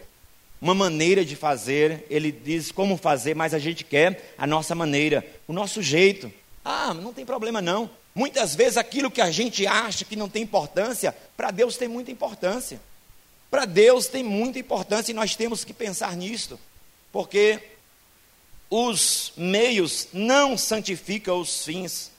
uma 0.61 0.73
maneira 0.73 1.25
de 1.25 1.35
fazer, 1.35 2.07
Ele 2.09 2.31
diz 2.31 2.71
como 2.71 2.95
fazer, 2.95 3.35
mas 3.35 3.53
a 3.53 3.59
gente 3.59 3.83
quer 3.83 4.33
a 4.37 4.47
nossa 4.47 4.73
maneira, 4.73 5.27
o 5.45 5.51
nosso 5.51 5.81
jeito. 5.81 6.31
Ah, 6.63 6.93
não 6.93 7.11
tem 7.11 7.25
problema 7.25 7.61
não. 7.61 7.89
Muitas 8.15 8.55
vezes 8.55 8.77
aquilo 8.77 9.11
que 9.11 9.19
a 9.19 9.29
gente 9.29 9.67
acha 9.67 10.05
que 10.05 10.15
não 10.15 10.29
tem 10.29 10.43
importância, 10.43 11.13
para 11.35 11.51
Deus 11.51 11.75
tem 11.75 11.89
muita 11.89 12.09
importância. 12.09 12.79
Para 13.51 13.65
Deus 13.65 14.07
tem 14.07 14.23
muita 14.23 14.57
importância 14.57 15.11
e 15.11 15.15
nós 15.15 15.35
temos 15.35 15.65
que 15.65 15.73
pensar 15.73 16.15
nisto, 16.15 16.57
porque 17.11 17.59
os 18.69 19.33
meios 19.35 20.07
não 20.13 20.57
santificam 20.57 21.41
os 21.41 21.65
fins. 21.65 22.12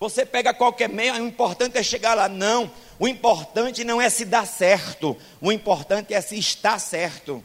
Você 0.00 0.24
pega 0.24 0.54
qualquer 0.54 0.88
meio, 0.88 1.14
o 1.14 1.26
importante 1.26 1.76
é 1.76 1.82
chegar 1.82 2.14
lá. 2.14 2.28
Não, 2.28 2.70
o 2.98 3.08
importante 3.08 3.82
não 3.82 4.00
é 4.00 4.08
se 4.08 4.24
dar 4.24 4.46
certo, 4.46 5.16
o 5.40 5.50
importante 5.50 6.14
é 6.14 6.20
se 6.20 6.38
estar 6.38 6.78
certo. 6.78 7.44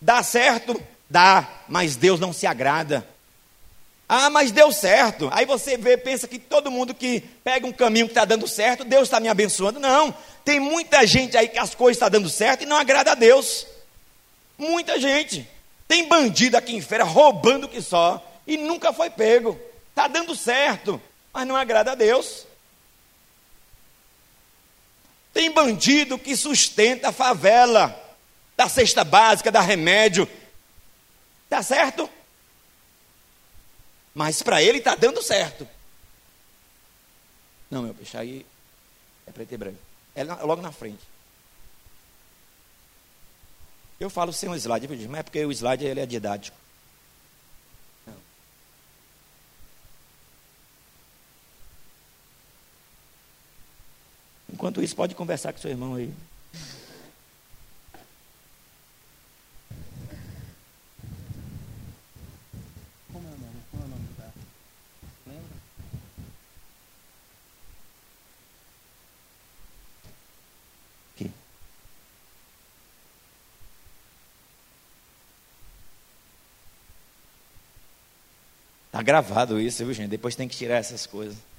Dá 0.00 0.22
certo? 0.22 0.82
Dá, 1.08 1.46
mas 1.68 1.94
Deus 1.94 2.18
não 2.18 2.32
se 2.32 2.46
agrada. 2.46 3.06
Ah, 4.08 4.30
mas 4.30 4.50
deu 4.50 4.72
certo. 4.72 5.28
Aí 5.32 5.46
você 5.46 5.76
vê, 5.76 5.96
pensa 5.96 6.26
que 6.26 6.38
todo 6.38 6.70
mundo 6.70 6.94
que 6.94 7.20
pega 7.44 7.66
um 7.66 7.72
caminho 7.72 8.06
que 8.06 8.12
está 8.12 8.24
dando 8.24 8.48
certo, 8.48 8.84
Deus 8.84 9.04
está 9.04 9.20
me 9.20 9.28
abençoando. 9.28 9.78
Não, 9.78 10.14
tem 10.44 10.58
muita 10.58 11.06
gente 11.06 11.36
aí 11.36 11.48
que 11.48 11.58
as 11.58 11.74
coisas 11.74 11.96
estão 11.96 12.10
tá 12.10 12.18
dando 12.18 12.28
certo 12.28 12.62
e 12.62 12.66
não 12.66 12.76
agrada 12.76 13.12
a 13.12 13.14
Deus. 13.14 13.66
Muita 14.58 14.98
gente. 14.98 15.48
Tem 15.86 16.08
bandido 16.08 16.56
aqui 16.56 16.74
em 16.74 16.80
feira 16.80 17.04
roubando 17.04 17.68
que 17.68 17.80
só 17.80 18.22
e 18.46 18.56
nunca 18.56 18.92
foi 18.92 19.10
pego. 19.10 19.58
Está 19.90 20.08
dando 20.08 20.34
certo 20.34 21.00
mas 21.32 21.46
não 21.46 21.56
agrada 21.56 21.92
a 21.92 21.94
Deus. 21.94 22.46
Tem 25.32 25.50
bandido 25.50 26.18
que 26.18 26.36
sustenta 26.36 27.08
a 27.08 27.12
favela, 27.12 27.98
da 28.56 28.68
cesta 28.68 29.02
básica, 29.02 29.50
da 29.50 29.60
remédio. 29.60 30.28
Tá 31.48 31.62
certo? 31.62 32.08
Mas 34.14 34.42
para 34.42 34.62
ele 34.62 34.78
está 34.78 34.94
dando 34.94 35.22
certo. 35.22 35.66
Não, 37.70 37.82
meu 37.82 37.94
peixe, 37.94 38.16
aí 38.16 38.46
é 39.26 39.32
preto 39.32 39.52
e 39.52 39.56
branco. 39.56 39.78
É 40.14 40.22
logo 40.24 40.60
na 40.60 40.70
frente. 40.70 41.02
Eu 43.98 44.10
falo 44.10 44.32
sem 44.32 44.48
o 44.48 44.54
slide, 44.54 44.88
mas 45.08 45.20
é 45.20 45.22
porque 45.22 45.44
o 45.44 45.52
slide 45.52 45.84
ele 45.84 46.00
é 46.00 46.06
didático. 46.06 46.56
Enquanto 54.52 54.82
isso, 54.82 54.94
pode 54.94 55.14
conversar 55.14 55.52
com 55.52 55.58
seu 55.58 55.70
irmão 55.70 55.94
aí. 55.94 56.12
Como 63.12 63.26
é 63.26 63.30
o 63.30 63.38
nome? 63.38 63.62
Qual 63.70 63.82
é 63.82 63.86
o 63.86 63.88
nome 63.88 64.06
do 64.06 64.14
carro? 64.16 64.32
Lembra? 65.26 65.42
Aqui. 71.14 71.30
Tá 78.92 79.02
gravado 79.02 79.58
isso, 79.58 79.84
viu, 79.84 79.94
gente? 79.94 80.10
Depois 80.10 80.36
tem 80.36 80.46
que 80.46 80.56
tirar 80.56 80.76
essas 80.76 81.06
coisas. 81.06 81.51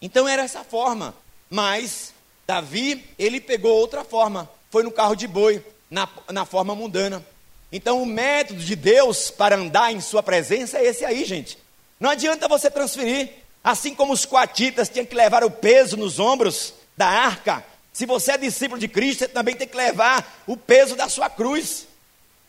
Então 0.00 0.28
era 0.28 0.42
essa 0.42 0.64
forma. 0.64 1.14
Mas 1.48 2.12
Davi, 2.46 3.04
ele 3.18 3.40
pegou 3.40 3.76
outra 3.78 4.04
forma. 4.04 4.48
Foi 4.70 4.82
no 4.82 4.90
carro 4.90 5.14
de 5.14 5.26
boi, 5.26 5.64
na, 5.90 6.08
na 6.30 6.44
forma 6.44 6.74
mundana. 6.74 7.24
Então 7.72 8.02
o 8.02 8.06
método 8.06 8.60
de 8.60 8.74
Deus 8.74 9.30
para 9.30 9.56
andar 9.56 9.92
em 9.92 10.00
sua 10.00 10.22
presença 10.22 10.78
é 10.78 10.86
esse 10.86 11.04
aí, 11.04 11.24
gente. 11.24 11.58
Não 11.98 12.10
adianta 12.10 12.48
você 12.48 12.70
transferir. 12.70 13.30
Assim 13.62 13.94
como 13.94 14.12
os 14.12 14.24
coatitas 14.24 14.88
tinham 14.88 15.04
que 15.04 15.14
levar 15.14 15.44
o 15.44 15.50
peso 15.50 15.96
nos 15.96 16.18
ombros 16.18 16.72
da 16.96 17.06
arca, 17.06 17.62
se 17.92 18.06
você 18.06 18.32
é 18.32 18.38
discípulo 18.38 18.80
de 18.80 18.88
Cristo, 18.88 19.20
você 19.20 19.28
também 19.28 19.54
tem 19.54 19.68
que 19.68 19.76
levar 19.76 20.42
o 20.46 20.56
peso 20.56 20.96
da 20.96 21.08
sua 21.08 21.28
cruz. 21.28 21.86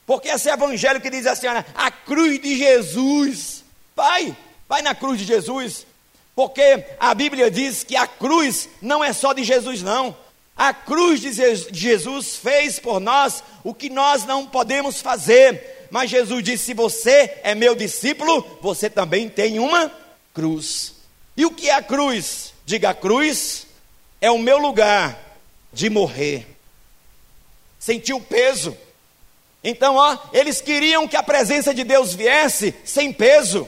Porque 0.05 0.29
esse 0.29 0.49
evangelho 0.49 1.01
que 1.01 1.09
diz 1.09 1.25
assim, 1.25 1.47
a 1.47 1.91
cruz 1.91 2.41
de 2.41 2.57
Jesus. 2.57 3.63
Vai, 3.95 4.35
vai 4.67 4.81
na 4.81 4.95
cruz 4.95 5.19
de 5.19 5.25
Jesus. 5.25 5.85
Porque 6.35 6.85
a 6.99 7.13
Bíblia 7.13 7.51
diz 7.51 7.83
que 7.83 7.95
a 7.95 8.07
cruz 8.07 8.69
não 8.81 9.03
é 9.03 9.13
só 9.13 9.33
de 9.33 9.43
Jesus, 9.43 9.81
não. 9.81 10.15
A 10.55 10.73
cruz 10.73 11.21
de 11.21 11.31
Jesus 11.73 12.35
fez 12.35 12.79
por 12.79 12.99
nós 12.99 13.43
o 13.63 13.73
que 13.73 13.89
nós 13.89 14.25
não 14.25 14.45
podemos 14.45 15.01
fazer. 15.01 15.87
Mas 15.89 16.09
Jesus 16.09 16.43
disse: 16.43 16.65
se 16.65 16.73
você 16.73 17.39
é 17.43 17.53
meu 17.53 17.75
discípulo, 17.75 18.59
você 18.61 18.89
também 18.89 19.27
tem 19.27 19.59
uma 19.59 19.91
cruz. 20.33 20.93
E 21.35 21.45
o 21.45 21.51
que 21.51 21.69
é 21.69 21.73
a 21.73 21.81
cruz? 21.81 22.53
Diga: 22.65 22.91
a 22.91 22.93
cruz 22.93 23.67
é 24.21 24.29
o 24.31 24.39
meu 24.39 24.57
lugar 24.57 25.19
de 25.73 25.89
morrer. 25.89 26.47
Sentir 27.79 28.13
o 28.13 28.21
peso. 28.21 28.77
Então, 29.63 29.95
ó, 29.95 30.17
eles 30.33 30.61
queriam 30.61 31.07
que 31.07 31.15
a 31.15 31.23
presença 31.23 31.73
de 31.73 31.83
Deus 31.83 32.13
viesse 32.13 32.73
sem 32.83 33.11
peso. 33.11 33.67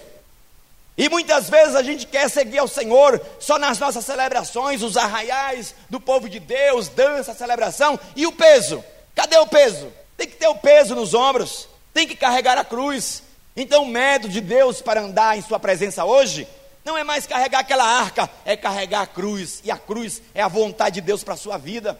E 0.97 1.09
muitas 1.09 1.49
vezes 1.49 1.75
a 1.75 1.81
gente 1.81 2.05
quer 2.05 2.29
seguir 2.29 2.59
ao 2.59 2.67
Senhor 2.67 3.19
só 3.39 3.57
nas 3.57 3.79
nossas 3.79 4.05
celebrações, 4.05 4.83
os 4.83 4.95
arraiais 4.95 5.73
do 5.89 5.99
povo 5.99 6.29
de 6.29 6.39
Deus, 6.39 6.87
dança, 6.87 7.33
celebração, 7.33 7.99
e 8.15 8.27
o 8.27 8.31
peso? 8.31 8.83
Cadê 9.15 9.37
o 9.37 9.47
peso? 9.47 9.91
Tem 10.15 10.27
que 10.27 10.35
ter 10.35 10.47
o 10.47 10.55
peso 10.55 10.93
nos 10.93 11.13
ombros, 11.13 11.67
tem 11.93 12.07
que 12.07 12.15
carregar 12.15 12.57
a 12.57 12.63
cruz. 12.63 13.23
Então, 13.55 13.83
o 13.83 13.87
método 13.87 14.33
de 14.33 14.41
Deus 14.41 14.81
para 14.81 15.01
andar 15.01 15.37
em 15.37 15.41
Sua 15.41 15.59
presença 15.59 16.05
hoje 16.05 16.47
não 16.85 16.97
é 16.97 17.03
mais 17.03 17.25
carregar 17.25 17.59
aquela 17.59 17.85
arca, 17.85 18.29
é 18.45 18.57
carregar 18.57 19.01
a 19.01 19.07
cruz, 19.07 19.61
e 19.63 19.71
a 19.71 19.77
cruz 19.77 20.21
é 20.33 20.41
a 20.41 20.47
vontade 20.47 20.95
de 20.95 21.01
Deus 21.01 21.23
para 21.23 21.33
a 21.33 21.37
sua 21.37 21.57
vida, 21.57 21.99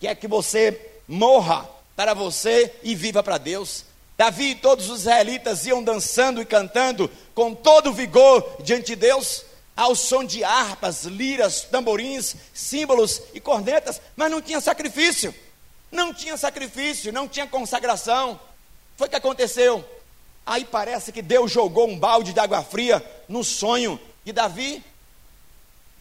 que 0.00 0.06
é 0.06 0.14
que 0.14 0.26
você 0.26 0.80
morra 1.06 1.68
para 1.94 2.14
você 2.14 2.72
e 2.82 2.94
viva 2.94 3.22
para 3.22 3.38
Deus. 3.38 3.84
Davi 4.18 4.50
e 4.50 4.54
todos 4.56 4.90
os 4.90 5.02
israelitas 5.02 5.64
iam 5.64 5.80
dançando 5.80 6.42
e 6.42 6.44
cantando 6.44 7.08
com 7.36 7.54
todo 7.54 7.92
vigor 7.92 8.56
diante 8.64 8.86
de 8.86 8.96
Deus, 8.96 9.44
ao 9.76 9.94
som 9.94 10.24
de 10.24 10.42
harpas, 10.42 11.04
liras, 11.04 11.62
tamborins, 11.62 12.34
símbolos 12.52 13.22
e 13.32 13.38
cornetas, 13.38 14.00
mas 14.16 14.28
não 14.28 14.42
tinha 14.42 14.60
sacrifício. 14.60 15.32
Não 15.92 16.12
tinha 16.12 16.36
sacrifício, 16.36 17.12
não 17.12 17.28
tinha 17.28 17.46
consagração. 17.46 18.40
Foi 18.96 19.06
o 19.06 19.10
que 19.10 19.14
aconteceu. 19.14 19.88
Aí 20.44 20.64
parece 20.64 21.12
que 21.12 21.22
Deus 21.22 21.52
jogou 21.52 21.88
um 21.88 21.96
balde 21.96 22.32
de 22.32 22.40
água 22.40 22.64
fria 22.64 23.00
no 23.28 23.44
sonho 23.44 24.00
de 24.24 24.32
Davi. 24.32 24.82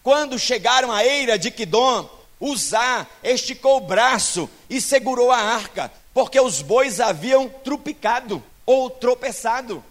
Quando 0.01 0.39
chegaram 0.39 0.91
à 0.91 1.05
eira 1.05 1.37
de 1.37 1.51
Quidom, 1.51 2.09
Uzá 2.39 3.05
esticou 3.23 3.77
o 3.77 3.81
braço 3.81 4.49
e 4.67 4.81
segurou 4.81 5.31
a 5.31 5.37
arca, 5.37 5.91
porque 6.17 6.39
os 6.39 6.63
bois 6.63 6.99
haviam 6.99 7.47
trupicado 7.47 8.43
ou 8.65 8.89
tropeçado. 8.89 9.83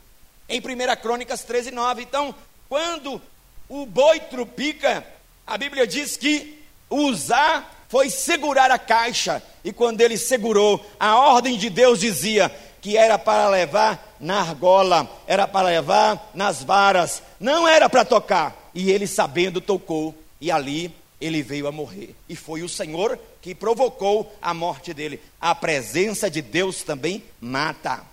Em 0.48 0.58
1 0.58 0.62
Crônicas 1.00 1.44
13, 1.44 1.70
9. 1.70 2.02
Então, 2.02 2.34
quando 2.68 3.22
o 3.68 3.86
boi 3.86 4.18
trupica, 4.18 5.06
a 5.46 5.56
Bíblia 5.56 5.86
diz 5.86 6.16
que 6.16 6.60
Uzá 6.90 7.64
foi 7.88 8.10
segurar 8.10 8.72
a 8.72 8.78
caixa, 8.78 9.40
e 9.64 9.72
quando 9.72 10.00
ele 10.00 10.18
segurou, 10.18 10.84
a 10.98 11.16
ordem 11.16 11.56
de 11.56 11.70
Deus 11.70 12.00
dizia 12.00 12.52
que 12.82 12.96
era 12.96 13.16
para 13.16 13.48
levar 13.48 14.16
na 14.18 14.40
argola, 14.40 15.08
era 15.28 15.46
para 15.46 15.68
levar 15.68 16.32
nas 16.34 16.60
varas, 16.60 17.22
não 17.38 17.68
era 17.68 17.88
para 17.88 18.04
tocar. 18.04 18.72
E 18.74 18.90
ele, 18.90 19.06
sabendo, 19.06 19.60
tocou, 19.60 20.12
e 20.40 20.50
ali 20.50 20.92
ele 21.26 21.42
veio 21.42 21.66
a 21.66 21.72
morrer. 21.72 22.14
E 22.28 22.36
foi 22.36 22.62
o 22.62 22.68
Senhor 22.68 23.18
que 23.42 23.54
provocou 23.54 24.34
a 24.40 24.54
morte 24.54 24.94
dele. 24.94 25.20
A 25.40 25.54
presença 25.54 26.30
de 26.30 26.40
Deus 26.40 26.82
também 26.82 27.22
mata. 27.40 28.04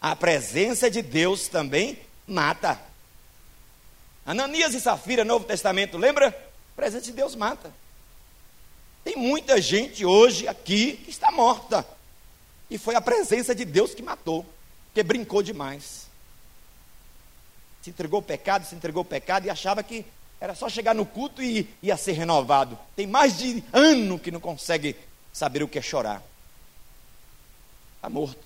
A 0.00 0.16
presença 0.16 0.90
de 0.90 1.02
Deus 1.02 1.48
também 1.48 1.98
mata. 2.26 2.80
Ananias 4.24 4.74
e 4.74 4.80
Safira, 4.80 5.24
Novo 5.24 5.44
Testamento, 5.44 5.98
lembra? 5.98 6.28
A 6.28 6.76
presença 6.76 7.04
de 7.06 7.12
Deus 7.12 7.34
mata. 7.34 7.72
Tem 9.02 9.16
muita 9.16 9.60
gente 9.60 10.04
hoje 10.04 10.46
aqui 10.46 10.92
que 11.04 11.10
está 11.10 11.30
morta. 11.30 11.86
E 12.70 12.78
foi 12.78 12.94
a 12.94 13.00
presença 13.00 13.54
de 13.54 13.64
Deus 13.64 13.94
que 13.94 14.02
matou, 14.02 14.46
porque 14.86 15.02
brincou 15.02 15.42
demais. 15.42 16.06
Se 17.82 17.90
entregou 17.90 18.18
ao 18.18 18.22
pecado, 18.22 18.66
se 18.66 18.74
entregou 18.74 19.00
ao 19.00 19.04
pecado 19.04 19.46
e 19.46 19.50
achava 19.50 19.82
que 19.82 20.04
era 20.40 20.54
só 20.54 20.68
chegar 20.68 20.94
no 20.94 21.04
culto 21.04 21.42
e 21.42 21.68
ia 21.82 21.96
ser 21.96 22.12
renovado. 22.12 22.78
Tem 22.96 23.06
mais 23.06 23.36
de 23.36 23.62
ano 23.72 24.18
que 24.18 24.30
não 24.30 24.40
consegue 24.40 24.96
saber 25.32 25.62
o 25.62 25.68
que 25.68 25.78
é 25.78 25.82
chorar. 25.82 26.22
Está 27.96 28.08
morto. 28.08 28.38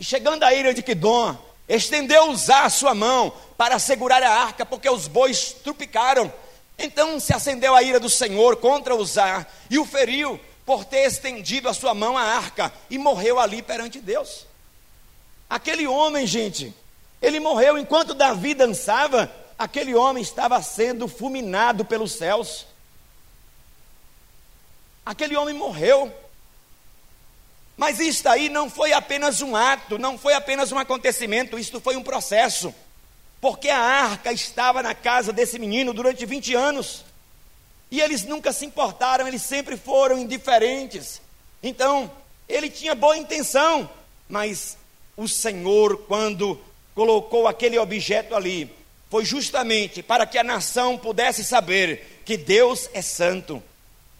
E 0.00 0.04
chegando 0.04 0.42
à 0.42 0.52
ilha 0.52 0.74
de 0.74 0.82
Quidom, 0.82 1.36
estendeu 1.68 2.30
usar 2.30 2.64
a 2.64 2.70
sua 2.70 2.94
mão 2.94 3.32
para 3.56 3.78
segurar 3.78 4.22
a 4.24 4.42
arca, 4.42 4.66
porque 4.66 4.90
os 4.90 5.06
bois 5.06 5.52
trupicaram. 5.52 6.32
Então 6.76 7.20
se 7.20 7.32
acendeu 7.32 7.76
a 7.76 7.82
ira 7.84 8.00
do 8.00 8.10
Senhor 8.10 8.56
contra 8.56 8.96
Uzá 8.96 9.46
e 9.70 9.78
o 9.78 9.86
feriu 9.86 10.40
por 10.66 10.84
ter 10.84 11.06
estendido 11.06 11.68
a 11.68 11.74
sua 11.74 11.94
mão 11.94 12.18
à 12.18 12.22
arca 12.22 12.72
e 12.90 12.98
morreu 12.98 13.38
ali 13.38 13.62
perante 13.62 14.00
Deus. 14.00 14.46
Aquele 15.48 15.86
homem, 15.86 16.26
gente, 16.26 16.74
ele 17.22 17.38
morreu 17.38 17.78
enquanto 17.78 18.14
Davi 18.14 18.54
dançava, 18.54 19.32
aquele 19.58 19.94
homem 19.94 20.22
estava 20.22 20.60
sendo 20.62 21.08
fulminado 21.08 21.84
pelos 21.84 22.12
céus. 22.12 22.66
Aquele 25.04 25.36
homem 25.36 25.54
morreu. 25.54 26.12
Mas 27.76 27.98
isto 27.98 28.28
aí 28.28 28.48
não 28.48 28.70
foi 28.70 28.92
apenas 28.92 29.42
um 29.42 29.56
ato, 29.56 29.98
não 29.98 30.16
foi 30.16 30.34
apenas 30.34 30.70
um 30.70 30.78
acontecimento, 30.78 31.58
isto 31.58 31.80
foi 31.80 31.96
um 31.96 32.02
processo. 32.02 32.72
Porque 33.40 33.68
a 33.68 33.78
arca 33.78 34.32
estava 34.32 34.82
na 34.82 34.94
casa 34.94 35.32
desse 35.32 35.58
menino 35.58 35.92
durante 35.92 36.24
20 36.24 36.54
anos. 36.54 37.04
E 37.90 38.00
eles 38.00 38.24
nunca 38.24 38.52
se 38.52 38.64
importaram, 38.64 39.26
eles 39.26 39.42
sempre 39.42 39.76
foram 39.76 40.18
indiferentes. 40.18 41.20
Então, 41.62 42.10
ele 42.48 42.70
tinha 42.70 42.94
boa 42.94 43.16
intenção, 43.16 43.88
mas 44.28 44.76
o 45.16 45.28
Senhor, 45.28 45.98
quando 46.08 46.60
colocou 46.94 47.46
aquele 47.46 47.78
objeto 47.78 48.34
ali, 48.34 48.72
foi 49.14 49.24
justamente 49.24 50.02
para 50.02 50.26
que 50.26 50.36
a 50.36 50.42
nação 50.42 50.98
pudesse 50.98 51.44
saber 51.44 52.20
que 52.24 52.36
Deus 52.36 52.90
é 52.92 53.00
santo. 53.00 53.62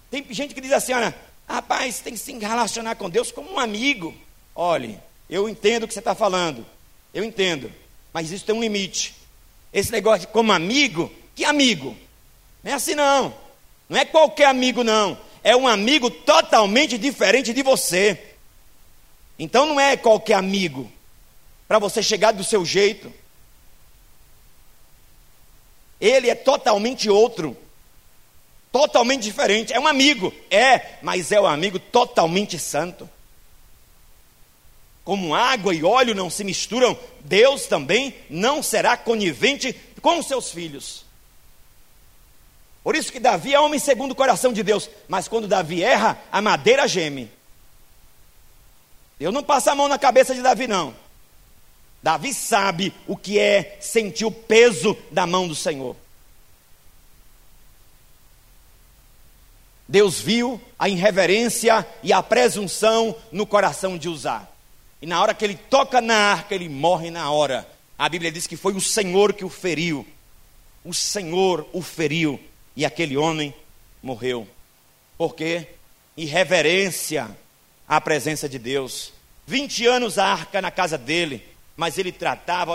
Tem 0.08 0.24
gente 0.30 0.54
que 0.54 0.60
diz 0.60 0.70
assim: 0.70 0.92
olha, 0.92 1.12
Rapaz, 1.48 1.98
tem 1.98 2.12
que 2.12 2.18
se 2.20 2.32
relacionar 2.32 2.94
com 2.94 3.10
Deus 3.10 3.32
como 3.32 3.54
um 3.54 3.58
amigo. 3.58 4.14
Olhe, 4.54 5.00
eu 5.28 5.48
entendo 5.48 5.82
o 5.82 5.88
que 5.88 5.94
você 5.94 5.98
está 5.98 6.14
falando. 6.14 6.64
Eu 7.12 7.24
entendo. 7.24 7.72
Mas 8.12 8.30
isso 8.30 8.44
tem 8.44 8.54
um 8.54 8.60
limite. 8.60 9.16
Esse 9.72 9.90
negócio 9.90 10.20
de 10.20 10.26
como 10.28 10.52
amigo, 10.52 11.12
que 11.34 11.44
amigo? 11.44 11.96
Não 12.62 12.70
é 12.70 12.74
assim 12.76 12.94
não. 12.94 13.34
Não 13.88 13.98
é 13.98 14.04
qualquer 14.04 14.46
amigo, 14.46 14.84
não. 14.84 15.18
É 15.42 15.56
um 15.56 15.66
amigo 15.66 16.08
totalmente 16.08 16.96
diferente 16.96 17.52
de 17.52 17.64
você. 17.64 18.16
Então 19.36 19.66
não 19.66 19.80
é 19.80 19.96
qualquer 19.96 20.34
amigo. 20.34 20.88
Para 21.66 21.80
você 21.80 22.00
chegar 22.00 22.30
do 22.30 22.44
seu 22.44 22.64
jeito. 22.64 23.12
Ele 26.00 26.30
é 26.30 26.34
totalmente 26.34 27.08
outro 27.08 27.56
totalmente 28.74 29.22
diferente. 29.22 29.72
É 29.72 29.78
um 29.78 29.86
amigo, 29.86 30.34
é, 30.50 30.98
mas 31.00 31.30
é 31.30 31.40
um 31.40 31.46
amigo 31.46 31.78
totalmente 31.78 32.58
santo. 32.58 33.08
Como 35.04 35.32
água 35.32 35.72
e 35.72 35.84
óleo 35.84 36.12
não 36.12 36.28
se 36.28 36.42
misturam, 36.42 36.98
Deus 37.20 37.66
também 37.66 38.12
não 38.28 38.64
será 38.64 38.96
conivente 38.96 39.72
com 40.02 40.20
seus 40.20 40.50
filhos. 40.50 41.04
Por 42.82 42.96
isso 42.96 43.12
que 43.12 43.20
Davi 43.20 43.54
é 43.54 43.60
homem 43.60 43.78
segundo 43.78 44.10
o 44.10 44.16
coração 44.16 44.52
de 44.52 44.64
Deus, 44.64 44.90
mas 45.06 45.28
quando 45.28 45.46
Davi 45.46 45.80
erra, 45.80 46.20
a 46.32 46.42
madeira 46.42 46.88
geme. 46.88 47.30
Deus 49.20 49.32
não 49.32 49.44
passa 49.44 49.70
a 49.70 49.74
mão 49.76 49.86
na 49.86 50.00
cabeça 50.00 50.34
de 50.34 50.42
Davi, 50.42 50.66
não. 50.66 50.96
Davi 52.04 52.34
sabe 52.34 52.92
o 53.06 53.16
que 53.16 53.38
é 53.38 53.78
sentir 53.80 54.26
o 54.26 54.30
peso 54.30 54.94
da 55.10 55.26
mão 55.26 55.48
do 55.48 55.54
Senhor. 55.54 55.96
Deus 59.88 60.20
viu 60.20 60.60
a 60.78 60.86
irreverência 60.86 61.86
e 62.02 62.12
a 62.12 62.22
presunção 62.22 63.16
no 63.32 63.46
coração 63.46 63.96
de 63.96 64.10
Uzá. 64.10 64.46
E 65.00 65.06
na 65.06 65.18
hora 65.22 65.32
que 65.32 65.46
ele 65.46 65.54
toca 65.54 66.02
na 66.02 66.14
arca, 66.14 66.54
ele 66.54 66.68
morre 66.68 67.10
na 67.10 67.30
hora. 67.30 67.66
A 67.98 68.06
Bíblia 68.06 68.30
diz 68.30 68.46
que 68.46 68.54
foi 68.54 68.74
o 68.74 68.82
Senhor 68.82 69.32
que 69.32 69.42
o 69.46 69.48
feriu. 69.48 70.06
O 70.84 70.92
Senhor 70.92 71.66
o 71.72 71.80
feriu 71.80 72.38
e 72.76 72.84
aquele 72.84 73.16
homem 73.16 73.54
morreu. 74.02 74.46
Por 75.16 75.34
quê? 75.34 75.68
Irreverência 76.18 77.30
à 77.88 77.98
presença 77.98 78.46
de 78.46 78.58
Deus. 78.58 79.10
20 79.46 79.86
anos 79.86 80.18
a 80.18 80.26
arca 80.26 80.60
na 80.60 80.70
casa 80.70 80.98
dele, 80.98 81.53
mas 81.76 81.98
ele 81.98 82.12
tratava, 82.12 82.74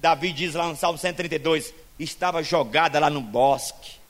Davi 0.00 0.32
diz 0.32 0.54
lá 0.54 0.66
no 0.66 0.76
Salmo 0.76 0.98
132, 0.98 1.72
estava 1.98 2.42
jogada 2.42 2.98
lá 2.98 3.08
no 3.08 3.20
bosque 3.20 4.00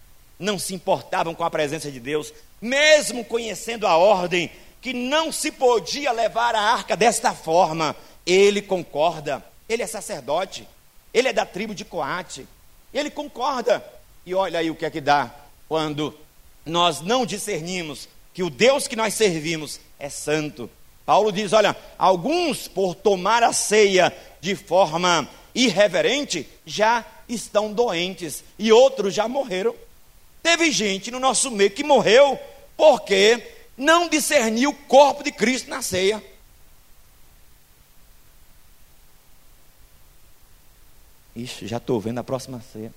não 0.41 0.59
se 0.59 0.75
importavam 0.75 1.35
com 1.35 1.45
a 1.45 1.51
presença 1.51 1.91
de 1.93 2.01
Deus, 2.01 2.33
mesmo 2.61 3.25
conhecendo 3.25 3.87
a 3.87 3.97
ordem 3.97 4.51
que 4.81 4.95
não 4.95 5.31
se 5.31 5.53
podia 5.53 6.11
levar 6.11 6.55
a 6.55 6.61
arca 6.61 6.97
desta 6.97 7.35
forma. 7.35 7.95
Ele 8.25 8.63
concorda, 8.63 9.45
ele 9.69 9.83
é 9.83 9.87
sacerdote, 9.87 10.67
ele 11.13 11.29
é 11.29 11.33
da 11.33 11.45
tribo 11.45 11.75
de 11.75 11.85
Coate, 11.85 12.49
ele 12.93 13.11
concorda. 13.11 13.85
E 14.25 14.35
olha 14.35 14.59
aí 14.59 14.71
o 14.71 14.75
que 14.75 14.87
é 14.87 14.91
que 14.91 15.01
dá 15.01 15.31
quando 15.69 16.19
nós 16.65 17.03
não 17.03 17.27
discernimos 17.27 18.09
que 18.33 18.43
o 18.43 18.49
Deus 18.49 18.89
que 18.89 18.97
nós 18.97 19.13
servimos 19.15 19.79
é 19.99 20.09
santo. 20.09 20.71
Paulo 21.11 21.33
diz: 21.33 21.53
olha, 21.53 21.77
alguns 21.99 22.69
por 22.69 22.95
tomar 22.95 23.43
a 23.43 23.53
ceia 23.53 24.17
de 24.41 24.55
forma 24.55 25.29
irreverente 25.53 26.49
já 26.65 27.05
estão 27.29 27.73
doentes 27.73 28.45
e 28.57 28.71
outros 28.71 29.13
já 29.13 29.27
morreram. 29.27 29.75
Teve 30.41 30.71
gente 30.71 31.11
no 31.11 31.19
nosso 31.19 31.51
meio 31.51 31.73
que 31.73 31.83
morreu 31.83 32.39
porque 32.77 33.45
não 33.77 34.09
discerniu 34.09 34.71
o 34.71 34.75
corpo 34.87 35.25
de 35.25 35.33
Cristo 35.33 35.69
na 35.69 35.83
ceia. 35.83 36.23
Ixi, 41.35 41.67
já 41.67 41.79
estou 41.79 42.01
vendo 42.01 42.19
a 42.19 42.25
próxima 42.25 42.63
ceia. 42.73 42.95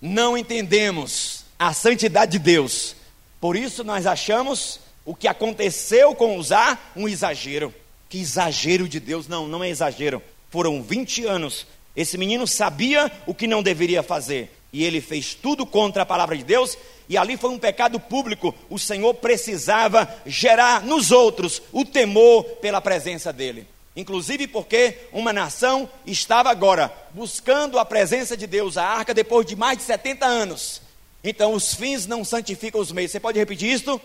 Não 0.00 0.38
entendemos 0.38 1.44
a 1.58 1.74
santidade 1.74 2.30
de 2.30 2.38
Deus. 2.38 3.01
Por 3.42 3.56
isso 3.56 3.84
nós 3.84 4.06
achamos 4.06 4.80
o 5.04 5.14
que 5.14 5.28
aconteceu 5.28 6.14
com 6.14 6.38
usar 6.38 6.92
um 6.96 7.06
exagero. 7.06 7.74
Que 8.08 8.18
exagero 8.18 8.88
de 8.88 8.98
Deus. 8.98 9.28
Não, 9.28 9.46
não 9.46 9.62
é 9.62 9.68
exagero. 9.68 10.22
Foram 10.50 10.82
20 10.82 11.26
anos 11.26 11.66
esse 11.94 12.16
menino 12.16 12.46
sabia 12.46 13.12
o 13.26 13.34
que 13.34 13.46
não 13.46 13.62
deveria 13.62 14.02
fazer, 14.02 14.50
e 14.72 14.82
ele 14.82 15.00
fez 15.00 15.34
tudo 15.34 15.66
contra 15.66 16.02
a 16.02 16.06
palavra 16.06 16.36
de 16.36 16.42
Deus, 16.42 16.76
e 17.08 17.18
ali 17.18 17.36
foi 17.36 17.50
um 17.50 17.58
pecado 17.58 18.00
público. 18.00 18.54
O 18.70 18.78
Senhor 18.78 19.12
precisava 19.14 20.08
gerar 20.24 20.82
nos 20.82 21.10
outros 21.10 21.60
o 21.70 21.84
temor 21.84 22.44
pela 22.60 22.80
presença 22.80 23.32
dele. 23.32 23.66
Inclusive 23.94 24.46
porque 24.46 24.96
uma 25.12 25.34
nação 25.34 25.88
estava 26.06 26.50
agora 26.50 26.90
buscando 27.12 27.78
a 27.78 27.84
presença 27.84 28.34
de 28.34 28.46
Deus, 28.46 28.78
a 28.78 28.84
arca, 28.84 29.12
depois 29.12 29.44
de 29.44 29.54
mais 29.54 29.76
de 29.76 29.84
70 29.84 30.24
anos. 30.24 30.81
Então, 31.24 31.54
os 31.54 31.74
fins 31.74 32.06
não 32.06 32.24
santificam 32.24 32.80
os 32.80 32.90
meios. 32.90 33.12
Você 33.12 33.20
pode 33.20 33.38
repetir 33.38 33.70
isto? 33.70 34.00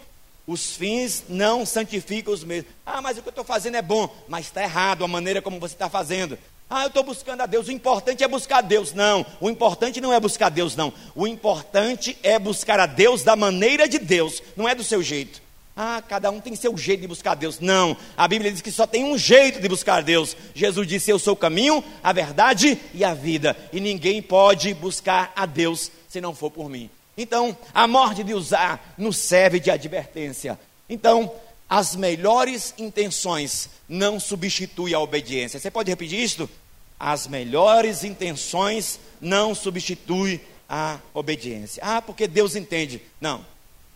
Os 0.46 0.76
fins 0.76 1.26
não 1.28 1.66
santificam 1.66 2.34
os 2.34 2.44
meios. 2.44 2.66
Ah, 2.86 3.02
mas 3.02 3.18
o 3.18 3.22
que 3.22 3.28
eu 3.28 3.32
estou 3.32 3.44
fazendo 3.44 3.76
é 3.76 3.82
bom, 3.82 4.10
mas 4.30 4.46
está 4.46 4.64
errado 4.64 5.04
a 5.04 5.08
maneira 5.08 5.42
como 5.42 5.60
você 5.60 5.74
está 5.74 5.90
fazendo. 5.90 6.38
Ah, 6.70 6.84
eu 6.84 6.88
estou 6.88 7.04
buscando 7.04 7.42
a 7.42 7.46
Deus. 7.46 7.68
O 7.68 7.72
importante 7.72 8.24
é 8.24 8.28
buscar 8.28 8.60
a 8.60 8.62
Deus. 8.62 8.94
Não, 8.94 9.26
o 9.42 9.50
importante 9.50 10.00
não 10.00 10.14
é 10.14 10.20
buscar 10.20 10.48
a 10.48 10.50
Deus, 10.50 10.76
não. 10.76 10.94
O 11.16 11.28
importante 11.28 12.18
é 12.24 12.38
buscar 12.38 12.80
a 12.80 12.86
Deus 12.86 13.24
da 13.24 13.36
maneira 13.36 13.88
de 13.88 14.00
Deus, 14.00 14.42
não 14.56 14.68
é 14.68 14.76
do 14.76 14.84
seu 14.84 15.02
jeito. 15.02 15.42
Ah, 15.76 16.02
cada 16.08 16.32
um 16.32 16.40
tem 16.40 16.56
seu 16.56 16.76
jeito 16.76 17.02
de 17.02 17.08
buscar 17.08 17.34
a 17.34 17.36
Deus. 17.36 17.60
Não, 17.60 17.96
a 18.18 18.28
Bíblia 18.28 18.52
diz 18.52 18.62
que 18.62 18.72
só 18.72 18.88
tem 18.88 19.06
um 19.06 19.18
jeito 19.18 19.62
de 19.62 19.68
buscar 19.70 19.98
a 19.98 20.02
Deus. 20.02 20.36
Jesus 20.56 20.88
disse: 20.88 21.12
Eu 21.12 21.20
sou 21.20 21.34
o 21.34 21.38
caminho, 21.38 21.84
a 22.04 22.12
verdade 22.12 22.80
e 22.94 23.04
a 23.04 23.14
vida. 23.14 23.56
E 23.72 23.80
ninguém 23.80 24.22
pode 24.22 24.74
buscar 24.74 25.32
a 25.36 25.46
Deus 25.46 25.92
se 26.10 26.20
não 26.20 26.34
for 26.34 26.50
por 26.50 26.68
mim. 26.70 26.90
Então, 27.18 27.58
a 27.74 27.88
morte 27.88 28.24
de 28.24 28.34
usar 28.34 28.94
nos 28.98 29.18
serve 29.18 29.60
de 29.60 29.72
advertência. 29.72 30.60
Então, 30.88 31.34
as 31.68 31.96
melhores 31.96 32.74
intenções 32.78 33.70
não 33.90 34.20
substituem 34.20 34.94
a 34.94 35.00
obediência. 35.00 35.60
Você 35.60 35.72
pode 35.72 35.90
repetir 35.90 36.20
isto? 36.20 36.50
As 37.00 37.28
melhores 37.28 38.04
intenções 38.04 39.00
não 39.20 39.56
substituem 39.56 40.40
a 40.70 41.00
obediência. 41.14 41.82
Ah, 41.84 42.02
porque 42.02 42.28
Deus 42.28 42.56
entende. 42.56 43.02
Não, 43.20 43.46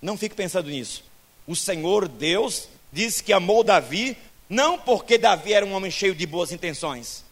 não 0.01 0.17
fique 0.17 0.35
pensando 0.35 0.69
nisso. 0.69 1.03
O 1.47 1.55
Senhor 1.55 2.07
Deus 2.07 2.67
disse 2.91 3.23
que 3.23 3.33
amou 3.33 3.63
Davi, 3.63 4.17
não 4.49 4.77
porque 4.77 5.17
Davi 5.17 5.53
era 5.53 5.65
um 5.65 5.73
homem 5.73 5.91
cheio 5.91 6.13
de 6.13 6.25
boas 6.25 6.51
intenções, 6.51 7.23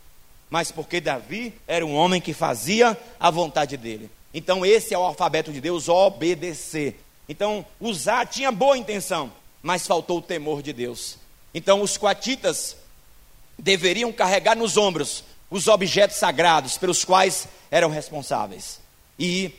mas 0.50 0.72
porque 0.72 1.02
Davi 1.02 1.54
era 1.68 1.86
um 1.86 1.94
homem 1.94 2.22
que 2.22 2.34
fazia 2.34 2.98
a 3.20 3.30
vontade 3.30 3.76
dele. 3.78 4.10
Então, 4.34 4.66
esse 4.66 4.94
é 4.94 4.98
o 4.98 5.04
alfabeto 5.04 5.52
de 5.52 5.60
Deus, 5.60 5.90
obedecer. 5.90 7.00
Então, 7.28 7.66
usar 7.80 8.26
tinha 8.26 8.52
boa 8.52 8.78
intenção, 8.78 9.32
mas 9.62 9.88
faltou 9.88 10.20
o 10.20 10.22
temor 10.22 10.62
de 10.62 10.72
Deus. 10.72 11.18
Então, 11.54 11.82
os 11.82 11.98
coatitas 11.98 12.76
deveriam 13.58 14.12
carregar 14.12 14.56
nos 14.56 14.78
ombros 14.78 15.24
os 15.50 15.68
objetos 15.68 16.18
sagrados 16.18 16.78
pelos 16.78 17.04
quais 17.04 17.48
eram 17.72 17.90
responsáveis. 17.90 18.80
E, 19.18 19.52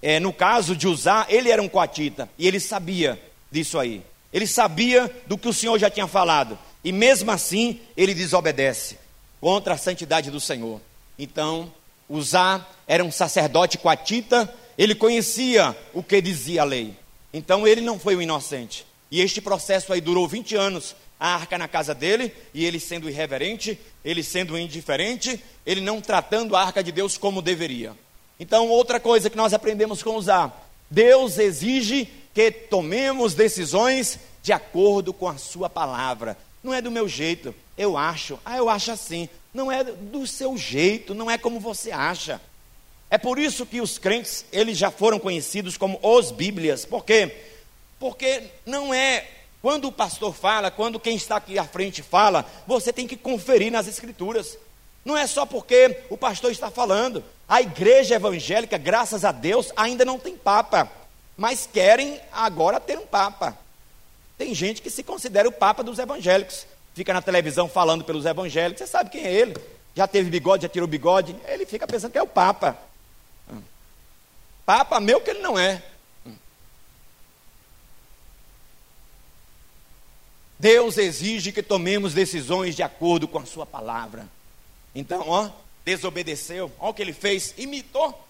é, 0.00 0.18
no 0.18 0.32
caso 0.32 0.74
de 0.74 0.88
usar, 0.88 1.26
ele 1.28 1.50
era 1.50 1.62
um 1.62 1.68
coatita 1.68 2.28
e 2.38 2.48
ele 2.48 2.58
sabia 2.58 3.20
disso 3.50 3.78
aí. 3.78 4.02
Ele 4.32 4.46
sabia 4.46 5.14
do 5.26 5.38
que 5.38 5.48
o 5.48 5.52
Senhor 5.52 5.78
já 5.78 5.90
tinha 5.90 6.06
falado. 6.06 6.58
E 6.82 6.90
mesmo 6.92 7.30
assim, 7.30 7.80
ele 7.96 8.14
desobedece 8.14 8.98
contra 9.40 9.74
a 9.74 9.78
santidade 9.78 10.30
do 10.30 10.40
Senhor. 10.40 10.80
Então, 11.18 11.70
Uzá 12.08 12.64
era 12.86 13.04
um 13.04 13.10
sacerdote 13.10 13.78
coatita, 13.78 14.52
ele 14.76 14.94
conhecia 14.94 15.76
o 15.92 16.02
que 16.02 16.20
dizia 16.20 16.62
a 16.62 16.64
lei. 16.64 16.94
Então, 17.32 17.66
ele 17.66 17.80
não 17.80 17.98
foi 17.98 18.16
o 18.16 18.22
inocente. 18.22 18.86
E 19.10 19.20
este 19.20 19.40
processo 19.40 19.92
aí 19.92 20.00
durou 20.00 20.26
20 20.26 20.56
anos. 20.56 20.94
A 21.18 21.34
arca 21.34 21.56
na 21.56 21.68
casa 21.68 21.94
dele, 21.94 22.34
e 22.52 22.64
ele 22.64 22.80
sendo 22.80 23.08
irreverente, 23.08 23.78
ele 24.04 24.22
sendo 24.22 24.58
indiferente, 24.58 25.42
ele 25.64 25.80
não 25.80 26.00
tratando 26.00 26.56
a 26.56 26.62
arca 26.62 26.82
de 26.82 26.90
Deus 26.90 27.16
como 27.16 27.40
deveria. 27.40 27.92
Então, 28.38 28.68
outra 28.68 28.98
coisa 28.98 29.30
que 29.30 29.36
nós 29.36 29.54
aprendemos 29.54 30.02
com 30.02 30.16
Uzá: 30.16 30.52
Deus 30.90 31.38
exige 31.38 32.08
que 32.34 32.50
tomemos 32.50 33.34
decisões 33.34 34.18
de 34.42 34.52
acordo 34.52 35.12
com 35.12 35.28
a 35.28 35.38
sua 35.38 35.70
palavra. 35.70 36.36
Não 36.62 36.74
é 36.74 36.82
do 36.82 36.90
meu 36.90 37.08
jeito, 37.08 37.54
eu 37.78 37.96
acho. 37.96 38.38
Ah, 38.44 38.56
eu 38.56 38.68
acho 38.68 38.90
assim. 38.90 39.28
Não 39.52 39.70
é 39.70 39.84
do 39.84 40.26
seu 40.26 40.58
jeito, 40.58 41.14
não 41.14 41.30
é 41.30 41.38
como 41.38 41.60
você 41.60 41.92
acha. 41.92 42.40
É 43.10 43.18
por 43.18 43.38
isso 43.38 43.66
que 43.66 43.80
os 43.80 43.98
crentes, 43.98 44.44
eles 44.52 44.76
já 44.76 44.90
foram 44.90 45.18
conhecidos 45.18 45.76
como 45.76 45.98
os 46.02 46.30
Bíblias. 46.30 46.84
Por 46.84 47.04
quê? 47.04 47.34
Porque 47.98 48.44
não 48.66 48.92
é 48.92 49.26
quando 49.62 49.86
o 49.86 49.92
pastor 49.92 50.34
fala, 50.34 50.70
quando 50.70 51.00
quem 51.00 51.16
está 51.16 51.36
aqui 51.36 51.58
à 51.58 51.64
frente 51.64 52.02
fala, 52.02 52.44
você 52.66 52.92
tem 52.92 53.06
que 53.06 53.16
conferir 53.16 53.72
nas 53.72 53.86
escrituras. 53.86 54.58
Não 55.04 55.16
é 55.16 55.26
só 55.26 55.46
porque 55.46 56.00
o 56.10 56.16
pastor 56.16 56.50
está 56.50 56.70
falando. 56.70 57.22
A 57.48 57.62
igreja 57.62 58.14
evangélica, 58.14 58.76
graças 58.78 59.24
a 59.24 59.32
Deus, 59.32 59.72
ainda 59.76 60.04
não 60.04 60.18
tem 60.18 60.36
papa 60.36 60.90
mas 61.36 61.68
querem 61.70 62.20
agora 62.32 62.80
ter 62.80 62.98
um 62.98 63.06
Papa. 63.06 63.56
Tem 64.38 64.54
gente 64.54 64.82
que 64.82 64.90
se 64.90 65.02
considera 65.02 65.48
o 65.48 65.52
Papa 65.52 65.82
dos 65.82 65.98
evangélicos. 65.98 66.66
Fica 66.94 67.12
na 67.12 67.22
televisão 67.22 67.68
falando 67.68 68.04
pelos 68.04 68.24
evangélicos, 68.24 68.78
você 68.78 68.86
sabe 68.86 69.10
quem 69.10 69.24
é 69.24 69.32
ele. 69.32 69.56
Já 69.94 70.06
teve 70.06 70.30
bigode, 70.30 70.62
já 70.62 70.68
tirou 70.68 70.88
bigode. 70.88 71.36
Ele 71.46 71.66
fica 71.66 71.86
pensando 71.86 72.12
que 72.12 72.18
é 72.18 72.22
o 72.22 72.26
Papa. 72.26 72.76
Papa 74.66 74.98
meu 75.00 75.20
que 75.20 75.30
ele 75.30 75.40
não 75.40 75.58
é. 75.58 75.82
Deus 80.58 80.96
exige 80.96 81.52
que 81.52 81.62
tomemos 81.62 82.14
decisões 82.14 82.74
de 82.74 82.82
acordo 82.82 83.28
com 83.28 83.38
a 83.38 83.44
sua 83.44 83.66
palavra. 83.66 84.26
Então, 84.94 85.28
ó, 85.28 85.50
desobedeceu, 85.84 86.72
ó 86.78 86.90
o 86.90 86.94
que 86.94 87.02
ele 87.02 87.12
fez, 87.12 87.52
imitou. 87.58 88.26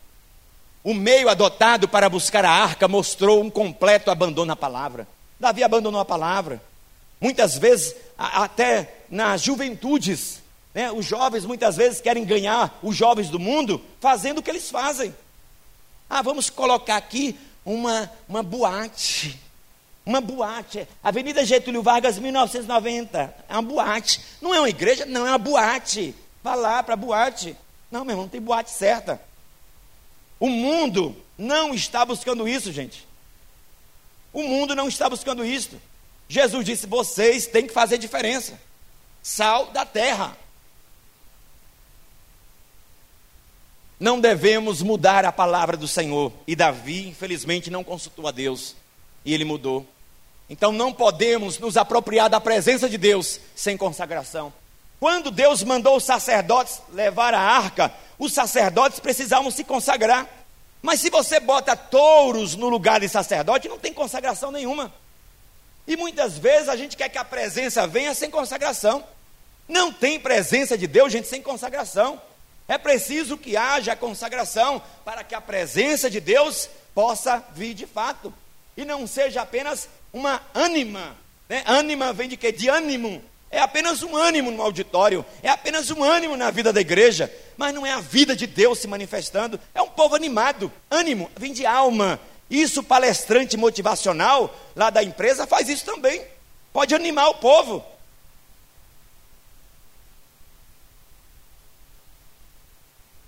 O 0.83 0.93
meio 0.93 1.29
adotado 1.29 1.89
para 1.89 2.09
buscar 2.09 2.45
a 2.45 2.51
arca 2.51 2.89
mostrou 2.89 3.43
um 3.43 3.49
completo 3.49 4.11
abandono 4.11 4.53
à 4.53 4.57
palavra. 4.57 5.07
Davi 5.39 5.63
abandonou 5.63 6.01
a 6.01 6.05
palavra. 6.05 6.63
Muitas 7.21 7.57
vezes, 7.57 7.95
até 8.19 9.03
nas 9.09 9.43
juventudes, 9.43 10.43
né, 10.75 10.91
os 10.91 11.07
jovens 11.07 11.45
muitas 11.45 11.77
vezes 11.77 12.01
querem 12.01 12.25
ganhar 12.25 12.79
os 12.83 12.97
jovens 12.97 13.31
do 13.31 13.39
mundo 13.39 13.81
fazendo 14.01 14.39
o 14.39 14.43
que 14.43 14.51
eles 14.51 14.69
fazem. 14.69 15.15
Ah, 16.11 16.21
vamos 16.21 16.51
colocar 16.51 16.97
aqui 16.97 17.39
uma, 17.65 18.11
uma 18.29 18.43
boate. 18.43 19.41
Uma 20.05 20.21
boate. 20.21 20.87
Avenida 21.03 21.45
Getúlio 21.45 21.83
Vargas, 21.83 22.19
1990. 22.19 23.35
É 23.49 23.53
uma 23.53 23.63
boate. 23.63 24.21
Não 24.41 24.55
é 24.55 24.59
uma 24.59 24.69
igreja, 24.69 25.07
não, 25.07 25.27
é 25.27 25.31
uma 25.31 25.39
boate. 25.39 26.15
Vá 26.43 26.55
lá 26.55 26.83
para 26.83 26.95
a 26.95 26.97
boate. 26.97 27.57
Não, 27.91 28.05
meu 28.05 28.13
irmão, 28.13 28.25
não 28.25 28.31
tem 28.31 28.41
boate 28.41 28.71
certa. 28.71 29.21
O 30.39 30.51
mundo 30.51 31.17
não 31.39 31.73
está 31.73 32.05
buscando 32.05 32.47
isso, 32.47 32.73
gente. 32.73 33.07
O 34.33 34.43
mundo 34.43 34.75
não 34.75 34.89
está 34.89 35.09
buscando 35.09 35.45
isso. 35.45 35.81
Jesus 36.29 36.67
disse: 36.67 36.87
vocês 36.87 37.47
têm 37.47 37.67
que 37.67 37.73
fazer 37.73 37.97
diferença. 37.97 38.61
Sal 39.23 39.67
da 39.67 39.87
terra. 39.87 40.37
Não 44.05 44.21
devemos 44.21 44.83
mudar 44.83 45.25
a 45.25 45.33
palavra 45.33 45.79
do 45.79 45.89
Senhor. 45.89 46.31
E 46.47 46.55
Davi, 46.55 47.09
infelizmente, 47.09 47.71
não 47.71 47.83
consultou 47.83 48.29
a 48.29 48.31
Deus. 48.31 48.77
E 49.25 49.33
ele 49.33 49.47
mudou. 49.47 49.87
Então 50.47 50.71
não 50.71 50.93
podemos 50.93 51.59
nos 51.59 51.79
apropriar 51.79 52.29
da 52.29 52.39
presença 52.39 52.87
de 52.87 52.99
Deus 52.99 53.41
sem 53.57 53.79
consagração. 53.79 54.53
Quando 55.01 55.31
Deus 55.31 55.63
mandou 55.63 55.97
os 55.97 56.05
sacerdotes 56.05 56.83
levar 56.93 57.33
a 57.33 57.41
arca, 57.41 57.95
os 58.19 58.35
sacerdotes 58.35 59.01
precisavam 59.01 59.51
se 59.51 59.65
consagrar. 59.65 60.29
Mas 60.83 61.01
se 61.01 61.09
você 61.09 61.41
bota 61.41 61.75
touros 61.75 62.57
no 62.57 62.69
lugar 62.69 63.01
de 63.01 63.09
sacerdote, 63.09 63.71
não 63.71 63.79
tem 63.79 63.95
consagração 63.95 64.53
nenhuma. 64.53 64.93
E 65.89 65.97
muitas 65.97 66.37
vezes 66.37 66.69
a 66.69 66.77
gente 66.77 66.95
quer 66.95 67.09
que 67.09 67.17
a 67.17 67.25
presença 67.25 67.87
venha 67.87 68.13
sem 68.13 68.31
consagração. 68.31 69.03
Não 69.67 69.91
tem 69.91 70.21
presença 70.21 70.77
de 70.77 70.87
Deus, 70.87 71.11
gente, 71.11 71.27
sem 71.27 71.41
consagração. 71.41 72.21
É 72.67 72.79
preciso 72.79 73.37
que 73.37 73.57
haja 73.57 73.95
consagração 73.95 74.83
para 75.05 75.23
que 75.23 75.35
a 75.35 75.41
presença 75.41 76.09
de 76.09 76.21
Deus 76.21 76.69
possa 76.95 77.45
vir 77.55 77.75
de 77.75 77.87
fato. 77.87 78.33
E 78.77 78.85
não 78.85 79.07
seja 79.07 79.43
apenas 79.43 79.89
uma 80.13 80.41
ânima. 80.55 81.17
Né? 81.49 81.63
Ânima 81.67 82.13
vem 82.13 82.29
de 82.29 82.37
quê? 82.37 82.51
De 82.51 82.69
ânimo 82.69 83.23
é 83.55 83.61
apenas 83.61 84.03
um 84.03 84.17
ânimo 84.17 84.51
no 84.51 84.61
auditório, 84.61 85.25
é 85.41 85.49
apenas 85.49 85.89
um 85.89 86.03
ânimo 86.03 86.37
na 86.37 86.51
vida 86.51 86.73
da 86.73 86.81
igreja, 86.81 87.33
mas 87.57 87.73
não 87.73 87.87
é 87.87 87.93
a 87.93 88.01
vida 88.01 88.35
de 88.35 88.49
Deus 88.49 88.81
se 88.81 88.89
manifestando, 88.89 89.61
é 89.73 89.81
um 89.81 89.89
povo 89.89 90.17
animado, 90.17 90.73
ânimo, 90.91 91.31
vem 91.37 91.53
de 91.53 91.65
alma. 91.65 92.19
Isso, 92.51 92.83
palestrante 92.83 93.57
motivacional 93.57 94.53
lá 94.75 94.91
da 94.91 95.05
empresa 95.05 95.47
faz 95.47 95.69
isso 95.69 95.85
também, 95.85 96.21
pode 96.73 96.97
animar 96.97 97.29
o 97.29 97.35
povo. 97.35 97.85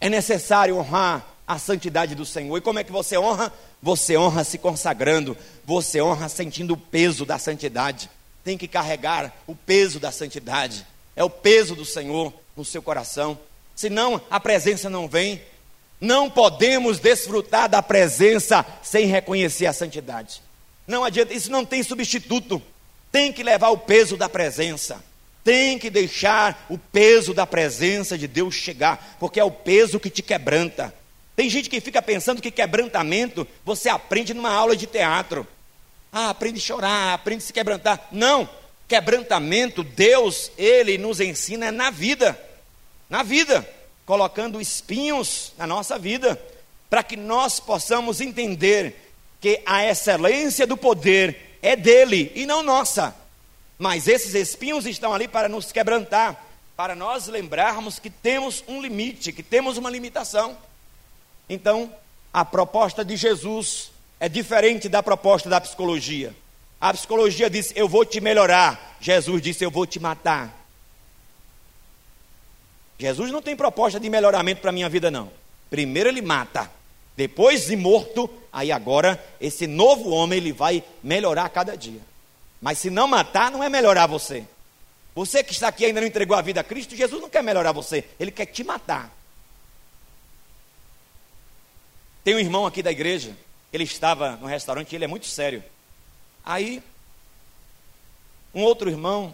É 0.07 0.11
necessário 0.11 0.76
honrar 0.76 1.26
a 1.46 1.59
santidade 1.59 2.14
do 2.14 2.24
Senhor. 2.24 2.57
E 2.57 2.61
como 2.61 2.78
é 2.78 2.84
que 2.84 2.92
você 2.92 3.18
honra? 3.18 3.52
Você 3.82 4.16
honra 4.16 4.44
se 4.44 4.59
consagrando, 4.59 5.36
você 5.64 6.00
honra 6.00 6.28
sentindo 6.28 6.74
o 6.74 6.76
peso 6.76 7.26
da 7.26 7.38
santidade 7.38 8.09
tem 8.46 8.57
que 8.57 8.68
carregar 8.68 9.36
o 9.44 9.57
peso 9.57 9.98
da 9.98 10.12
santidade, 10.12 10.86
é 11.16 11.24
o 11.24 11.28
peso 11.28 11.74
do 11.74 11.84
Senhor 11.84 12.32
no 12.57 12.64
seu 12.64 12.80
coração. 12.80 13.36
Senão 13.74 14.22
a 14.30 14.38
presença 14.38 14.88
não 14.88 15.09
vem. 15.09 15.42
Não 16.00 16.30
podemos 16.30 17.00
desfrutar 17.00 17.68
da 17.68 17.82
presença 17.82 18.64
sem 18.84 19.07
reconhecer 19.07 19.66
a 19.66 19.72
santidade. 19.72 20.40
Não 20.86 21.02
adianta, 21.02 21.34
isso 21.34 21.50
não 21.50 21.64
tem 21.64 21.82
substituto. 21.82 22.62
Tem 23.11 23.32
que 23.32 23.42
levar 23.42 23.70
o 23.70 23.78
peso 23.78 24.16
da 24.16 24.28
presença. 24.28 25.02
Tem 25.47 25.78
que 25.78 25.88
deixar 25.88 26.66
o 26.68 26.76
peso 26.76 27.32
da 27.32 27.47
presença 27.47 28.18
de 28.18 28.26
Deus 28.26 28.57
chegar, 28.57 29.16
porque 29.20 29.38
é 29.38 29.44
o 29.44 29.51
peso 29.51 30.01
que 30.01 30.11
te 30.11 30.20
quebranta. 30.20 30.92
Tem 31.36 31.49
gente 31.49 31.70
que 31.70 31.80
fica 31.80 32.03
pensando 32.03 32.42
que 32.42 32.51
quebrantamento 32.51 33.47
você 33.64 33.88
aprende 33.88 34.34
numa 34.34 34.51
aula 34.51 34.74
de 34.74 34.88
teatro. 34.88 35.47
Ah, 36.12 36.30
aprende 36.30 36.59
a 36.59 36.62
chorar, 36.62 37.14
aprende 37.14 37.44
a 37.44 37.47
se 37.47 37.53
quebrantar. 37.53 38.09
Não, 38.11 38.49
quebrantamento, 38.88 39.84
Deus, 39.84 40.51
Ele 40.59 40.99
nos 40.99 41.20
ensina 41.20 41.70
na 41.70 41.92
vida. 41.92 42.36
Na 43.09 43.22
vida 43.22 43.64
colocando 44.05 44.61
espinhos 44.61 45.53
na 45.57 45.64
nossa 45.64 45.97
vida, 45.97 46.42
para 46.90 47.05
que 47.05 47.16
nós 47.16 47.61
possamos 47.61 48.20
entender 48.20 49.12
que 49.40 49.62
a 49.64 49.86
excelência 49.86 50.66
do 50.66 50.76
poder 50.76 51.59
é 51.62 51.76
dele 51.76 52.32
e 52.34 52.47
não 52.47 52.64
nossa. 52.64 53.14
Mas 53.79 54.09
esses 54.09 54.35
espinhos 54.35 54.87
estão 54.87 55.12
ali 55.12 55.29
para 55.29 55.49
nos 55.49 55.70
quebrantar, 55.70 56.43
para 56.77 56.95
nós 56.95 57.27
lembrarmos 57.27 57.99
que 57.99 58.11
temos 58.11 58.64
um 58.66 58.81
limite, 58.81 59.33
que 59.33 59.43
temos 59.43 59.77
uma 59.77 59.91
limitação. 59.91 60.57
Então, 61.49 61.93
a 62.33 62.45
proposta 62.45 63.05
de 63.05 63.16
Jesus 63.16 63.91
é 64.18 64.29
diferente 64.29 64.89
da 64.89 65.03
proposta 65.03 65.49
da 65.49 65.61
psicologia. 65.61 66.35
A 66.81 66.93
psicologia 66.93 67.49
diz: 67.49 67.72
Eu 67.74 67.89
vou 67.89 68.05
te 68.05 68.20
melhorar. 68.20 68.97
Jesus 69.01 69.41
disse: 69.43 69.64
Eu 69.64 69.70
vou 69.70 69.87
te 69.87 70.01
matar. 70.01 70.55
Jesus 72.99 73.31
não 73.31 73.43
tem 73.43 73.55
proposta 73.55 74.01
de 74.01 74.09
melhoramento 74.09 74.61
para 74.61 74.70
a 74.70 74.72
minha 74.72 74.89
vida, 74.89 75.11
não. 75.11 75.31
Primeiro 75.68 76.09
ele 76.09 76.22
mata, 76.22 76.70
depois 77.16 77.66
de 77.66 77.77
morto, 77.77 78.31
aí 78.53 78.72
agora 78.72 79.22
esse 79.41 79.66
novo 79.66 80.11
homem 80.11 80.39
ele 80.39 80.53
vai 80.53 80.83
melhorar 81.03 81.45
a 81.45 81.49
cada 81.49 81.77
dia. 81.77 82.01
Mas 82.61 82.78
se 82.78 82.90
não 82.90 83.07
matar, 83.07 83.50
não 83.50 83.62
é 83.62 83.68
melhorar 83.68 84.07
você. 84.07 84.46
Você 85.14 85.42
que 85.42 85.52
está 85.52 85.68
aqui 85.68 85.84
ainda 85.84 86.00
não 86.00 86.09
entregou 86.09 86.36
a 86.36 86.42
vida 86.42 86.61
a 86.61 86.64
Cristo, 86.64 86.96
Jesus 86.96 87.20
não 87.20 87.30
quer 87.30 87.42
melhorar 87.42 87.72
você, 87.72 88.04
ele 88.18 88.30
quer 88.30 88.46
te 88.46 88.62
matar. 88.62 89.11
Tem 92.22 92.34
um 92.34 92.40
irmão 92.40 92.66
aqui 92.66 92.82
da 92.82 92.90
igreja, 92.90 93.36
ele 93.72 93.84
estava 93.84 94.32
no 94.36 94.46
restaurante, 94.46 94.94
ele 94.94 95.04
é 95.04 95.09
muito 95.09 95.26
sério. 95.26 95.62
Aí, 96.44 96.82
um 98.54 98.62
outro 98.62 98.90
irmão 98.90 99.32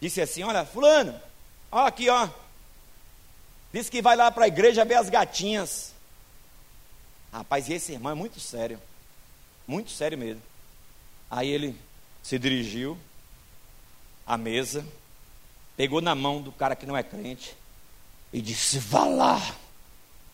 disse 0.00 0.20
assim: 0.20 0.42
Olha, 0.42 0.64
Fulano, 0.64 1.18
Ó, 1.74 1.86
aqui, 1.86 2.08
ó. 2.08 2.28
Diz 3.72 3.90
que 3.90 4.00
vai 4.00 4.14
lá 4.14 4.30
para 4.30 4.44
a 4.44 4.48
igreja 4.48 4.84
ver 4.84 4.94
as 4.94 5.10
gatinhas. 5.10 5.92
Rapaz, 7.32 7.68
e 7.68 7.72
esse 7.72 7.90
irmão 7.90 8.12
é 8.12 8.14
muito 8.14 8.38
sério. 8.38 8.80
Muito 9.66 9.90
sério 9.90 10.16
mesmo. 10.16 10.40
Aí 11.34 11.48
ele 11.48 11.76
se 12.22 12.38
dirigiu 12.38 12.96
à 14.24 14.38
mesa, 14.38 14.86
pegou 15.76 16.00
na 16.00 16.14
mão 16.14 16.40
do 16.40 16.52
cara 16.52 16.76
que 16.76 16.86
não 16.86 16.96
é 16.96 17.02
crente 17.02 17.56
e 18.32 18.40
disse: 18.40 18.78
Vá 18.78 19.04
lá, 19.04 19.56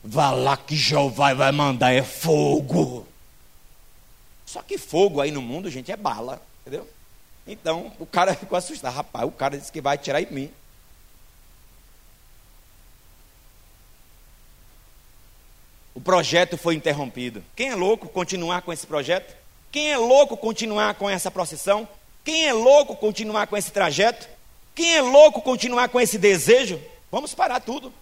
vá 0.05 0.31
lá 0.31 0.59
que 0.59 0.77
Jeová 0.77 1.33
vai 1.33 1.53
mandar 1.53 1.91
é 1.91 2.03
fogo. 2.03 3.09
Só 4.45 4.61
que 4.61 4.77
fogo 4.77 5.23
aí 5.23 5.31
no 5.31 5.41
mundo, 5.41 5.71
gente, 5.71 5.91
é 5.91 5.97
bala, 5.97 6.43
entendeu? 6.61 6.87
Então 7.47 7.91
o 7.99 8.05
cara 8.05 8.35
ficou 8.37 8.59
assustado. 8.59 8.93
Rapaz, 8.93 9.27
o 9.27 9.33
cara 9.33 9.57
disse 9.57 9.73
que 9.73 9.81
vai 9.81 9.95
atirar 9.95 10.23
em 10.23 10.31
mim. 10.31 10.51
o 15.95 16.01
projeto 16.01 16.57
foi 16.57 16.75
interrompido. 16.75 17.45
Quem 17.55 17.69
é 17.69 17.75
louco 17.75 18.09
continuar 18.09 18.63
com 18.63 18.73
esse 18.73 18.87
projeto? 18.87 19.40
Quem 19.71 19.93
é 19.93 19.97
louco 19.97 20.37
continuar 20.37 20.95
com 20.95 21.09
essa 21.09 21.31
procissão? 21.31 21.89
Quem 22.25 22.49
é 22.49 22.53
louco 22.53 22.97
continuar 22.97 23.47
com 23.47 23.57
esse 23.57 23.71
trajeto? 23.71 24.29
Quem 24.75 24.97
é 24.97 25.01
louco 25.01 25.41
continuar 25.43 25.89
com 25.89 26.01
esse 26.01 26.19
desejo? 26.19 26.81
Vamos 27.11 27.35
parar 27.35 27.61
tudo. 27.61 27.93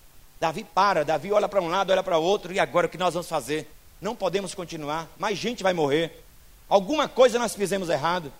Davi 0.40 0.64
para, 0.64 1.04
Davi 1.04 1.32
olha 1.32 1.48
para 1.48 1.60
um 1.60 1.68
lado, 1.68 1.90
olha 1.90 2.02
para 2.02 2.18
outro, 2.18 2.52
e 2.52 2.60
agora 2.60 2.86
o 2.86 2.90
que 2.90 2.98
nós 2.98 3.14
vamos 3.14 3.28
fazer? 3.28 3.68
Não 4.00 4.14
podemos 4.14 4.54
continuar, 4.54 5.08
mais 5.18 5.36
gente 5.36 5.62
vai 5.62 5.72
morrer. 5.72 6.24
Alguma 6.68 7.08
coisa 7.08 7.38
nós 7.38 7.54
fizemos 7.54 7.88
errado. 7.88 8.32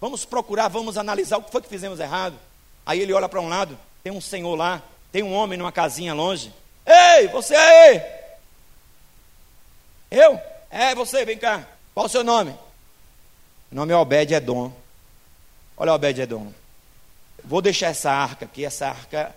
Vamos 0.00 0.24
procurar, 0.24 0.68
vamos 0.68 0.98
analisar 0.98 1.38
o 1.38 1.42
que 1.42 1.52
foi 1.52 1.62
que 1.62 1.68
fizemos 1.68 2.00
errado. 2.00 2.36
Aí 2.84 3.00
ele 3.00 3.12
olha 3.12 3.28
para 3.28 3.40
um 3.40 3.48
lado, 3.48 3.78
tem 4.02 4.12
um 4.12 4.20
senhor 4.20 4.54
lá, 4.56 4.82
tem 5.12 5.22
um 5.22 5.32
homem 5.32 5.56
numa 5.56 5.72
casinha 5.72 6.12
longe. 6.12 6.52
Ei, 6.84 7.28
você 7.28 7.54
aí! 7.54 8.02
Eu? 10.10 10.40
É 10.70 10.94
você, 10.94 11.24
vem 11.24 11.38
cá. 11.38 11.66
Qual 11.94 12.06
o 12.06 12.08
seu 12.08 12.24
nome? 12.24 12.54
Meu 13.74 13.80
nome 13.80 13.92
é 13.92 13.96
Obed 13.96 14.32
Edom. 14.32 14.72
Olha 15.76 15.94
Obed 15.94 16.20
Edom. 16.20 16.52
Vou 17.42 17.60
deixar 17.60 17.88
essa 17.88 18.08
arca 18.08 18.44
aqui, 18.44 18.64
essa 18.64 18.86
arca, 18.86 19.34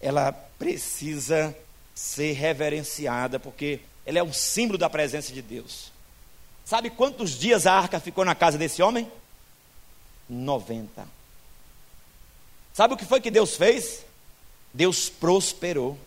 ela 0.00 0.32
precisa 0.32 1.54
ser 1.94 2.32
reverenciada, 2.32 3.38
porque 3.38 3.80
ela 4.06 4.18
é 4.18 4.22
um 4.22 4.32
símbolo 4.32 4.78
da 4.78 4.88
presença 4.88 5.30
de 5.30 5.42
Deus. 5.42 5.92
Sabe 6.64 6.88
quantos 6.88 7.38
dias 7.38 7.66
a 7.66 7.74
arca 7.74 8.00
ficou 8.00 8.24
na 8.24 8.34
casa 8.34 8.56
desse 8.56 8.82
homem? 8.82 9.12
90. 10.26 11.06
Sabe 12.72 12.94
o 12.94 12.96
que 12.96 13.04
foi 13.04 13.20
que 13.20 13.30
Deus 13.30 13.56
fez? 13.56 14.06
Deus 14.72 15.10
prosperou. 15.10 15.98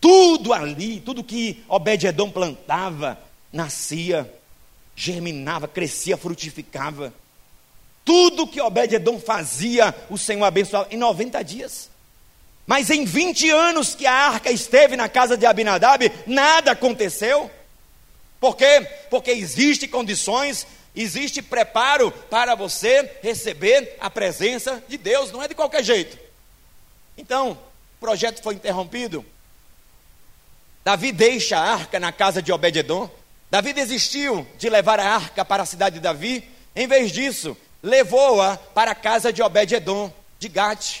Tudo 0.00 0.54
ali, 0.54 0.98
tudo 0.98 1.22
que 1.22 1.62
Obed-Edom 1.68 2.30
plantava, 2.30 3.20
nascia, 3.52 4.37
germinava, 4.98 5.68
crescia, 5.68 6.16
frutificava. 6.16 7.14
Tudo 8.04 8.48
que 8.48 8.60
Obed-Edom 8.60 9.20
fazia, 9.20 9.94
o 10.10 10.18
Senhor 10.18 10.44
abençoava 10.44 10.88
em 10.90 10.96
90 10.96 11.40
dias. 11.44 11.88
Mas 12.66 12.90
em 12.90 13.04
20 13.04 13.48
anos 13.48 13.94
que 13.94 14.06
a 14.06 14.12
arca 14.12 14.50
esteve 14.50 14.96
na 14.96 15.08
casa 15.08 15.36
de 15.36 15.46
Abinadab, 15.46 16.10
nada 16.26 16.72
aconteceu. 16.72 17.48
Por 18.40 18.56
quê? 18.56 18.86
Porque 19.08 19.30
existe 19.30 19.86
condições, 19.86 20.66
existe 20.96 21.40
preparo 21.40 22.10
para 22.10 22.56
você 22.56 23.18
receber 23.22 23.96
a 24.00 24.10
presença 24.10 24.82
de 24.88 24.98
Deus, 24.98 25.30
não 25.30 25.42
é 25.42 25.46
de 25.46 25.54
qualquer 25.54 25.84
jeito. 25.84 26.18
Então, 27.16 27.52
o 27.52 28.00
projeto 28.00 28.42
foi 28.42 28.54
interrompido, 28.54 29.24
Davi 30.84 31.12
deixa 31.12 31.58
a 31.58 31.72
arca 31.72 32.00
na 32.00 32.10
casa 32.10 32.42
de 32.42 32.50
Obed-edom. 32.50 33.10
Davi 33.50 33.72
desistiu 33.72 34.46
de 34.58 34.68
levar 34.68 35.00
a 35.00 35.14
arca 35.14 35.44
para 35.44 35.62
a 35.62 35.66
cidade 35.66 35.96
de 35.96 36.00
Davi. 36.00 36.46
Em 36.76 36.86
vez 36.86 37.10
disso, 37.10 37.56
levou-a 37.82 38.56
para 38.56 38.90
a 38.90 38.94
casa 38.94 39.32
de 39.32 39.42
Obed-edom, 39.42 40.12
de 40.38 40.48
Gate, 40.48 41.00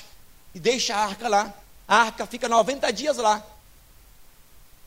e 0.54 0.58
deixa 0.58 0.94
a 0.94 1.04
arca 1.04 1.28
lá. 1.28 1.52
A 1.86 1.96
arca 2.02 2.26
fica 2.26 2.48
90 2.48 2.90
dias 2.92 3.16
lá. 3.18 3.44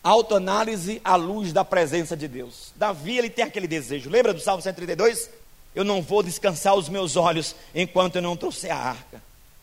Autoanálise 0.04 1.00
à 1.04 1.16
luz 1.16 1.54
da 1.54 1.64
presença 1.64 2.18
de 2.18 2.28
Deus. 2.28 2.74
Davi, 2.76 3.18
ele 3.18 3.30
tem 3.30 3.46
aquele 3.46 3.68
desejo. 3.68 4.10
Lembra 4.10 4.34
do 4.34 4.40
Salmo 4.40 4.62
132? 4.62 5.30
Eu 5.76 5.84
não 5.84 6.02
vou 6.02 6.24
descansar 6.24 6.76
os 6.76 6.90
meus 6.90 7.16
olhos 7.16 7.56
enquanto 7.74 8.16
eu 8.16 8.22
não 8.22 8.36
trouxer 8.36 8.72
a 8.72 8.78
arca. 8.78 9.22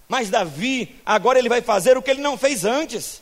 Mas 0.09 0.31
Davi, 0.31 0.97
agora 1.05 1.39
ele 1.39 1.49
vai 1.49 1.61
fazer 1.61 1.99
o 1.99 2.03
que 2.03 2.11
ele 2.11 2.23
não 2.23 2.39
fez 2.39 2.65
antes. 2.65 3.21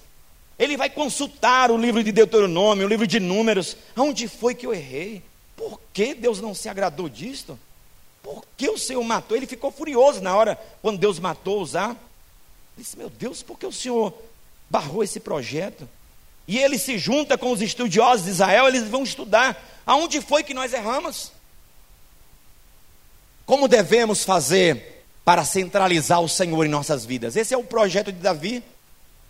Ele 0.59 0.77
vai 0.77 0.89
consultar 0.89 1.71
o 1.71 1.77
livro 1.77 2.03
de 2.03 2.11
Deuteronômio, 2.13 2.87
o 2.87 2.89
livro 2.89 3.07
de 3.07 3.21
Números. 3.21 3.77
Onde 3.97 4.27
foi 4.27 4.55
que 4.55 4.67
eu 4.67 4.73
errei? 4.73 5.23
Por 5.57 5.81
que 5.93 6.15
Deus 6.15 6.41
não 6.41 6.55
se 6.55 6.69
agradou 6.69 7.09
disto? 7.09 7.59
Por 8.23 8.45
que 8.57 8.69
o 8.69 8.79
Senhor 8.79 9.03
matou? 9.05 9.37
Ele 9.37 9.47
ficou 9.47 9.71
furioso 9.71 10.21
na 10.21 10.35
hora 10.35 10.59
quando 10.83 10.99
Deus 10.99 11.19
matou 11.19 11.61
Uzá. 11.61 11.91
Ele 11.91 11.99
disse: 12.79 12.97
Meu 12.97 13.11
Deus, 13.11 13.43
por 13.43 13.59
que 13.59 13.67
o 13.67 13.73
Senhor 13.73 14.13
barrou 14.69 15.05
esse 15.05 15.21
projeto? 15.21 15.89
E 16.49 16.59
ele 16.59 16.79
se 16.79 16.99
junta 16.99 17.37
com 17.37 17.53
os 17.53 17.61
estudiosos 17.61 18.25
de 18.25 18.31
Israel, 18.31 18.69
eles 18.69 18.85
vão 18.89 19.03
estudar 19.03 19.63
aonde 19.85 20.21
foi 20.21 20.43
que 20.43 20.55
nós 20.55 20.73
erramos. 20.73 21.33
Como 23.45 23.69
devemos 23.69 24.25
fazer 24.25 25.05
para 25.25 25.45
centralizar 25.45 26.21
o 26.21 26.29
Senhor 26.29 26.65
em 26.65 26.69
nossas 26.69 27.05
vidas? 27.05 27.37
Esse 27.37 27.55
é 27.55 27.57
o 27.57 27.65
projeto 27.65 28.13
de 28.13 28.19
Davi. 28.19 28.63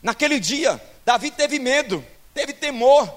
Naquele 0.06 0.38
dia, 0.38 0.80
Davi 1.04 1.32
teve 1.32 1.58
medo, 1.58 2.06
teve 2.32 2.52
temor, 2.52 3.12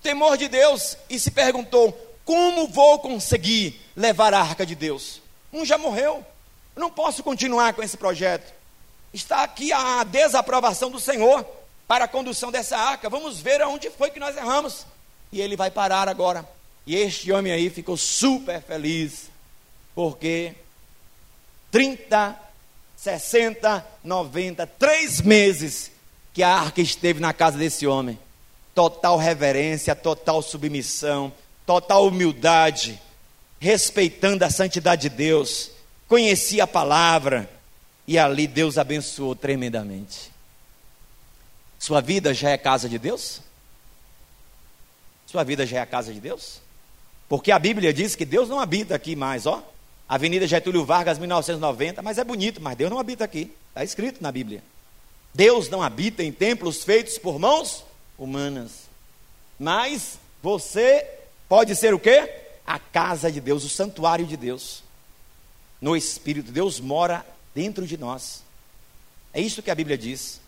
temor 0.00 0.36
de 0.36 0.46
Deus, 0.46 0.96
e 1.10 1.18
se 1.18 1.32
perguntou: 1.32 1.90
como 2.24 2.68
vou 2.68 3.00
conseguir 3.00 3.80
levar 3.96 4.32
a 4.32 4.40
arca 4.40 4.64
de 4.64 4.76
Deus? 4.76 5.20
Um 5.52 5.64
já 5.64 5.76
morreu, 5.76 6.24
eu 6.76 6.80
não 6.80 6.92
posso 6.92 7.24
continuar 7.24 7.72
com 7.74 7.82
esse 7.82 7.96
projeto. 7.96 8.54
Está 9.12 9.42
aqui 9.42 9.72
a 9.72 10.04
desaprovação 10.04 10.92
do 10.92 11.00
Senhor 11.00 11.44
para 11.88 12.04
a 12.04 12.08
condução 12.08 12.52
dessa 12.52 12.78
arca. 12.78 13.10
Vamos 13.10 13.40
ver 13.40 13.60
aonde 13.60 13.90
foi 13.90 14.08
que 14.08 14.20
nós 14.20 14.36
erramos. 14.36 14.86
E 15.32 15.40
ele 15.40 15.56
vai 15.56 15.72
parar 15.72 16.08
agora. 16.08 16.48
E 16.86 16.94
este 16.94 17.32
homem 17.32 17.52
aí 17.52 17.68
ficou 17.68 17.96
super 17.96 18.62
feliz, 18.62 19.28
porque 19.92 20.54
30, 21.72 22.38
60, 22.96 23.84
90, 24.04 24.66
três 24.68 25.20
meses 25.20 25.91
que 26.32 26.42
a 26.42 26.48
arca 26.48 26.80
esteve 26.80 27.20
na 27.20 27.32
casa 27.32 27.58
desse 27.58 27.86
homem. 27.86 28.18
Total 28.74 29.16
reverência, 29.16 29.94
total 29.94 30.40
submissão, 30.42 31.32
total 31.66 32.06
humildade, 32.06 33.00
respeitando 33.60 34.44
a 34.44 34.50
santidade 34.50 35.02
de 35.02 35.10
Deus, 35.10 35.70
conhecia 36.08 36.64
a 36.64 36.66
palavra 36.66 37.48
e 38.06 38.18
ali 38.18 38.46
Deus 38.46 38.78
abençoou 38.78 39.34
tremendamente. 39.34 40.32
Sua 41.78 42.00
vida 42.00 42.32
já 42.32 42.50
é 42.50 42.56
casa 42.56 42.88
de 42.88 42.98
Deus? 42.98 43.40
Sua 45.26 45.44
vida 45.44 45.66
já 45.66 45.78
é 45.78 45.80
a 45.80 45.86
casa 45.86 46.12
de 46.12 46.20
Deus? 46.20 46.60
Porque 47.28 47.50
a 47.50 47.58
Bíblia 47.58 47.92
diz 47.92 48.14
que 48.14 48.24
Deus 48.24 48.48
não 48.48 48.60
habita 48.60 48.94
aqui 48.94 49.16
mais, 49.16 49.46
ó. 49.46 49.62
Avenida 50.08 50.46
Getúlio 50.46 50.84
Vargas, 50.84 51.18
1990, 51.18 52.02
mas 52.02 52.18
é 52.18 52.24
bonito, 52.24 52.60
mas 52.60 52.76
Deus 52.76 52.90
não 52.90 52.98
habita 52.98 53.24
aqui. 53.24 53.50
Está 53.70 53.82
escrito 53.82 54.22
na 54.22 54.30
Bíblia. 54.30 54.62
Deus 55.34 55.68
não 55.68 55.82
habita 55.82 56.22
em 56.22 56.30
templos 56.30 56.84
feitos 56.84 57.18
por 57.18 57.38
mãos 57.38 57.84
humanas. 58.18 58.82
Mas 59.58 60.18
você 60.42 61.06
pode 61.48 61.74
ser 61.74 61.94
o 61.94 61.98
quê? 61.98 62.30
A 62.66 62.78
casa 62.78 63.30
de 63.30 63.40
Deus, 63.40 63.64
o 63.64 63.68
santuário 63.68 64.26
de 64.26 64.36
Deus. 64.36 64.82
No 65.80 65.96
Espírito, 65.96 66.52
Deus 66.52 66.78
mora 66.80 67.26
dentro 67.54 67.86
de 67.86 67.96
nós. 67.96 68.42
É 69.32 69.40
isso 69.40 69.62
que 69.62 69.70
a 69.70 69.74
Bíblia 69.74 69.96
diz. 69.96 70.40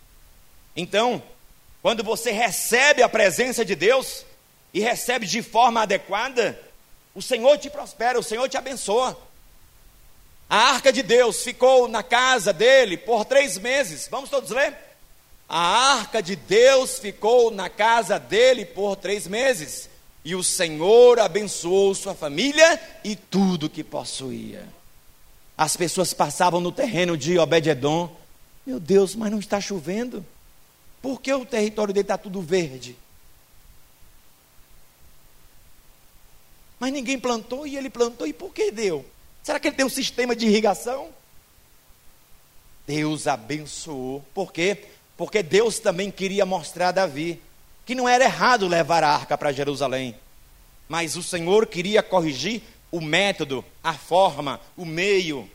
Então, 0.76 1.22
quando 1.80 2.02
você 2.02 2.30
recebe 2.30 3.02
a 3.02 3.08
presença 3.08 3.64
de 3.64 3.74
Deus 3.74 4.24
e 4.72 4.80
recebe 4.80 5.26
de 5.26 5.42
forma 5.42 5.82
adequada, 5.82 6.60
o 7.14 7.22
Senhor 7.22 7.56
te 7.58 7.70
prospera, 7.70 8.18
o 8.18 8.22
Senhor 8.22 8.48
te 8.48 8.56
abençoa. 8.56 9.18
A 10.48 10.56
arca 10.56 10.92
de 10.92 11.02
Deus 11.02 11.42
ficou 11.42 11.88
na 11.88 12.02
casa 12.02 12.52
dele 12.52 12.96
por 12.96 13.24
três 13.24 13.58
meses. 13.58 14.08
Vamos 14.10 14.30
todos 14.30 14.50
ler? 14.50 14.76
A 15.48 15.96
arca 15.98 16.22
de 16.22 16.36
Deus 16.36 16.98
ficou 16.98 17.50
na 17.50 17.68
casa 17.68 18.18
dele 18.18 18.64
por 18.64 18.96
três 18.96 19.26
meses. 19.26 19.88
E 20.24 20.34
o 20.34 20.42
Senhor 20.42 21.18
abençoou 21.18 21.94
sua 21.94 22.14
família 22.14 22.80
e 23.02 23.14
tudo 23.14 23.68
que 23.68 23.84
possuía. 23.84 24.66
As 25.56 25.76
pessoas 25.76 26.14
passavam 26.14 26.60
no 26.60 26.72
terreno 26.72 27.16
de 27.16 27.38
Obed-Edom. 27.38 28.14
Meu 28.66 28.80
Deus, 28.80 29.14
mas 29.14 29.30
não 29.30 29.38
está 29.38 29.60
chovendo. 29.60 30.24
Por 31.02 31.20
que 31.20 31.32
o 31.32 31.44
território 31.44 31.92
dele 31.92 32.04
está 32.04 32.16
tudo 32.16 32.40
verde? 32.40 32.96
Mas 36.80 36.92
ninguém 36.92 37.18
plantou 37.18 37.66
e 37.66 37.76
ele 37.76 37.90
plantou, 37.90 38.26
e 38.26 38.32
por 38.32 38.52
que 38.52 38.70
deu? 38.70 39.04
Será 39.44 39.60
que 39.60 39.68
ele 39.68 39.76
tem 39.76 39.84
um 39.84 39.90
sistema 39.90 40.34
de 40.34 40.46
irrigação? 40.46 41.10
Deus 42.86 43.26
abençoou. 43.26 44.24
Por 44.32 44.50
quê? 44.50 44.86
Porque 45.18 45.42
Deus 45.42 45.78
também 45.78 46.10
queria 46.10 46.46
mostrar 46.46 46.88
a 46.88 46.92
Davi 46.92 47.40
que 47.84 47.94
não 47.94 48.08
era 48.08 48.24
errado 48.24 48.66
levar 48.66 49.04
a 49.04 49.10
arca 49.10 49.36
para 49.36 49.52
Jerusalém. 49.52 50.16
Mas 50.88 51.14
o 51.14 51.22
Senhor 51.22 51.66
queria 51.66 52.02
corrigir 52.02 52.62
o 52.90 53.02
método, 53.02 53.62
a 53.82 53.92
forma, 53.92 54.58
o 54.78 54.86
meio. 54.86 55.48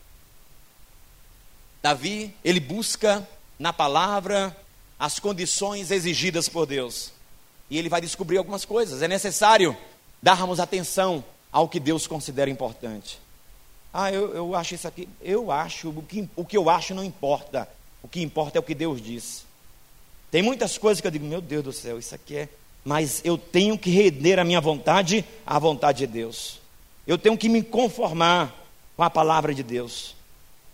Davi, 1.81 2.31
ele 2.45 2.59
busca 2.59 3.27
na 3.57 3.73
palavra 3.73 4.55
as 4.99 5.17
condições 5.17 5.89
exigidas 5.89 6.47
por 6.47 6.67
Deus. 6.67 7.11
E 7.71 7.77
ele 7.79 7.89
vai 7.89 8.01
descobrir 8.01 8.37
algumas 8.37 8.65
coisas. 8.65 9.01
É 9.01 9.07
necessário 9.07 9.75
darmos 10.21 10.59
atenção 10.59 11.23
ao 11.51 11.67
que 11.67 11.79
Deus 11.79 12.05
considera 12.05 12.51
importante. 12.51 13.19
Ah, 13.93 14.11
eu, 14.11 14.33
eu 14.35 14.55
acho 14.55 14.75
isso 14.75 14.87
aqui. 14.87 15.09
Eu 15.21 15.51
acho, 15.51 15.89
o 15.89 16.03
que, 16.03 16.29
o 16.35 16.45
que 16.45 16.57
eu 16.57 16.69
acho 16.69 16.93
não 16.93 17.03
importa. 17.03 17.67
O 18.01 18.07
que 18.07 18.21
importa 18.21 18.57
é 18.57 18.61
o 18.61 18.63
que 18.63 18.75
Deus 18.75 19.01
diz. 19.01 19.45
Tem 20.31 20.41
muitas 20.41 20.77
coisas 20.77 21.01
que 21.01 21.07
eu 21.07 21.11
digo, 21.11 21.25
meu 21.25 21.41
Deus 21.41 21.63
do 21.63 21.73
céu, 21.73 21.97
isso 21.97 22.13
aqui 22.13 22.37
é. 22.37 22.49
Mas 22.85 23.21
eu 23.25 23.37
tenho 23.37 23.77
que 23.77 23.89
render 23.89 24.39
a 24.39 24.43
minha 24.43 24.61
vontade 24.61 25.25
à 25.45 25.57
vontade 25.57 25.99
de 25.99 26.07
Deus. 26.07 26.59
Eu 27.05 27.17
tenho 27.17 27.37
que 27.37 27.49
me 27.49 27.63
conformar 27.63 28.55
com 28.95 29.03
a 29.03 29.09
palavra 29.09 29.53
de 29.53 29.63
Deus. 29.63 30.15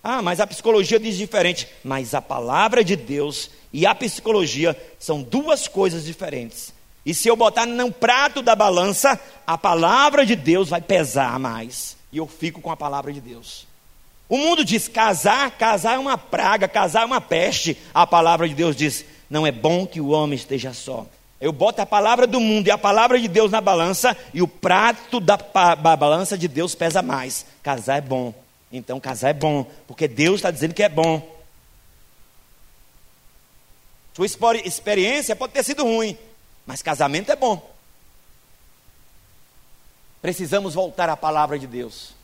Ah, 0.03 0.21
mas 0.21 0.39
a 0.39 0.45
psicologia 0.45 0.99
diz 0.99 1.15
diferente. 1.17 1.67
Mas 1.83 2.13
a 2.13 2.21
palavra 2.21 2.83
de 2.83 2.95
Deus 2.95 3.49
e 3.71 3.85
a 3.85 3.95
psicologia 3.95 4.77
são 4.99 5.23
duas 5.23 5.67
coisas 5.67 6.03
diferentes. 6.03 6.73
E 7.05 7.13
se 7.13 7.27
eu 7.27 7.35
botar 7.35 7.65
no 7.65 7.91
prato 7.91 8.41
da 8.41 8.55
balança, 8.55 9.19
a 9.47 9.57
palavra 9.57 10.25
de 10.25 10.35
Deus 10.35 10.69
vai 10.69 10.81
pesar 10.81 11.39
mais 11.39 11.95
e 12.15 12.17
eu 12.17 12.25
fico 12.25 12.61
com 12.61 12.71
a 12.71 12.77
palavra 12.77 13.11
de 13.11 13.19
Deus. 13.19 13.67
O 14.29 14.37
mundo 14.37 14.63
diz 14.63 14.87
casar, 14.87 15.51
casar 15.51 15.95
é 15.95 15.99
uma 15.99 16.17
praga, 16.17 16.65
casar 16.65 17.01
é 17.01 17.05
uma 17.05 17.19
peste. 17.19 17.77
A 17.93 18.07
palavra 18.07 18.47
de 18.47 18.55
Deus 18.55 18.73
diz: 18.73 19.03
não 19.29 19.45
é 19.45 19.51
bom 19.51 19.85
que 19.85 19.99
o 19.99 20.07
homem 20.11 20.37
esteja 20.37 20.73
só. 20.73 21.05
Eu 21.41 21.51
boto 21.51 21.81
a 21.81 21.85
palavra 21.85 22.25
do 22.25 22.39
mundo 22.39 22.67
e 22.67 22.71
a 22.71 22.77
palavra 22.77 23.19
de 23.19 23.27
Deus 23.27 23.51
na 23.51 23.59
balança, 23.59 24.15
e 24.33 24.41
o 24.41 24.47
prato 24.47 25.19
da, 25.19 25.35
balança 25.97 26.37
de 26.37 26.47
Deus 26.47 26.73
pesa 26.73 27.01
mais. 27.01 27.45
Casar 27.61 27.97
é 27.97 28.01
bom. 28.01 28.33
Então, 28.71 28.97
casar 28.97 29.31
é 29.31 29.33
bom, 29.33 29.69
porque 29.85 30.07
Deus 30.07 30.35
está 30.35 30.49
dizendo 30.49 30.73
que 30.73 30.83
é 30.83 30.89
bom. 30.89 31.21
Sua 34.13 34.25
experiência 34.63 35.35
pode 35.35 35.51
ter 35.51 35.63
sido 35.63 35.83
ruim, 35.83 36.17
mas 36.65 36.81
casamento 36.81 37.29
é 37.29 37.35
bom. 37.35 37.74
Precisamos 40.25 40.73
voltar 40.73 41.07
à 41.07 41.15
palavra 41.15 41.59
de 41.59 41.67
Deus. 41.67 42.15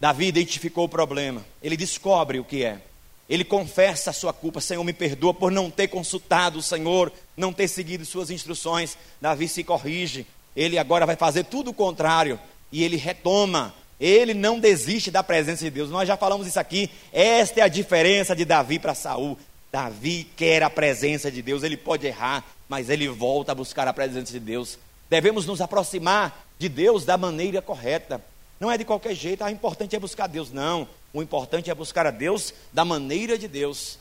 Davi 0.00 0.28
identificou 0.28 0.84
o 0.86 0.88
problema, 0.88 1.44
ele 1.62 1.76
descobre 1.76 2.40
o 2.40 2.44
que 2.44 2.64
é. 2.64 2.80
Ele 3.28 3.44
confessa 3.44 4.08
a 4.08 4.14
sua 4.14 4.32
culpa, 4.32 4.58
Senhor, 4.58 4.82
me 4.82 4.94
perdoa 4.94 5.34
por 5.34 5.52
não 5.52 5.70
ter 5.70 5.88
consultado 5.88 6.58
o 6.58 6.62
Senhor, 6.62 7.12
não 7.36 7.52
ter 7.52 7.68
seguido 7.68 8.02
suas 8.06 8.30
instruções. 8.30 8.96
Davi 9.20 9.46
se 9.46 9.62
corrige, 9.62 10.26
ele 10.56 10.78
agora 10.78 11.04
vai 11.04 11.16
fazer 11.16 11.44
tudo 11.44 11.68
o 11.68 11.74
contrário 11.74 12.40
e 12.72 12.82
ele 12.82 12.96
retoma. 12.96 13.74
Ele 14.00 14.32
não 14.32 14.58
desiste 14.58 15.10
da 15.10 15.22
presença 15.22 15.64
de 15.64 15.70
Deus. 15.70 15.90
Nós 15.90 16.08
já 16.08 16.16
falamos 16.16 16.46
isso 16.46 16.58
aqui. 16.58 16.88
Esta 17.12 17.60
é 17.60 17.62
a 17.62 17.68
diferença 17.68 18.34
de 18.34 18.46
Davi 18.46 18.78
para 18.78 18.94
Saul. 18.94 19.38
Davi 19.70 20.26
quer 20.34 20.62
a 20.62 20.70
presença 20.70 21.30
de 21.30 21.42
Deus, 21.42 21.62
ele 21.62 21.76
pode 21.76 22.06
errar, 22.06 22.42
mas 22.66 22.88
ele 22.88 23.06
volta 23.06 23.52
a 23.52 23.54
buscar 23.54 23.86
a 23.86 23.92
presença 23.92 24.32
de 24.32 24.40
Deus. 24.40 24.78
Devemos 25.08 25.46
nos 25.46 25.60
aproximar 25.60 26.46
de 26.58 26.68
Deus 26.68 27.04
da 27.04 27.16
maneira 27.16 27.62
correta. 27.62 28.22
Não 28.60 28.70
é 28.70 28.76
de 28.76 28.84
qualquer 28.84 29.14
jeito, 29.14 29.42
ah, 29.42 29.46
o 29.46 29.50
importante 29.50 29.94
é 29.94 29.98
buscar 29.98 30.26
Deus. 30.26 30.52
Não, 30.52 30.88
o 31.12 31.22
importante 31.22 31.70
é 31.70 31.74
buscar 31.74 32.06
a 32.06 32.10
Deus 32.10 32.52
da 32.72 32.84
maneira 32.84 33.38
de 33.38 33.48
Deus. 33.48 33.98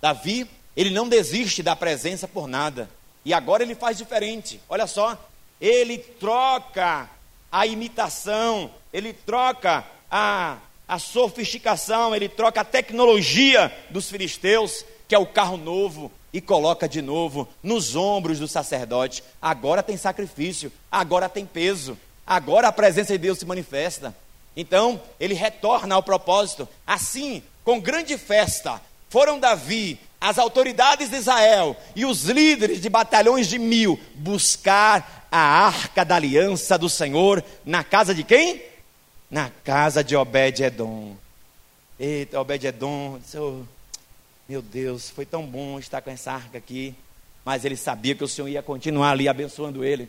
Davi, 0.00 0.48
ele 0.76 0.90
não 0.90 1.08
desiste 1.08 1.62
da 1.62 1.76
presença 1.76 2.26
por 2.26 2.46
nada. 2.46 2.88
E 3.24 3.32
agora 3.32 3.62
ele 3.62 3.74
faz 3.74 3.98
diferente. 3.98 4.60
Olha 4.68 4.86
só, 4.86 5.18
ele 5.60 5.98
troca 5.98 7.08
a 7.52 7.66
imitação, 7.66 8.70
ele 8.92 9.12
troca 9.12 9.84
a, 10.10 10.58
a 10.88 10.98
sofisticação, 10.98 12.14
ele 12.14 12.28
troca 12.28 12.62
a 12.62 12.64
tecnologia 12.64 13.72
dos 13.90 14.08
filisteus, 14.08 14.84
que 15.06 15.14
é 15.14 15.18
o 15.18 15.26
carro 15.26 15.56
novo, 15.56 16.10
e 16.32 16.40
coloca 16.40 16.88
de 16.88 17.02
novo 17.02 17.48
nos 17.62 17.96
ombros 17.96 18.38
do 18.38 18.48
sacerdote. 18.48 19.22
Agora 19.40 19.82
tem 19.82 19.96
sacrifício, 19.96 20.72
agora 20.90 21.28
tem 21.28 21.44
peso, 21.44 21.98
agora 22.26 22.68
a 22.68 22.72
presença 22.72 23.12
de 23.12 23.18
Deus 23.18 23.38
se 23.38 23.46
manifesta. 23.46 24.14
Então, 24.56 25.00
ele 25.18 25.34
retorna 25.34 25.94
ao 25.94 26.02
propósito. 26.02 26.68
Assim, 26.86 27.42
com 27.64 27.80
grande 27.80 28.18
festa, 28.18 28.80
foram 29.08 29.38
Davi, 29.38 29.98
as 30.20 30.38
autoridades 30.38 31.08
de 31.08 31.16
Israel 31.16 31.76
e 31.96 32.04
os 32.04 32.24
líderes 32.24 32.80
de 32.80 32.88
batalhões 32.88 33.48
de 33.48 33.58
mil 33.58 33.98
buscar 34.14 35.26
a 35.32 35.38
arca 35.38 36.04
da 36.04 36.16
aliança 36.16 36.76
do 36.76 36.88
Senhor 36.88 37.42
na 37.64 37.82
casa 37.82 38.14
de 38.14 38.22
quem? 38.22 38.62
Na 39.30 39.50
casa 39.64 40.04
de 40.04 40.14
Obed-Edom. 40.14 41.16
Eita, 41.98 42.40
Obed-Edom, 42.40 43.18
seu 43.24 43.66
meu 44.50 44.60
Deus, 44.60 45.08
foi 45.08 45.24
tão 45.24 45.46
bom 45.46 45.78
estar 45.78 46.02
com 46.02 46.10
essa 46.10 46.32
arca 46.32 46.58
aqui. 46.58 46.92
Mas 47.44 47.64
ele 47.64 47.76
sabia 47.76 48.16
que 48.16 48.24
o 48.24 48.26
Senhor 48.26 48.48
ia 48.48 48.60
continuar 48.60 49.12
ali 49.12 49.28
abençoando 49.28 49.84
ele. 49.84 50.08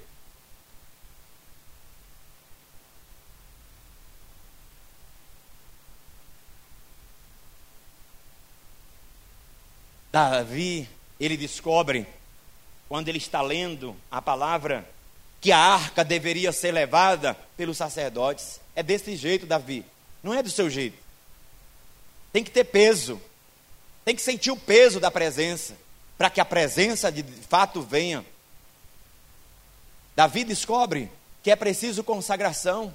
Davi, 10.12 10.90
ele 11.20 11.38
descobre, 11.38 12.08
quando 12.90 13.10
ele 13.10 13.20
está 13.20 13.44
lendo 13.44 13.96
a 14.10 14.24
palavra, 14.24 14.90
que 15.40 15.52
a 15.52 15.60
arca 15.60 16.04
deveria 16.04 16.52
ser 16.52 16.72
levada 16.72 17.36
pelos 17.56 17.78
sacerdotes. 17.78 18.60
É 18.76 18.82
desse 18.82 19.16
jeito, 19.16 19.46
Davi. 19.46 19.86
Não 20.24 20.34
é 20.34 20.42
do 20.42 20.50
seu 20.50 20.68
jeito. 20.68 20.98
Tem 22.34 22.44
que 22.44 22.50
ter 22.50 22.64
peso. 22.64 23.22
Tem 24.12 24.16
que 24.18 24.22
sentir 24.24 24.52
o 24.52 24.58
peso 24.58 25.00
da 25.00 25.10
presença, 25.10 25.74
para 26.18 26.30
que 26.30 26.42
a 26.42 26.44
presença 26.44 27.10
de 27.10 27.24
fato 27.48 27.82
venha. 27.82 28.26
Davi 30.14 30.44
descobre 30.44 31.10
que 31.42 31.50
é 31.50 31.56
preciso 31.56 32.04
consagração. 32.04 32.94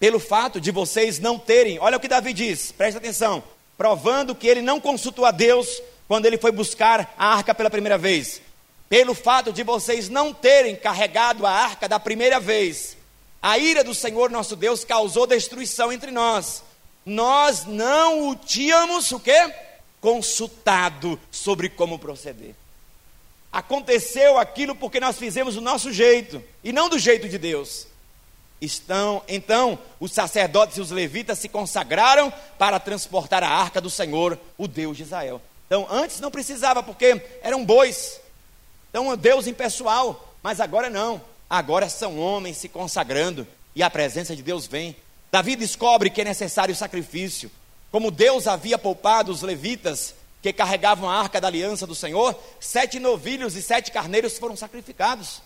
Pelo 0.00 0.18
fato 0.18 0.58
de 0.58 0.70
vocês 0.70 1.18
não 1.18 1.38
terem, 1.38 1.78
olha 1.78 1.98
o 1.98 2.00
que 2.00 2.08
Davi 2.08 2.32
diz, 2.32 2.72
presta 2.72 2.96
atenção, 2.96 3.44
provando 3.76 4.34
que 4.34 4.46
ele 4.46 4.62
não 4.62 4.80
consultou 4.80 5.26
a 5.26 5.30
Deus 5.30 5.82
quando 6.08 6.24
ele 6.24 6.38
foi 6.38 6.50
buscar 6.50 7.14
a 7.18 7.26
arca 7.26 7.54
pela 7.54 7.68
primeira 7.68 7.98
vez? 7.98 8.40
Pelo 8.88 9.14
fato 9.14 9.52
de 9.52 9.62
vocês 9.62 10.08
não 10.08 10.32
terem 10.32 10.74
carregado 10.74 11.44
a 11.44 11.50
arca 11.50 11.86
da 11.86 12.00
primeira 12.00 12.40
vez, 12.40 12.96
a 13.42 13.58
ira 13.58 13.84
do 13.84 13.94
Senhor 13.94 14.30
nosso 14.30 14.56
Deus 14.56 14.84
causou 14.84 15.26
destruição 15.26 15.92
entre 15.92 16.10
nós. 16.10 16.66
Nós 17.08 17.64
não 17.64 18.28
o 18.28 18.36
tínhamos 18.36 19.10
o 19.12 19.18
quê? 19.18 19.50
Consultado 19.98 21.18
sobre 21.30 21.70
como 21.70 21.98
proceder. 21.98 22.54
Aconteceu 23.50 24.36
aquilo 24.36 24.74
porque 24.74 25.00
nós 25.00 25.16
fizemos 25.16 25.56
o 25.56 25.62
nosso 25.62 25.90
jeito 25.90 26.44
e 26.62 26.70
não 26.70 26.90
do 26.90 26.98
jeito 26.98 27.26
de 27.26 27.38
Deus. 27.38 27.86
Estão, 28.60 29.22
então, 29.26 29.78
os 29.98 30.12
sacerdotes 30.12 30.76
e 30.76 30.82
os 30.82 30.90
levitas 30.90 31.38
se 31.38 31.48
consagraram 31.48 32.30
para 32.58 32.78
transportar 32.78 33.42
a 33.42 33.48
arca 33.48 33.80
do 33.80 33.88
Senhor, 33.88 34.38
o 34.58 34.68
Deus 34.68 34.98
de 34.98 35.04
Israel. 35.04 35.40
Então, 35.66 35.86
antes 35.88 36.20
não 36.20 36.30
precisava, 36.30 36.82
porque 36.82 37.22
eram 37.40 37.64
bois. 37.64 38.20
Então, 38.90 39.16
Deus 39.16 39.46
impessoal, 39.46 40.34
mas 40.42 40.60
agora 40.60 40.90
não. 40.90 41.22
Agora 41.48 41.88
são 41.88 42.18
homens 42.18 42.58
se 42.58 42.68
consagrando 42.68 43.46
e 43.74 43.82
a 43.82 43.88
presença 43.88 44.36
de 44.36 44.42
Deus 44.42 44.66
vem. 44.66 44.94
Davi 45.30 45.56
descobre 45.56 46.10
que 46.10 46.20
é 46.20 46.24
necessário 46.24 46.74
sacrifício. 46.74 47.50
Como 47.90 48.10
Deus 48.10 48.46
havia 48.46 48.78
poupado 48.78 49.32
os 49.32 49.42
levitas 49.42 50.14
que 50.42 50.52
carregavam 50.52 51.08
a 51.08 51.18
arca 51.18 51.40
da 51.40 51.48
aliança 51.48 51.86
do 51.86 51.94
Senhor, 51.94 52.38
sete 52.60 52.98
novilhos 52.98 53.56
e 53.56 53.62
sete 53.62 53.90
carneiros 53.90 54.38
foram 54.38 54.56
sacrificados. 54.56 55.42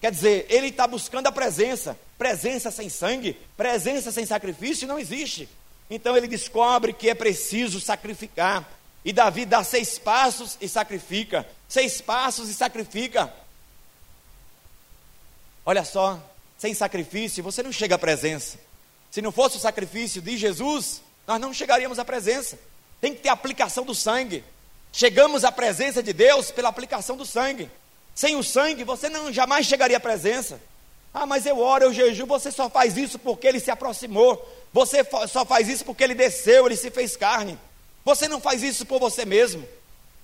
Quer 0.00 0.12
dizer, 0.12 0.46
ele 0.48 0.68
está 0.68 0.86
buscando 0.86 1.26
a 1.26 1.32
presença. 1.32 1.98
Presença 2.16 2.70
sem 2.70 2.88
sangue, 2.88 3.36
presença 3.56 4.10
sem 4.10 4.26
sacrifício 4.26 4.88
não 4.88 4.98
existe. 4.98 5.48
Então 5.88 6.16
ele 6.16 6.28
descobre 6.28 6.92
que 6.92 7.08
é 7.08 7.14
preciso 7.14 7.80
sacrificar. 7.80 8.68
E 9.04 9.12
Davi 9.12 9.46
dá 9.46 9.64
seis 9.64 9.98
passos 9.98 10.58
e 10.60 10.68
sacrifica. 10.68 11.46
Seis 11.68 12.00
passos 12.00 12.48
e 12.48 12.54
sacrifica. 12.54 13.32
Olha 15.64 15.84
só, 15.84 16.20
sem 16.56 16.74
sacrifício 16.74 17.42
você 17.42 17.62
não 17.62 17.72
chega 17.72 17.94
à 17.94 17.98
presença. 17.98 18.67
Se 19.10 19.22
não 19.22 19.32
fosse 19.32 19.56
o 19.56 19.60
sacrifício 19.60 20.20
de 20.20 20.36
Jesus, 20.36 21.02
nós 21.26 21.40
não 21.40 21.52
chegaríamos 21.52 21.98
à 21.98 22.04
presença. 22.04 22.58
Tem 23.00 23.14
que 23.14 23.20
ter 23.20 23.28
aplicação 23.28 23.84
do 23.84 23.94
sangue. 23.94 24.44
Chegamos 24.92 25.44
à 25.44 25.52
presença 25.52 26.02
de 26.02 26.12
Deus 26.12 26.50
pela 26.50 26.68
aplicação 26.68 27.16
do 27.16 27.24
sangue. 27.24 27.70
Sem 28.14 28.36
o 28.36 28.42
sangue, 28.42 28.84
você 28.84 29.08
não 29.08 29.32
jamais 29.32 29.66
chegaria 29.66 29.96
à 29.96 30.00
presença. 30.00 30.60
Ah, 31.12 31.26
mas 31.26 31.46
eu 31.46 31.58
oro, 31.58 31.84
eu 31.84 31.92
jejum, 31.92 32.26
você 32.26 32.50
só 32.50 32.68
faz 32.68 32.96
isso 32.96 33.18
porque 33.18 33.46
ele 33.46 33.60
se 33.60 33.70
aproximou. 33.70 34.46
Você 34.72 35.06
só 35.28 35.44
faz 35.44 35.68
isso 35.68 35.84
porque 35.84 36.04
ele 36.04 36.14
desceu, 36.14 36.66
ele 36.66 36.76
se 36.76 36.90
fez 36.90 37.16
carne. 37.16 37.58
Você 38.04 38.28
não 38.28 38.40
faz 38.40 38.62
isso 38.62 38.84
por 38.84 38.98
você 38.98 39.24
mesmo. 39.24 39.66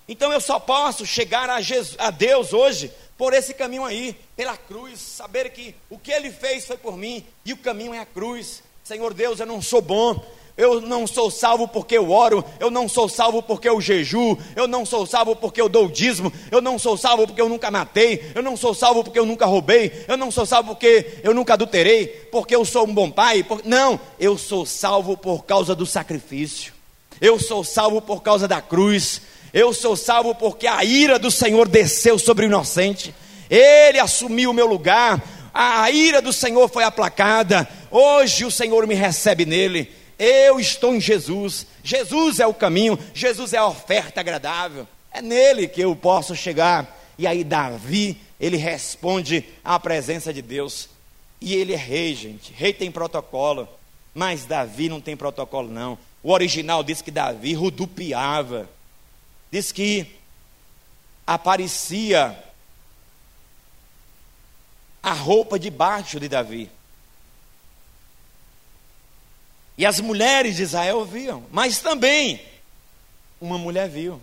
Então 0.09 0.33
eu 0.33 0.41
só 0.41 0.59
posso 0.59 1.07
chegar 1.07 1.49
a, 1.49 1.61
Jesus, 1.61 1.97
a 1.99 2.11
Deus 2.11 2.53
hoje 2.53 2.93
por 3.17 3.33
esse 3.33 3.55
caminho 3.55 3.85
aí, 3.85 4.17
pela 4.37 4.57
cruz, 4.57 5.01
saber 5.01 5.51
que 5.51 5.75
o 5.89 5.99
que 5.99 6.11
ele 6.11 6.31
fez 6.31 6.67
foi 6.67 6.77
por 6.77 6.97
mim 6.97 7.25
e 7.45 7.53
o 7.53 7.57
caminho 7.57 7.95
é 7.95 8.01
a 8.01 8.07
cruz. 8.07 8.63
Senhor 8.85 9.15
Deus, 9.15 9.41
eu 9.41 9.47
não 9.47 9.63
sou 9.63 9.81
bom, 9.81 10.23
eu 10.59 10.79
não 10.79 11.07
sou 11.07 11.31
salvo 11.31 11.67
porque 11.67 11.97
eu 11.97 12.11
oro, 12.11 12.45
eu 12.61 12.71
não 12.71 12.87
sou 12.87 13.09
salvo 13.09 13.43
porque 13.43 13.67
eu 13.67 13.81
jejuo, 13.81 14.37
eu 14.55 14.69
não 14.69 14.85
sou 14.85 15.07
salvo 15.07 15.35
porque 15.35 15.59
eu 15.59 15.71
dou 15.71 15.89
dízimo, 15.89 16.31
eu 16.51 16.61
não 16.61 16.79
sou 16.79 16.95
salvo 16.95 17.27
porque 17.27 17.41
eu 17.41 17.49
nunca 17.49 17.71
matei, 17.71 18.31
eu 18.35 18.43
não 18.43 18.59
sou 18.59 18.75
salvo 18.75 19.03
porque 19.03 19.19
eu 19.19 19.25
nunca 19.25 19.47
roubei, 19.47 20.05
eu 20.07 20.19
não 20.19 20.31
sou 20.31 20.45
salvo 20.45 20.75
porque 20.75 21.19
eu 21.23 21.33
nunca 21.33 21.55
adulterei, 21.55 22.09
porque 22.31 22.55
eu 22.55 22.63
sou 22.63 22.87
um 22.87 22.93
bom 22.93 23.11
pai. 23.11 23.43
Por... 23.43 23.63
Não, 23.65 23.99
eu 24.21 24.37
sou 24.37 24.67
salvo 24.67 25.17
por 25.17 25.47
causa 25.47 25.75
do 25.75 25.87
sacrifício, 25.87 26.75
eu 27.23 27.41
sou 27.41 27.65
salvo 27.65 28.03
por 28.03 28.23
causa 28.23 28.47
da 28.47 28.61
cruz, 28.61 29.23
eu 29.55 29.73
sou 29.73 29.97
salvo 29.97 30.35
porque 30.35 30.67
a 30.67 30.85
ira 30.85 31.19
do 31.19 31.31
Senhor 31.31 31.67
desceu 31.69 32.19
sobre 32.19 32.45
o 32.45 32.49
inocente, 32.49 33.15
ele 33.49 33.99
assumiu 33.99 34.51
o 34.51 34.55
meu 34.55 34.67
lugar, 34.67 35.23
a 35.55 35.89
ira 35.89 36.21
do 36.21 36.33
Senhor 36.33 36.69
foi 36.69 36.83
aplacada, 36.83 37.69
hoje 37.89 38.45
o 38.45 38.51
Senhor 38.51 38.87
me 38.89 38.95
recebe 38.95 39.47
nele. 39.47 39.91
Eu 40.19 40.59
estou 40.59 40.95
em 40.95 41.01
Jesus. 41.01 41.67
Jesus 41.83 42.41
é 42.41 42.47
o 42.47 42.53
caminho, 42.53 42.99
Jesus 43.15 43.53
é 43.53 43.59
a 43.59 43.67
oferta 43.67 44.21
agradável. 44.21 44.87
É 45.13 45.23
nele 45.23 45.69
que 45.69 45.81
eu 45.81 45.95
posso 45.95 46.35
chegar. 46.35 47.01
E 47.17 47.25
aí 47.25 47.45
Davi, 47.45 48.21
ele 48.41 48.57
responde 48.57 49.45
à 49.65 49.79
presença 49.79 50.33
de 50.33 50.43
Deus. 50.43 50.89
E 51.41 51.55
ele 51.55 51.73
é 51.73 51.77
rei, 51.77 52.17
gente. 52.17 52.53
Rei 52.53 52.73
tem 52.73 52.91
protocolo, 52.91 53.69
mas 54.13 54.45
Davi 54.45 54.89
não 54.89 55.01
tem 55.01 55.17
protocolo 55.17 55.71
não. 55.71 55.97
O 56.21 56.33
original 56.33 56.83
diz 56.83 57.01
que 57.01 57.13
Davi 57.13 57.55
rodopiava. 57.55 58.69
Diz 59.53 59.71
que 59.71 60.07
aparecia 61.25 62.37
a 65.05 65.13
roupa 65.13 65.59
debaixo 65.59 66.19
de 66.19 66.31
Davi. 66.31 66.71
E 69.77 69.85
as 69.85 70.01
mulheres 70.01 70.57
de 70.57 70.63
Israel 70.63 71.05
viam, 71.05 71.45
mas 71.53 71.79
também 71.81 72.41
uma 73.39 73.59
mulher 73.59 73.87
viu. 73.87 74.19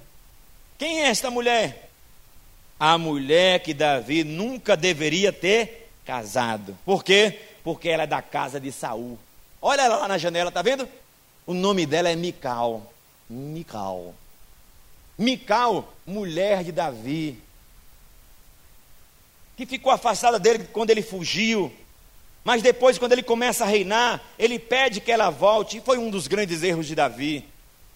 Quem 0.80 1.04
é 1.04 1.10
esta 1.10 1.30
mulher? 1.30 1.92
A 2.80 2.98
mulher 2.98 3.60
que 3.60 3.76
Davi 3.76 4.24
nunca 4.24 4.76
deveria 4.76 5.32
ter 5.32 5.92
casado. 6.04 6.76
Por 6.84 7.04
quê? 7.04 7.40
Porque 7.64 7.88
ela 7.88 8.04
é 8.04 8.08
da 8.08 8.24
casa 8.24 8.60
de 8.60 8.72
Saul. 8.72 9.20
Olha 9.62 9.84
ela 9.84 9.98
lá 9.98 10.08
na 10.08 10.18
janela, 10.18 10.52
tá 10.52 10.64
vendo? 10.64 10.90
O 11.46 11.54
nome 11.54 11.86
dela 11.86 12.10
é 12.10 12.16
Mical. 12.16 12.92
Mical. 13.30 14.16
Mical, 15.16 15.94
mulher 16.08 16.64
de 16.64 16.72
Davi. 16.72 17.40
Que 19.56 19.66
ficou 19.66 19.91
afastada 19.91 20.39
dele 20.39 20.68
quando 20.72 20.89
ele 20.89 21.02
fugiu. 21.02 21.72
Mas 22.43 22.62
depois, 22.62 22.97
quando 22.97 23.12
ele 23.12 23.24
começa 23.24 23.64
a 23.64 23.68
reinar, 23.68 24.22
ele 24.38 24.58
pede 24.58 24.99
que 24.99 25.12
ela 25.12 25.30
volte. 25.30 25.78
E 25.78 25.82
foi 25.82 25.97
um 25.97 26.10
dos 26.10 26.28
grandes 26.28 26.64
erros 26.64 26.88
de 26.88 26.95
Davi. 26.95 27.45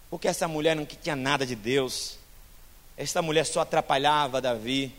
Porque 0.09 0.27
essa 0.27 0.47
mulher 0.47 0.75
não 0.75 0.85
tinha 0.85 1.15
nada 1.15 1.45
de 1.45 1.55
Deus. 1.55 2.17
Esta 2.97 3.21
mulher 3.21 3.45
só 3.45 3.61
atrapalhava 3.61 4.41
Davi. 4.41 4.93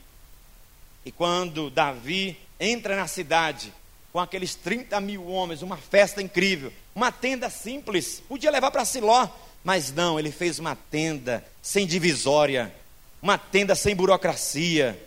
E 1.05 1.13
quando 1.13 1.71
Davi 1.71 2.37
entra 2.59 2.97
na 2.97 3.07
cidade, 3.07 3.73
com 4.13 4.19
aqueles 4.19 4.55
30 4.55 5.01
mil 5.01 5.27
homens, 5.29 5.63
uma 5.63 5.77
festa 5.77 6.21
incrível, 6.21 6.73
uma 6.95 7.13
tenda 7.13 7.49
simples, 7.51 8.23
podia 8.29 8.51
levar 8.51 8.71
para 8.71 8.85
Siló, 8.85 9.29
mas 9.63 9.93
não, 9.93 10.19
ele 10.19 10.33
fez 10.33 10.59
uma 10.59 10.75
tenda 10.75 11.45
sem 11.61 11.87
divisória, 11.87 12.75
uma 13.21 13.37
tenda 13.37 13.75
sem 13.75 13.95
burocracia. 13.95 14.99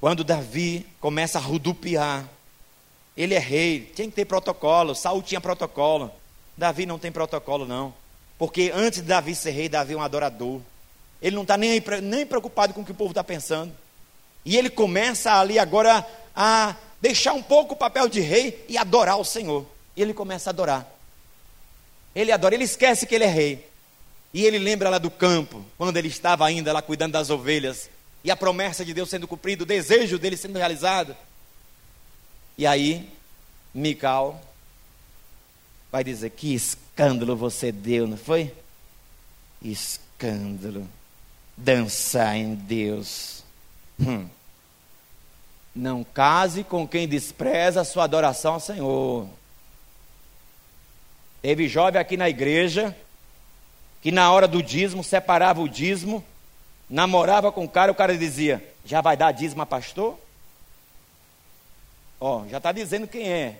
Quando 0.00 0.24
Davi 0.24 0.86
começa 0.98 1.38
a 1.38 1.42
rodopiar, 1.42 2.26
ele 3.16 3.34
é 3.34 3.38
rei, 3.38 3.92
tinha 3.94 4.08
que 4.08 4.14
ter 4.14 4.24
protocolo. 4.24 4.94
Saul 4.94 5.22
tinha 5.22 5.40
protocolo. 5.40 6.10
Davi 6.56 6.86
não 6.86 6.98
tem 6.98 7.12
protocolo, 7.12 7.66
não. 7.66 7.92
Porque 8.38 8.72
antes 8.74 9.02
de 9.02 9.08
Davi 9.08 9.34
ser 9.34 9.50
rei, 9.50 9.68
Davi 9.68 9.92
é 9.92 9.96
um 9.96 10.02
adorador. 10.02 10.60
Ele 11.20 11.36
não 11.36 11.42
está 11.42 11.58
nem, 11.58 11.82
nem 12.02 12.24
preocupado 12.24 12.72
com 12.72 12.80
o 12.80 12.84
que 12.84 12.92
o 12.92 12.94
povo 12.94 13.10
está 13.10 13.22
pensando. 13.22 13.72
E 14.42 14.56
ele 14.56 14.70
começa 14.70 15.34
ali 15.34 15.58
agora 15.58 16.06
a 16.34 16.74
deixar 17.00 17.34
um 17.34 17.42
pouco 17.42 17.74
o 17.74 17.76
papel 17.76 18.08
de 18.08 18.20
rei 18.20 18.64
e 18.68 18.78
adorar 18.78 19.18
o 19.18 19.24
Senhor. 19.24 19.66
E 19.94 20.00
ele 20.00 20.14
começa 20.14 20.48
a 20.48 20.52
adorar. 20.52 20.90
Ele 22.14 22.32
adora, 22.32 22.54
ele 22.54 22.64
esquece 22.64 23.06
que 23.06 23.14
ele 23.14 23.24
é 23.24 23.28
rei. 23.28 23.68
E 24.32 24.46
ele 24.46 24.58
lembra 24.58 24.88
lá 24.88 24.98
do 24.98 25.10
campo, 25.10 25.62
quando 25.76 25.96
ele 25.96 26.08
estava 26.08 26.46
ainda 26.46 26.72
lá 26.72 26.80
cuidando 26.80 27.12
das 27.12 27.28
ovelhas. 27.28 27.90
E 28.22 28.30
a 28.30 28.36
promessa 28.36 28.84
de 28.84 28.92
Deus 28.92 29.08
sendo 29.08 29.26
cumprida, 29.26 29.62
o 29.62 29.66
desejo 29.66 30.18
dele 30.18 30.36
sendo 30.36 30.58
realizado. 30.58 31.16
E 32.56 32.66
aí, 32.66 33.10
Mical 33.72 34.40
vai 35.90 36.04
dizer: 36.04 36.30
Que 36.30 36.54
escândalo 36.54 37.36
você 37.36 37.72
deu, 37.72 38.06
não 38.06 38.16
foi? 38.16 38.54
Escândalo. 39.62 40.86
Dançar 41.56 42.36
em 42.36 42.54
Deus. 42.54 43.42
Hum. 43.98 44.28
Não 45.74 46.04
case 46.04 46.64
com 46.64 46.86
quem 46.86 47.06
despreza 47.06 47.80
a 47.80 47.84
sua 47.84 48.04
adoração 48.04 48.54
ao 48.54 48.60
Senhor. 48.60 49.28
Teve 51.40 51.68
jovem 51.68 52.00
aqui 52.00 52.16
na 52.16 52.28
igreja 52.28 52.94
que 54.02 54.10
na 54.10 54.32
hora 54.32 54.48
do 54.48 54.62
dízimo 54.62 55.04
separava 55.04 55.60
o 55.60 55.68
dízimo, 55.68 56.24
namorava 56.90 57.52
com 57.52 57.64
o 57.64 57.68
cara, 57.68 57.92
o 57.92 57.94
cara 57.94 58.18
dizia: 58.18 58.62
Já 58.84 59.00
vai 59.00 59.16
dar 59.16 59.32
dízimo 59.32 59.62
a 59.62 59.66
pastor? 59.66 60.18
Ó, 62.20 62.46
já 62.48 62.58
está 62.58 62.72
dizendo 62.72 63.06
quem 63.06 63.30
é. 63.30 63.58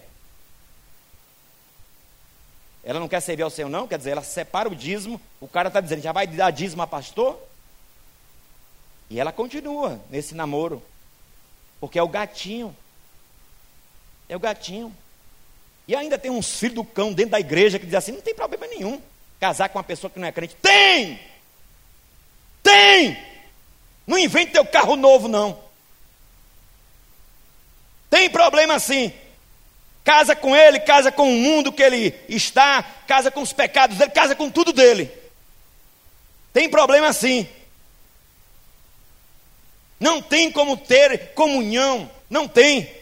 Ela 2.82 2.98
não 2.98 3.08
quer 3.08 3.20
servir 3.20 3.42
ao 3.42 3.50
Senhor, 3.50 3.68
não? 3.68 3.86
Quer 3.86 3.98
dizer, 3.98 4.10
ela 4.10 4.22
separa 4.22 4.68
o 4.68 4.74
dízimo. 4.74 5.20
O 5.40 5.46
cara 5.46 5.68
está 5.68 5.80
dizendo, 5.80 6.02
já 6.02 6.12
vai 6.12 6.26
dar 6.26 6.50
dízimo 6.50 6.82
a 6.82 6.86
pastor? 6.86 7.38
E 9.08 9.20
ela 9.20 9.32
continua 9.32 10.00
nesse 10.10 10.34
namoro. 10.34 10.82
Porque 11.78 11.98
é 11.98 12.02
o 12.02 12.08
gatinho. 12.08 12.74
É 14.28 14.36
o 14.36 14.40
gatinho. 14.40 14.94
E 15.86 15.94
ainda 15.94 16.18
tem 16.18 16.30
uns 16.30 16.58
filhos 16.58 16.76
do 16.76 16.84
cão 16.84 17.12
dentro 17.12 17.32
da 17.32 17.40
igreja 17.40 17.78
que 17.78 17.86
diz 17.86 17.94
assim: 17.94 18.12
não 18.12 18.20
tem 18.20 18.34
problema 18.34 18.66
nenhum 18.66 19.00
casar 19.38 19.70
com 19.70 19.78
uma 19.78 19.84
pessoa 19.84 20.10
que 20.10 20.18
não 20.18 20.28
é 20.28 20.32
crente. 20.32 20.54
Tem! 20.56 21.29
Tem! 22.90 23.16
Não 24.04 24.18
invente 24.18 24.52
teu 24.52 24.66
carro 24.66 24.96
novo, 24.96 25.28
não. 25.28 25.62
Tem 28.08 28.28
problema 28.28 28.80
sim. 28.80 29.12
Casa 30.02 30.34
com 30.34 30.56
ele, 30.56 30.80
casa 30.80 31.12
com 31.12 31.32
o 31.32 31.36
mundo 31.36 31.72
que 31.72 31.82
ele 31.82 32.12
está, 32.28 32.82
casa 33.06 33.30
com 33.30 33.42
os 33.42 33.52
pecados 33.52 33.96
dele, 33.96 34.10
casa 34.10 34.34
com 34.34 34.50
tudo 34.50 34.72
dele. 34.72 35.08
Tem 36.52 36.68
problema 36.68 37.12
sim. 37.12 37.48
Não 40.00 40.20
tem 40.20 40.50
como 40.50 40.76
ter 40.76 41.32
comunhão, 41.34 42.10
não 42.28 42.48
tem. 42.48 42.92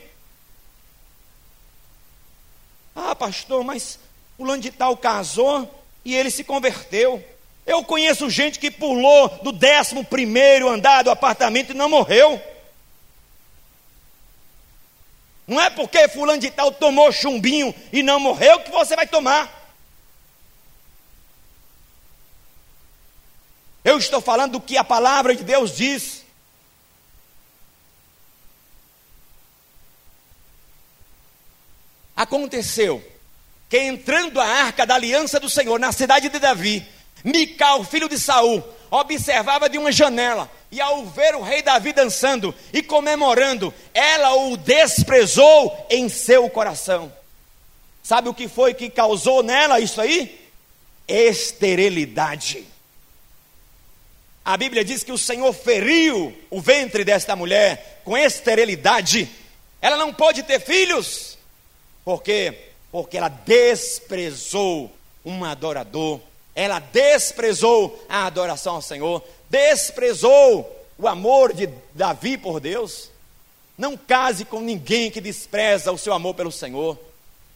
Ah, 2.95 3.15
pastor, 3.15 3.65
mas 3.65 3.99
fulano 4.37 4.61
de 4.61 4.71
tal 4.71 4.97
casou 4.97 5.83
e 6.05 6.15
ele 6.15 6.31
se 6.31 6.45
converteu. 6.45 7.25
Eu 7.69 7.85
conheço 7.85 8.31
gente 8.31 8.59
que 8.59 8.71
pulou 8.71 9.29
do 9.43 9.53
décimo 9.53 10.03
primeiro 10.03 10.71
andar 10.71 11.05
do 11.05 11.11
apartamento 11.11 11.73
e 11.73 11.77
não 11.77 11.87
morreu. 11.87 12.43
Não 15.47 15.61
é 15.61 15.69
porque 15.69 16.09
fulano 16.09 16.41
de 16.41 16.51
tal 16.51 16.73
tomou 16.73 17.13
chumbinho 17.13 17.75
e 17.93 18.03
não 18.03 18.19
morreu 18.19 18.61
que 18.61 18.71
você 18.71 18.97
vai 18.97 19.07
tomar. 19.07 19.55
Eu 23.85 23.99
estou 23.99 24.23
falando 24.23 24.53
do 24.53 24.61
que 24.63 24.79
a 24.79 24.83
palavra 24.83 25.37
de 25.37 25.45
Deus 25.45 25.77
diz. 25.77 26.25
Aconteceu 32.17 33.07
que 33.69 33.79
entrando 33.79 34.41
a 34.41 34.47
arca 34.47 34.87
da 34.87 34.95
aliança 34.95 35.39
do 35.39 35.51
Senhor 35.51 35.79
na 35.79 35.93
cidade 35.93 36.31
de 36.31 36.39
Davi, 36.39 36.97
Mical, 37.25 37.85
filho 37.85 38.09
de 38.09 38.19
Saul, 38.19 38.63
observava 38.91 39.69
de 39.69 39.79
uma 39.79 39.93
janela, 39.93 40.51
e 40.71 40.81
ao 40.81 41.05
ver 41.07 41.35
o 41.35 41.43
rei 41.43 41.63
Davi 41.63 41.93
dançando 41.93 42.55
e 42.73 42.83
comemorando, 42.83 43.73
ela 43.93 44.35
o 44.35 44.57
desprezou 44.57 45.87
em 45.91 46.09
seu 46.09 46.49
coração. 46.51 47.13
Sabe 48.03 48.29
o 48.29 48.35
que 48.35 48.49
foi 48.49 48.75
que 48.75 48.89
causou 48.89 49.43
nela 49.43 49.81
isso 49.81 50.01
aí? 50.01 50.49
Esterilidade. 51.07 52.67
A 54.45 54.57
Bíblia 54.57 54.83
diz 54.83 55.03
que 55.03 55.13
o 55.13 55.19
Senhor 55.19 55.53
feriu 55.53 56.35
o 56.49 56.59
ventre 56.59 57.05
desta 57.05 57.37
mulher 57.37 58.01
com 58.05 58.17
esterilidade. 58.17 59.29
Ela 59.81 59.97
não 59.97 60.13
pôde 60.13 60.43
ter 60.43 60.59
filhos. 60.59 61.37
Por 62.03 62.23
quê? 62.23 62.71
Porque 62.91 63.19
ela 63.19 63.29
desprezou 63.29 64.91
um 65.23 65.45
adorador. 65.45 66.21
Ela 66.59 66.81
desprezou 66.81 68.05
a 68.09 68.27
adoração 68.27 68.75
ao 68.75 68.83
Senhor. 68.83 69.23
Desprezou 69.49 70.69
o 70.99 71.07
amor 71.07 71.53
de 71.53 71.69
Davi 71.95 72.37
por 72.37 72.59
Deus. 72.59 73.13
Não 73.79 73.97
case 73.97 74.45
com 74.45 74.61
ninguém 74.61 75.09
que 75.09 75.21
despreza 75.21 75.93
o 75.93 75.97
seu 75.97 76.13
amor 76.13 76.35
pelo 76.35 76.51
Senhor. 76.51 76.99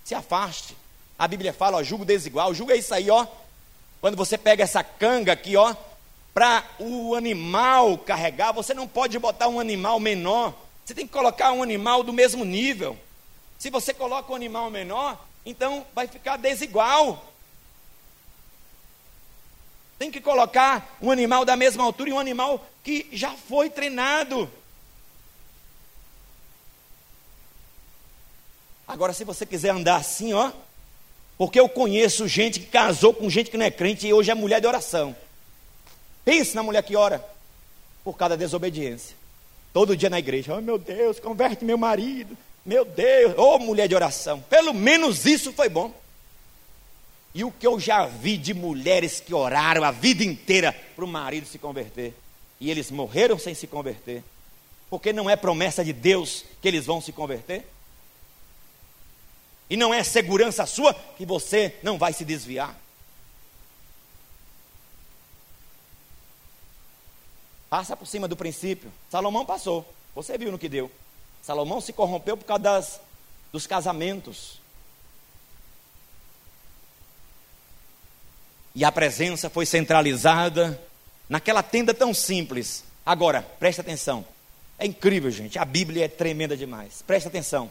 Se 0.04 0.14
afaste. 0.14 0.76
A 1.18 1.26
Bíblia 1.26 1.52
fala, 1.52 1.78
ó, 1.78 1.82
julgo 1.82 2.04
desigual. 2.04 2.54
Julgo 2.54 2.70
é 2.70 2.76
isso 2.76 2.94
aí, 2.94 3.10
ó. 3.10 3.26
Quando 4.00 4.16
você 4.16 4.38
pega 4.38 4.62
essa 4.62 4.84
canga 4.84 5.32
aqui, 5.32 5.56
ó, 5.56 5.74
para 6.32 6.64
o 6.78 7.16
animal 7.16 7.98
carregar, 7.98 8.52
você 8.52 8.72
não 8.72 8.86
pode 8.86 9.18
botar 9.18 9.48
um 9.48 9.58
animal 9.58 9.98
menor, 9.98 10.54
você 10.84 10.94
tem 10.94 11.08
que 11.08 11.12
colocar 11.12 11.50
um 11.50 11.60
animal 11.64 12.04
do 12.04 12.12
mesmo 12.12 12.44
nível. 12.44 12.96
Se 13.58 13.68
você 13.68 13.92
coloca 13.92 14.30
um 14.30 14.36
animal 14.36 14.70
menor, 14.70 15.18
então 15.44 15.84
vai 15.92 16.06
ficar 16.06 16.36
desigual. 16.36 17.31
Tem 20.02 20.10
que 20.10 20.20
colocar 20.20 20.98
um 21.00 21.12
animal 21.12 21.44
da 21.44 21.54
mesma 21.54 21.84
altura 21.84 22.10
e 22.10 22.12
um 22.12 22.18
animal 22.18 22.66
que 22.82 23.06
já 23.12 23.30
foi 23.36 23.70
treinado. 23.70 24.50
Agora, 28.84 29.12
se 29.12 29.22
você 29.22 29.46
quiser 29.46 29.70
andar 29.70 29.94
assim, 29.94 30.32
ó, 30.32 30.50
porque 31.38 31.60
eu 31.60 31.68
conheço 31.68 32.26
gente 32.26 32.58
que 32.58 32.66
casou 32.66 33.14
com 33.14 33.30
gente 33.30 33.48
que 33.48 33.56
não 33.56 33.64
é 33.64 33.70
crente 33.70 34.04
e 34.04 34.12
hoje 34.12 34.28
é 34.28 34.34
mulher 34.34 34.60
de 34.60 34.66
oração. 34.66 35.14
Pense 36.24 36.52
na 36.56 36.64
mulher 36.64 36.82
que 36.82 36.96
ora 36.96 37.24
por 38.02 38.16
causa 38.16 38.30
da 38.30 38.44
desobediência. 38.44 39.14
Todo 39.72 39.96
dia 39.96 40.10
na 40.10 40.18
igreja, 40.18 40.52
oh 40.52 40.60
meu 40.60 40.78
Deus, 40.78 41.20
converte 41.20 41.64
meu 41.64 41.78
marido. 41.78 42.36
Meu 42.66 42.84
Deus, 42.84 43.38
ô 43.38 43.54
oh, 43.54 43.58
mulher 43.60 43.86
de 43.86 43.94
oração. 43.94 44.40
Pelo 44.50 44.74
menos 44.74 45.26
isso 45.26 45.52
foi 45.52 45.68
bom. 45.68 45.94
E 47.34 47.44
o 47.44 47.50
que 47.50 47.66
eu 47.66 47.80
já 47.80 48.06
vi 48.06 48.36
de 48.36 48.52
mulheres 48.52 49.20
que 49.20 49.32
oraram 49.32 49.84
a 49.84 49.90
vida 49.90 50.22
inteira 50.22 50.72
para 50.94 51.04
o 51.04 51.08
marido 51.08 51.46
se 51.46 51.58
converter. 51.58 52.14
E 52.60 52.70
eles 52.70 52.90
morreram 52.90 53.38
sem 53.38 53.54
se 53.54 53.66
converter. 53.66 54.22
Porque 54.90 55.12
não 55.12 55.28
é 55.28 55.36
promessa 55.36 55.84
de 55.84 55.92
Deus 55.92 56.44
que 56.60 56.68
eles 56.68 56.84
vão 56.84 57.00
se 57.00 57.12
converter. 57.12 57.66
E 59.70 59.76
não 59.76 59.94
é 59.94 60.04
segurança 60.04 60.66
sua 60.66 60.92
que 60.92 61.24
você 61.24 61.74
não 61.82 61.96
vai 61.96 62.12
se 62.12 62.24
desviar. 62.26 62.78
Passa 67.70 67.96
por 67.96 68.06
cima 68.06 68.28
do 68.28 68.36
princípio. 68.36 68.92
Salomão 69.10 69.46
passou. 69.46 69.90
Você 70.14 70.36
viu 70.36 70.52
no 70.52 70.58
que 70.58 70.68
deu. 70.68 70.90
Salomão 71.42 71.80
se 71.80 71.90
corrompeu 71.90 72.36
por 72.36 72.44
causa 72.44 72.62
das, 72.62 73.00
dos 73.50 73.66
casamentos. 73.66 74.60
E 78.74 78.84
a 78.84 78.92
presença 78.92 79.50
foi 79.50 79.66
centralizada 79.66 80.80
naquela 81.28 81.62
tenda 81.62 81.92
tão 81.92 82.14
simples. 82.14 82.84
Agora, 83.04 83.42
preste 83.58 83.80
atenção. 83.80 84.24
É 84.78 84.86
incrível, 84.86 85.30
gente. 85.30 85.58
A 85.58 85.64
Bíblia 85.64 86.06
é 86.06 86.08
tremenda 86.08 86.56
demais. 86.56 87.02
Preste 87.06 87.28
atenção. 87.28 87.70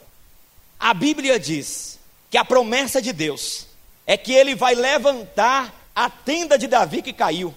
A 0.79 0.93
Bíblia 0.93 1.39
diz 1.39 1.99
que 2.29 2.37
a 2.37 2.45
promessa 2.45 3.01
de 3.01 3.13
Deus 3.13 3.67
é 4.05 4.17
que 4.17 4.33
ele 4.33 4.55
vai 4.55 4.75
levantar 4.75 5.73
a 5.95 6.09
tenda 6.09 6.57
de 6.57 6.67
Davi 6.67 7.01
que 7.01 7.13
caiu. 7.13 7.53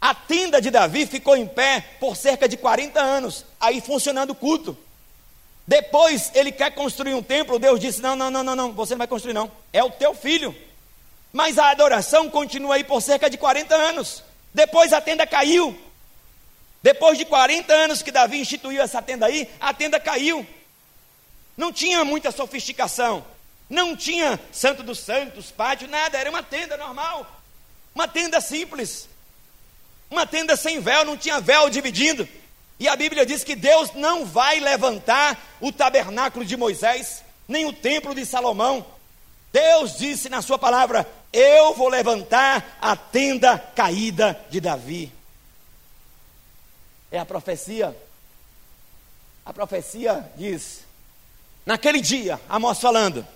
A 0.00 0.14
tenda 0.14 0.60
de 0.60 0.70
Davi 0.70 1.06
ficou 1.06 1.36
em 1.36 1.46
pé 1.46 1.84
por 1.98 2.16
cerca 2.16 2.48
de 2.48 2.56
40 2.56 3.00
anos, 3.00 3.44
aí 3.60 3.80
funcionando 3.80 4.30
o 4.30 4.34
culto. 4.34 4.76
Depois 5.66 6.30
ele 6.34 6.50
quer 6.52 6.74
construir 6.74 7.14
um 7.14 7.22
templo, 7.22 7.58
Deus 7.58 7.78
disse: 7.78 8.00
Não, 8.00 8.16
não, 8.16 8.30
não, 8.30 8.42
não, 8.42 8.56
não, 8.56 8.72
você 8.72 8.94
não 8.94 8.98
vai 8.98 9.06
construir, 9.06 9.34
não. 9.34 9.50
É 9.72 9.82
o 9.82 9.90
teu 9.90 10.14
filho. 10.14 10.54
Mas 11.32 11.58
a 11.58 11.70
adoração 11.70 12.30
continua 12.30 12.76
aí 12.76 12.84
por 12.84 13.00
cerca 13.00 13.28
de 13.28 13.36
40 13.36 13.74
anos. 13.74 14.22
Depois 14.52 14.92
a 14.92 15.00
tenda 15.00 15.26
caiu. 15.26 15.78
Depois 16.82 17.18
de 17.18 17.24
40 17.24 17.72
anos 17.72 18.02
que 18.02 18.12
Davi 18.12 18.40
instituiu 18.40 18.80
essa 18.80 19.02
tenda 19.02 19.26
aí, 19.26 19.48
a 19.60 19.74
tenda 19.74 19.98
caiu. 19.98 20.46
Não 21.56 21.72
tinha 21.72 22.04
muita 22.04 22.30
sofisticação. 22.30 23.24
Não 23.68 23.94
tinha 23.94 24.40
santo 24.50 24.82
dos 24.82 25.00
santos, 25.00 25.50
pátio, 25.50 25.88
nada. 25.88 26.16
Era 26.16 26.30
uma 26.30 26.42
tenda 26.42 26.76
normal. 26.76 27.26
Uma 27.94 28.08
tenda 28.08 28.40
simples. 28.40 29.08
Uma 30.10 30.26
tenda 30.26 30.56
sem 30.56 30.80
véu, 30.80 31.04
não 31.04 31.16
tinha 31.16 31.40
véu 31.40 31.68
dividindo. 31.68 32.26
E 32.80 32.88
a 32.88 32.96
Bíblia 32.96 33.26
diz 33.26 33.42
que 33.42 33.56
Deus 33.56 33.92
não 33.94 34.24
vai 34.24 34.60
levantar 34.60 35.38
o 35.60 35.72
tabernáculo 35.72 36.44
de 36.44 36.56
Moisés, 36.56 37.24
nem 37.46 37.66
o 37.66 37.72
templo 37.72 38.14
de 38.14 38.24
Salomão. 38.24 38.86
Deus 39.52 39.98
disse 39.98 40.28
na 40.28 40.40
sua 40.40 40.58
palavra: 40.58 41.06
Eu 41.32 41.74
vou 41.74 41.88
levantar 41.88 42.78
a 42.80 42.96
tenda 42.96 43.58
caída 43.58 44.38
de 44.50 44.60
Davi. 44.60 45.12
É 47.10 47.18
a 47.18 47.24
profecia. 47.24 47.96
A 49.44 49.52
profecia 49.52 50.30
diz: 50.36 50.80
Naquele 51.64 52.00
dia, 52.00 52.40
Amós 52.48 52.80
falando, 52.80 53.26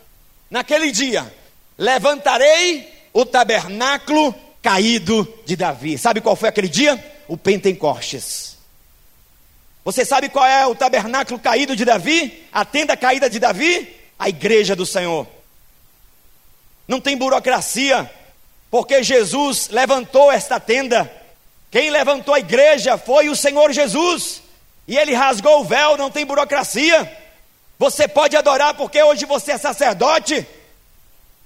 naquele 0.50 0.90
dia, 0.90 1.32
levantarei 1.76 2.90
o 3.12 3.26
tabernáculo 3.26 4.34
caído 4.62 5.26
de 5.44 5.56
Davi. 5.56 5.98
Sabe 5.98 6.20
qual 6.20 6.36
foi 6.36 6.48
aquele 6.48 6.68
dia? 6.68 7.02
O 7.28 7.36
Pentecostes. 7.36 8.56
Você 9.84 10.04
sabe 10.04 10.28
qual 10.28 10.46
é 10.46 10.66
o 10.66 10.74
tabernáculo 10.74 11.40
caído 11.40 11.74
de 11.74 11.84
Davi? 11.84 12.46
A 12.52 12.64
tenda 12.64 12.96
caída 12.96 13.28
de 13.28 13.38
Davi? 13.38 13.96
A 14.18 14.28
igreja 14.28 14.76
do 14.76 14.86
Senhor. 14.86 15.26
Não 16.86 17.00
tem 17.00 17.16
burocracia, 17.16 18.10
porque 18.70 19.02
Jesus 19.02 19.68
levantou 19.70 20.30
esta 20.30 20.58
tenda. 20.58 21.10
Quem 21.70 21.90
levantou 21.90 22.34
a 22.34 22.38
igreja 22.38 22.98
foi 22.98 23.28
o 23.28 23.36
Senhor 23.36 23.72
Jesus. 23.72 24.42
E 24.86 24.96
ele 24.96 25.14
rasgou 25.14 25.60
o 25.60 25.64
véu, 25.64 25.96
não 25.96 26.10
tem 26.10 26.26
burocracia. 26.26 27.10
Você 27.78 28.06
pode 28.06 28.36
adorar 28.36 28.74
porque 28.74 29.02
hoje 29.02 29.24
você 29.24 29.52
é 29.52 29.58
sacerdote. 29.58 30.46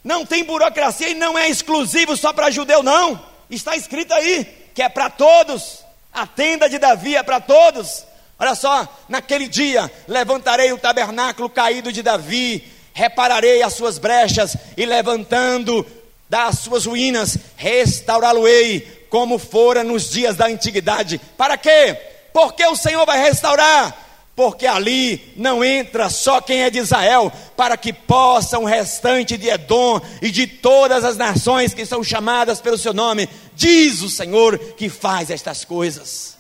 Não 0.03 0.25
tem 0.25 0.45
burocracia 0.45 1.09
e 1.09 1.15
não 1.15 1.39
é 1.39 1.49
exclusivo 1.49 2.17
só 2.17 2.33
para 2.33 2.51
judeu, 2.51 2.83
não. 2.83 3.21
Está 3.51 3.77
escrito 3.77 4.13
aí 4.15 4.45
que 4.75 4.83
é 4.83 4.89
para 4.89 5.11
todos. 5.11 5.85
A 6.13 6.27
tenda 6.27 6.69
de 6.69 6.79
Davi 6.79 7.17
é 7.17 7.23
para 7.23 7.41
todos. 7.41 8.05
Olha 8.39 8.55
só, 8.55 8.87
naquele 9.09 9.49
dia 9.49 9.91
levantarei 10.07 10.73
o 10.73 10.79
tabernáculo 10.79 11.49
caído 11.49 11.91
de 11.91 12.03
Davi, 12.03 12.71
repararei 12.97 13.63
as 13.63 13.75
suas 13.75 13.99
brechas 13.99 14.57
e 14.75 14.87
levantando 14.87 15.85
das 16.31 16.61
suas 16.61 16.87
ruínas, 16.87 17.37
restaurá-lo-ei 17.55 19.07
como 19.11 19.39
fora 19.39 19.85
nos 19.85 20.09
dias 20.09 20.35
da 20.35 20.47
antiguidade. 20.47 21.21
Para 21.37 21.59
quê? 21.59 21.95
Porque 22.33 22.65
o 22.65 22.75
Senhor 22.75 23.05
vai 23.05 23.23
restaurar 23.23 24.05
porque 24.35 24.67
ali 24.67 25.33
não 25.37 25.65
entra 25.65 26.11
só 26.11 26.43
quem 26.43 26.63
é 26.63 26.69
de 26.69 26.79
Israel, 26.79 27.33
para 27.57 27.75
que 27.75 27.91
possa 27.91 28.59
o 28.59 28.67
restante 28.67 29.37
de 29.39 29.49
Edom 29.49 29.99
e 30.21 30.31
de 30.31 30.47
todas 30.47 31.05
as 31.05 31.17
nações 31.17 31.73
que 31.73 31.87
são 31.87 32.05
chamadas 32.05 32.61
pelo 32.61 32.77
seu 32.77 32.93
nome, 32.93 33.29
diz 33.55 34.03
o 34.03 34.11
Senhor 34.11 34.59
que 34.77 34.91
faz 34.91 35.31
estas 35.31 35.65
coisas. 35.65 36.37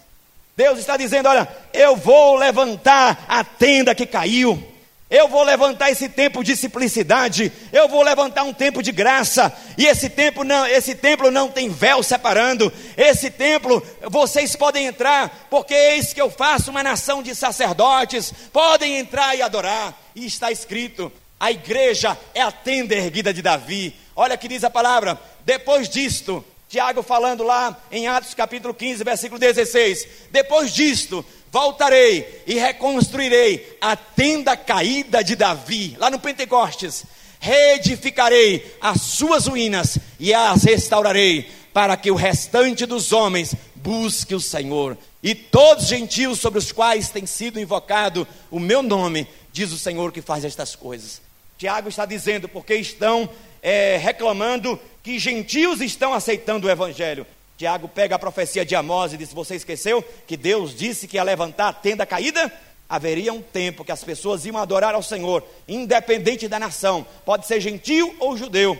Deus 0.54 0.78
está 0.78 0.98
dizendo: 0.98 1.28
olha, 1.30 1.48
eu 1.72 1.96
vou 1.96 2.36
levantar 2.36 3.24
a 3.28 3.42
tenda 3.42 3.94
que 3.94 4.04
caiu. 4.04 4.75
Eu 5.08 5.28
vou 5.28 5.44
levantar 5.44 5.90
esse 5.90 6.08
tempo 6.08 6.42
de 6.42 6.56
simplicidade, 6.56 7.52
eu 7.72 7.88
vou 7.88 8.02
levantar 8.02 8.42
um 8.42 8.52
tempo 8.52 8.82
de 8.82 8.90
graça, 8.90 9.56
e 9.78 9.86
esse 9.86 10.12
não, 10.44 10.66
esse 10.66 10.96
templo 10.96 11.30
não 11.30 11.48
tem 11.48 11.68
véu 11.68 12.02
separando. 12.02 12.72
Esse 12.96 13.30
templo 13.30 13.80
vocês 14.10 14.56
podem 14.56 14.86
entrar, 14.86 15.46
porque 15.48 15.74
eis 15.74 16.12
que 16.12 16.20
eu 16.20 16.28
faço 16.28 16.72
uma 16.72 16.82
nação 16.82 17.22
de 17.22 17.36
sacerdotes, 17.36 18.32
podem 18.52 18.98
entrar 18.98 19.36
e 19.36 19.42
adorar. 19.42 19.94
E 20.14 20.26
está 20.26 20.50
escrito: 20.50 21.12
a 21.38 21.52
igreja 21.52 22.18
é 22.34 22.42
a 22.42 22.50
tenda 22.50 22.96
erguida 22.96 23.32
de 23.32 23.42
Davi. 23.42 23.94
Olha 24.16 24.36
que 24.36 24.48
diz 24.48 24.64
a 24.64 24.70
palavra: 24.70 25.20
depois 25.44 25.88
disto, 25.88 26.44
Tiago 26.68 27.04
falando 27.04 27.44
lá 27.44 27.76
em 27.92 28.08
Atos 28.08 28.34
capítulo 28.34 28.74
15, 28.74 29.04
versículo 29.04 29.38
16: 29.38 30.08
depois 30.32 30.74
disto, 30.74 31.24
voltarei 31.56 32.42
e 32.46 32.56
reconstruirei 32.56 33.78
a 33.80 33.96
tenda 33.96 34.54
caída 34.54 35.24
de 35.24 35.34
Davi, 35.34 35.96
lá 35.98 36.10
no 36.10 36.20
Pentecostes, 36.20 37.04
reedificarei 37.40 38.76
as 38.78 39.00
suas 39.00 39.46
ruínas 39.46 39.96
e 40.20 40.34
as 40.34 40.64
restaurarei, 40.64 41.50
para 41.72 41.96
que 41.96 42.10
o 42.10 42.14
restante 42.14 42.84
dos 42.84 43.10
homens 43.10 43.54
busque 43.74 44.34
o 44.34 44.40
Senhor. 44.40 44.98
E 45.22 45.34
todos 45.34 45.84
os 45.84 45.88
gentios 45.88 46.40
sobre 46.40 46.58
os 46.58 46.72
quais 46.72 47.08
tem 47.08 47.24
sido 47.24 47.58
invocado 47.58 48.28
o 48.50 48.60
meu 48.60 48.82
nome, 48.82 49.26
diz 49.50 49.72
o 49.72 49.78
Senhor 49.78 50.12
que 50.12 50.20
faz 50.20 50.44
estas 50.44 50.76
coisas. 50.76 51.22
Tiago 51.56 51.88
está 51.88 52.04
dizendo, 52.04 52.50
porque 52.50 52.74
estão 52.74 53.30
é, 53.62 53.96
reclamando 53.96 54.78
que 55.02 55.18
gentios 55.18 55.80
estão 55.80 56.12
aceitando 56.12 56.66
o 56.66 56.70
Evangelho. 56.70 57.26
Tiago 57.56 57.88
pega 57.88 58.16
a 58.16 58.18
profecia 58.18 58.64
de 58.64 58.74
Amós 58.74 59.12
e 59.12 59.16
diz: 59.16 59.32
Você 59.32 59.54
esqueceu 59.56 60.02
que 60.26 60.36
Deus 60.36 60.74
disse 60.74 61.08
que 61.08 61.16
ia 61.16 61.22
levantar 61.22 61.68
a 61.68 61.72
tenda 61.72 62.04
caída? 62.04 62.52
Haveria 62.88 63.32
um 63.32 63.42
tempo 63.42 63.84
que 63.84 63.90
as 63.90 64.04
pessoas 64.04 64.44
iam 64.44 64.58
adorar 64.58 64.94
ao 64.94 65.02
Senhor, 65.02 65.42
independente 65.66 66.46
da 66.46 66.58
nação, 66.58 67.04
pode 67.24 67.46
ser 67.46 67.60
gentil 67.60 68.14
ou 68.20 68.36
judeu, 68.36 68.78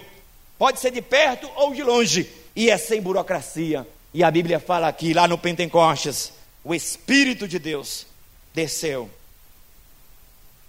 pode 0.58 0.78
ser 0.78 0.92
de 0.92 1.02
perto 1.02 1.50
ou 1.56 1.74
de 1.74 1.82
longe, 1.82 2.30
e 2.54 2.70
é 2.70 2.78
sem 2.78 3.00
burocracia. 3.00 3.86
E 4.14 4.22
a 4.22 4.30
Bíblia 4.30 4.60
fala 4.60 4.86
aqui, 4.86 5.12
lá 5.12 5.26
no 5.26 5.36
Pentecostes, 5.36 6.32
o 6.62 6.74
Espírito 6.74 7.48
de 7.48 7.58
Deus 7.58 8.06
desceu, 8.54 9.10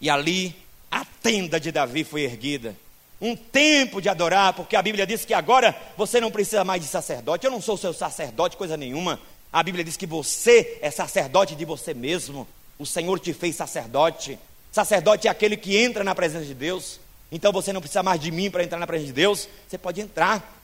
e 0.01 0.09
ali 0.09 0.55
a 0.89 1.05
tenda 1.21 1.59
de 1.59 1.71
Davi 1.71 2.03
foi 2.03 2.21
erguida 2.21 2.75
um 3.19 3.35
tempo 3.35 4.01
de 4.01 4.09
adorar, 4.09 4.53
porque 4.53 4.75
a 4.75 4.81
Bíblia 4.81 5.07
diz 5.07 5.25
que 5.25 5.33
agora 5.33 5.75
você 5.97 6.21
não 6.21 6.31
precisa 6.31 6.63
mais 6.63 6.81
de 6.81 6.87
sacerdote. 6.87 7.45
Eu 7.45 7.51
não 7.51 7.61
sou 7.61 7.77
seu 7.77 7.93
sacerdote, 7.93 8.57
coisa 8.57 8.77
nenhuma. 8.77 9.19
A 9.51 9.63
Bíblia 9.63 9.83
diz 9.83 9.97
que 9.97 10.05
você 10.05 10.77
é 10.81 10.91
sacerdote 10.91 11.55
de 11.55 11.65
você 11.65 11.93
mesmo. 11.93 12.47
O 12.77 12.85
Senhor 12.85 13.19
te 13.19 13.33
fez 13.33 13.55
sacerdote. 13.55 14.37
Sacerdote 14.71 15.27
é 15.27 15.31
aquele 15.31 15.57
que 15.57 15.75
entra 15.77 16.03
na 16.03 16.13
presença 16.13 16.45
de 16.45 16.53
Deus. 16.53 16.99
Então 17.31 17.51
você 17.51 17.73
não 17.73 17.81
precisa 17.81 18.03
mais 18.03 18.21
de 18.21 18.29
mim 18.29 18.51
para 18.51 18.63
entrar 18.63 18.77
na 18.77 18.85
presença 18.85 19.07
de 19.07 19.13
Deus. 19.13 19.49
Você 19.67 19.77
pode 19.77 19.99
entrar. 19.99 20.55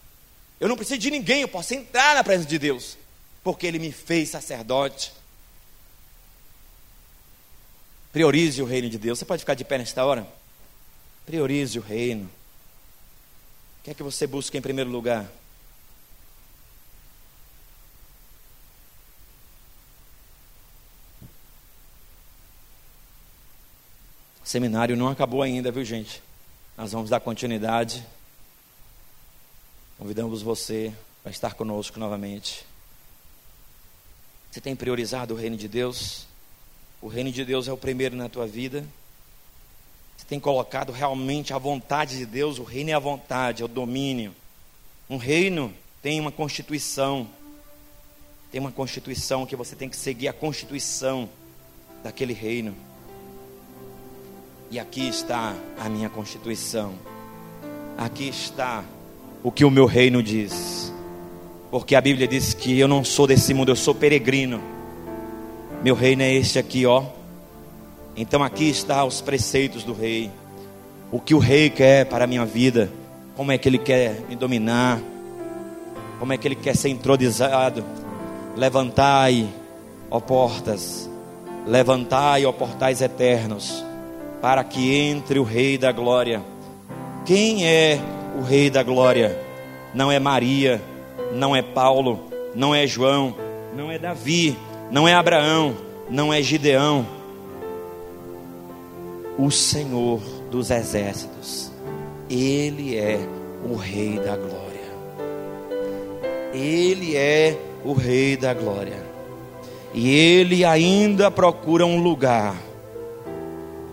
Eu 0.59 0.69
não 0.69 0.75
preciso 0.75 0.99
de 0.99 1.09
ninguém, 1.09 1.41
eu 1.41 1.47
posso 1.47 1.73
entrar 1.73 2.15
na 2.15 2.23
presença 2.23 2.47
de 2.47 2.59
Deus, 2.59 2.97
porque 3.43 3.65
Ele 3.67 3.79
me 3.79 3.91
fez 3.91 4.29
sacerdote. 4.29 5.11
Priorize 8.13 8.61
o 8.61 8.65
reino 8.65 8.89
de 8.89 8.99
Deus. 8.99 9.17
Você 9.17 9.25
pode 9.25 9.39
ficar 9.39 9.55
de 9.55 9.65
pé 9.65 9.79
nesta 9.79 10.05
hora? 10.05 10.25
Priorize 11.25 11.79
o 11.79 11.81
reino. 11.81 12.29
O 13.83 13.85
que 13.85 13.91
é 13.91 13.93
que 13.93 14.01
você 14.01 14.25
busca 14.25 14.57
em 14.57 14.61
primeiro 14.61 14.89
lugar? 14.89 15.29
O 24.41 24.47
seminário 24.47 24.95
não 24.95 25.09
acabou 25.09 25.41
ainda, 25.41 25.69
viu 25.69 25.83
gente? 25.83 26.23
Nós 26.77 26.93
vamos 26.93 27.09
dar 27.09 27.19
continuidade. 27.19 28.07
Convidamos 29.97 30.41
você 30.41 30.93
para 31.21 31.33
estar 31.33 31.53
conosco 31.53 31.99
novamente. 31.99 32.65
Você 34.49 34.61
tem 34.61 34.77
priorizado 34.77 35.33
o 35.33 35.37
reino 35.37 35.57
de 35.57 35.67
Deus? 35.67 36.25
O 37.01 37.09
reino 37.09 37.33
de 37.33 37.43
Deus 37.43 37.67
é 37.67 37.73
o 37.73 37.77
primeiro 37.77 38.15
na 38.15 38.29
tua 38.29 38.47
vida. 38.47 38.85
Você 40.23 40.29
tem 40.29 40.39
colocado 40.39 40.93
realmente 40.93 41.53
a 41.53 41.57
vontade 41.57 42.17
de 42.17 42.25
Deus, 42.25 42.57
o 42.57 42.63
reino 42.63 42.91
é 42.91 42.93
a 42.93 42.99
vontade, 42.99 43.61
é 43.61 43.65
o 43.65 43.67
domínio. 43.67 44.33
Um 45.09 45.17
reino 45.17 45.73
tem 46.01 46.17
uma 46.17 46.31
constituição. 46.31 47.27
Tem 48.49 48.61
uma 48.61 48.71
constituição 48.71 49.45
que 49.45 49.53
você 49.53 49.75
tem 49.75 49.89
que 49.89 49.97
seguir 49.97 50.29
a 50.29 50.33
constituição 50.33 51.27
daquele 52.01 52.31
reino. 52.31 52.73
E 54.71 54.79
aqui 54.79 55.09
está 55.09 55.57
a 55.77 55.89
minha 55.89 56.07
constituição. 56.07 56.93
Aqui 57.97 58.29
está 58.29 58.85
o 59.43 59.51
que 59.51 59.65
o 59.65 59.69
meu 59.69 59.85
reino 59.85 60.23
diz. 60.23 60.93
Porque 61.69 61.95
a 61.95 62.01
Bíblia 62.01 62.29
diz 62.29 62.53
que 62.53 62.79
eu 62.79 62.87
não 62.87 63.03
sou 63.03 63.27
desse 63.27 63.53
mundo, 63.53 63.73
eu 63.73 63.75
sou 63.75 63.93
peregrino. 63.93 64.61
Meu 65.83 65.95
reino 65.95 66.21
é 66.21 66.33
este 66.33 66.57
aqui, 66.57 66.85
ó 66.85 67.22
então 68.15 68.43
aqui 68.43 68.69
está 68.69 69.03
os 69.03 69.21
preceitos 69.21 69.83
do 69.83 69.93
rei. 69.93 70.29
O 71.11 71.19
que 71.19 71.33
o 71.33 71.39
rei 71.39 71.69
quer 71.69 72.05
para 72.05 72.25
a 72.25 72.27
minha 72.27 72.45
vida, 72.45 72.91
como 73.35 73.51
é 73.51 73.57
que 73.57 73.67
ele 73.67 73.79
quer 73.79 74.21
me 74.29 74.35
dominar, 74.35 74.99
como 76.19 76.31
é 76.31 76.37
que 76.37 76.47
ele 76.47 76.55
quer 76.55 76.75
ser 76.75 76.89
introdizado. 76.89 77.83
Levantai, 78.55 79.47
ó 80.11 80.19
portas, 80.19 81.09
levantai, 81.65 82.45
ó 82.45 82.51
portais 82.51 83.01
eternos, 83.01 83.83
para 84.41 84.63
que 84.63 84.95
entre 84.95 85.39
o 85.39 85.43
rei 85.43 85.77
da 85.77 85.91
glória. 85.91 86.41
Quem 87.25 87.65
é 87.65 87.99
o 88.37 88.43
rei 88.43 88.69
da 88.69 88.83
glória? 88.83 89.39
Não 89.93 90.11
é 90.11 90.19
Maria, 90.19 90.81
não 91.33 91.55
é 91.55 91.63
Paulo, 91.63 92.29
não 92.53 92.75
é 92.75 92.85
João, 92.85 93.35
não 93.75 93.91
é 93.91 93.97
Davi, 93.97 94.55
não 94.91 95.07
é 95.07 95.13
Abraão, 95.15 95.75
não 96.09 96.31
é 96.31 96.43
Gideão 96.43 97.22
o 99.37 99.49
Senhor 99.49 100.19
dos 100.49 100.69
exércitos. 100.69 101.71
Ele 102.29 102.97
é 102.97 103.19
o 103.63 103.75
Rei 103.75 104.19
da 104.19 104.35
glória. 104.35 104.63
Ele 106.53 107.15
é 107.15 107.57
o 107.83 107.93
Rei 107.93 108.37
da 108.37 108.53
glória. 108.53 109.03
E 109.93 110.09
ele 110.09 110.65
ainda 110.65 111.29
procura 111.29 111.85
um 111.85 112.01
lugar 112.01 112.55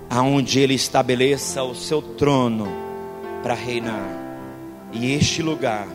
aonde 0.09 0.59
ele 0.59 0.75
estabeleça 0.75 1.63
o 1.63 1.75
seu 1.75 2.01
trono 2.01 2.67
para 3.43 3.55
reinar. 3.55 4.09
E 4.93 5.13
este 5.13 5.43
lugar, 5.43 5.87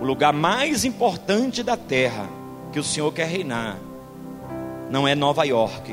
o 0.00 0.04
lugar 0.04 0.32
mais 0.32 0.84
importante 0.84 1.62
da 1.62 1.76
terra 1.76 2.28
que 2.72 2.78
o 2.78 2.84
Senhor 2.84 3.12
quer 3.12 3.26
reinar, 3.26 3.78
não 4.90 5.08
é 5.08 5.14
Nova 5.14 5.44
York 5.44 5.92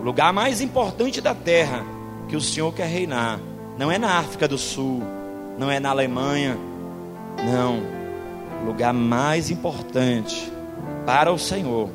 o 0.00 0.02
lugar 0.02 0.32
mais 0.32 0.62
importante 0.62 1.20
da 1.20 1.34
terra 1.34 1.84
que 2.26 2.34
o 2.34 2.40
Senhor 2.40 2.72
quer 2.72 2.86
reinar 2.86 3.38
não 3.76 3.92
é 3.92 3.98
na 3.98 4.18
África 4.18 4.48
do 4.48 4.56
Sul, 4.56 5.02
não 5.58 5.70
é 5.70 5.78
na 5.78 5.90
Alemanha, 5.90 6.56
não. 7.44 7.82
O 8.62 8.66
lugar 8.66 8.94
mais 8.94 9.50
importante 9.50 10.50
para 11.04 11.30
o 11.30 11.38
Senhor 11.38 11.90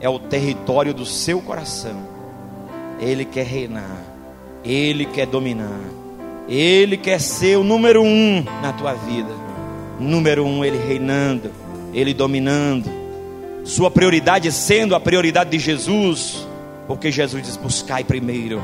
é 0.00 0.08
o 0.08 0.18
território 0.18 0.94
do 0.94 1.04
seu 1.04 1.40
coração. 1.40 2.06
Ele 3.00 3.24
quer 3.24 3.46
reinar, 3.46 4.00
ele 4.64 5.04
quer 5.04 5.26
dominar, 5.26 5.80
ele 6.48 6.96
quer 6.96 7.20
ser 7.20 7.58
o 7.58 7.64
número 7.64 8.00
um 8.00 8.44
na 8.62 8.72
tua 8.72 8.94
vida. 8.94 9.34
Número 9.98 10.44
um, 10.44 10.64
ele 10.64 10.78
reinando, 10.78 11.50
ele 11.92 12.14
dominando, 12.14 12.88
sua 13.64 13.90
prioridade 13.90 14.52
sendo 14.52 14.94
a 14.94 15.00
prioridade 15.00 15.50
de 15.50 15.58
Jesus 15.58 16.46
porque 16.86 17.10
Jesus 17.10 17.42
diz: 17.42 17.56
buscai 17.56 18.04
primeiro 18.04 18.62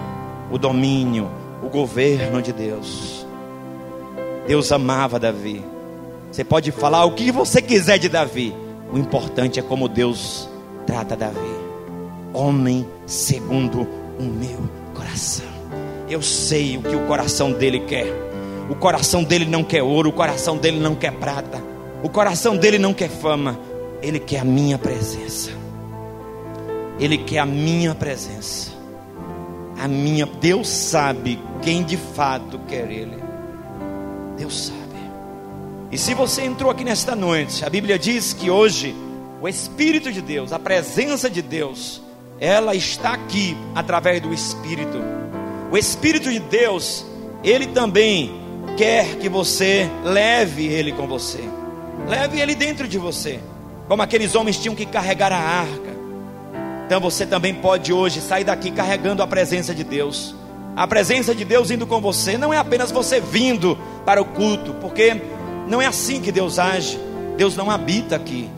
o 0.51 0.59
domínio, 0.59 1.31
o 1.63 1.69
governo 1.69 2.43
de 2.43 2.53
Deus. 2.53 3.27
Deus 4.47 4.73
amava 4.73 5.19
Davi. 5.19 5.65
Você 6.31 6.45
pode 6.45 6.71
falar 6.71 7.05
o 7.05 7.13
que 7.13 7.31
você 7.31 7.61
quiser 7.61 7.99
de 7.99 8.09
Davi. 8.09 8.55
O 8.93 8.99
importante 8.99 9.59
é 9.59 9.63
como 9.63 9.89
Deus 9.89 10.49
trata 10.87 11.17
Davi. 11.17 11.39
Homem 12.33 12.87
segundo 13.07 13.87
o 14.19 14.23
meu 14.23 14.69
coração. 14.95 15.47
Eu 16.09 16.23
sei 16.23 16.77
o 16.77 16.83
que 16.83 16.97
o 16.97 17.07
coração 17.07 17.53
dele 17.53 17.81
quer. 17.81 18.07
O 18.69 18.75
coração 18.75 19.23
dele 19.23 19.45
não 19.45 19.65
quer 19.65 19.83
ouro, 19.83 20.11
o 20.11 20.13
coração 20.13 20.57
dele 20.57 20.79
não 20.79 20.95
quer 20.95 21.13
prata. 21.13 21.63
O 22.03 22.09
coração 22.09 22.57
dele 22.57 22.79
não 22.79 22.95
quer 22.95 23.09
fama, 23.09 23.59
ele 24.01 24.19
quer 24.19 24.41
a 24.41 24.45
minha 24.45 24.79
presença. 24.79 25.51
Ele 27.01 27.19
quer 27.19 27.39
a 27.39 27.47
minha 27.47 27.95
presença. 27.95 28.71
A 29.79 29.89
minha, 29.89 30.27
Deus 30.27 30.69
sabe 30.69 31.41
quem 31.63 31.83
de 31.83 31.97
fato 31.97 32.61
quer 32.69 32.91
ele. 32.91 33.17
Deus 34.37 34.67
sabe. 34.67 34.81
E 35.91 35.99
se 35.99 36.15
você 36.15 36.43
entrou 36.43 36.71
aqui 36.71 36.85
nesta 36.85 37.17
noite, 37.17 37.65
a 37.65 37.71
Bíblia 37.71 37.99
diz 37.99 38.33
que 38.33 38.51
hoje 38.51 38.95
o 39.41 39.49
Espírito 39.49 40.13
de 40.13 40.21
Deus, 40.21 40.53
a 40.53 40.59
presença 40.59 41.29
de 41.29 41.43
Deus, 41.43 42.01
ela 42.39 42.75
está 42.75 43.15
aqui 43.15 43.57
através 43.75 44.21
do 44.21 44.33
Espírito. 44.33 44.99
O 45.73 45.77
Espírito 45.77 46.31
de 46.31 46.39
Deus, 46.39 47.05
ele 47.43 47.67
também 47.67 48.31
quer 48.77 49.17
que 49.17 49.29
você 49.29 49.91
leve 50.05 50.67
ele 50.67 50.93
com 50.93 51.07
você. 51.07 51.41
Leve 52.07 52.41
ele 52.41 52.55
dentro 52.55 52.87
de 52.87 52.99
você. 52.99 53.41
Como 53.89 54.03
aqueles 54.03 54.35
homens 54.35 54.59
tinham 54.59 54.75
que 54.75 54.87
carregar 54.87 55.33
a 55.33 55.39
arca. 55.39 55.90
Então 56.91 56.99
você 56.99 57.25
também 57.25 57.55
pode 57.55 57.93
hoje 57.93 58.21
sair 58.21 58.43
daqui 58.43 58.69
carregando 58.73 59.23
a 59.23 59.27
presença 59.29 59.73
de 59.73 59.85
Deus. 59.85 60.35
A 60.75 60.89
presença 60.89 61.33
de 61.33 61.45
Deus 61.45 61.71
indo 61.71 61.87
com 61.87 62.01
você 62.01 62.37
não 62.37 62.53
é 62.53 62.59
apenas 62.59 62.91
você 62.91 63.21
vindo 63.21 63.79
para 64.05 64.21
o 64.21 64.25
culto, 64.25 64.75
porque 64.81 65.23
não 65.69 65.81
é 65.81 65.87
assim 65.87 66.21
que 66.21 66.33
Deus 66.33 66.59
age. 66.59 66.99
Deus 67.37 67.55
não 67.55 67.71
habita 67.71 68.17
aqui. 68.17 68.51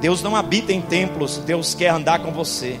Deus 0.00 0.20
não 0.20 0.34
habita 0.34 0.72
em 0.72 0.80
templos. 0.80 1.38
Deus 1.38 1.76
quer 1.76 1.90
andar 1.90 2.18
com 2.18 2.32
você. 2.32 2.80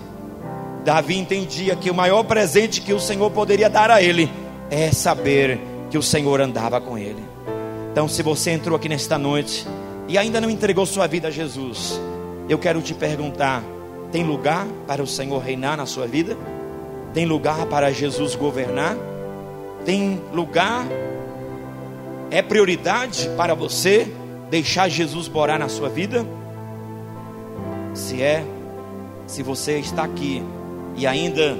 Davi 0.84 1.16
entendia 1.16 1.76
que 1.76 1.88
o 1.88 1.94
maior 1.94 2.24
presente 2.24 2.80
que 2.80 2.92
o 2.92 2.98
Senhor 2.98 3.30
poderia 3.30 3.70
dar 3.70 3.92
a 3.92 4.02
ele 4.02 4.28
é 4.72 4.90
saber 4.90 5.60
que 5.88 5.96
o 5.96 6.02
Senhor 6.02 6.40
andava 6.40 6.80
com 6.80 6.98
ele. 6.98 7.22
Então, 7.92 8.08
se 8.08 8.24
você 8.24 8.50
entrou 8.50 8.74
aqui 8.74 8.88
nesta 8.88 9.16
noite 9.16 9.68
e 10.08 10.18
ainda 10.18 10.40
não 10.40 10.50
entregou 10.50 10.84
sua 10.84 11.06
vida 11.06 11.28
a 11.28 11.30
Jesus, 11.30 11.96
eu 12.48 12.58
quero 12.58 12.82
te 12.82 12.92
perguntar: 12.92 13.62
tem 14.10 14.24
lugar 14.24 14.66
para 14.86 15.02
o 15.02 15.06
Senhor 15.06 15.38
reinar 15.38 15.76
na 15.76 15.86
sua 15.86 16.06
vida? 16.06 16.36
Tem 17.12 17.26
lugar 17.26 17.66
para 17.66 17.92
Jesus 17.92 18.34
governar? 18.34 18.96
Tem 19.84 20.20
lugar? 20.32 20.86
É 22.30 22.42
prioridade 22.42 23.28
para 23.36 23.54
você 23.54 24.06
deixar 24.50 24.88
Jesus 24.88 25.28
morar 25.28 25.58
na 25.58 25.68
sua 25.68 25.88
vida? 25.88 26.26
Se 27.94 28.22
é, 28.22 28.44
se 29.26 29.42
você 29.42 29.78
está 29.78 30.04
aqui 30.04 30.42
e 30.96 31.06
ainda 31.06 31.56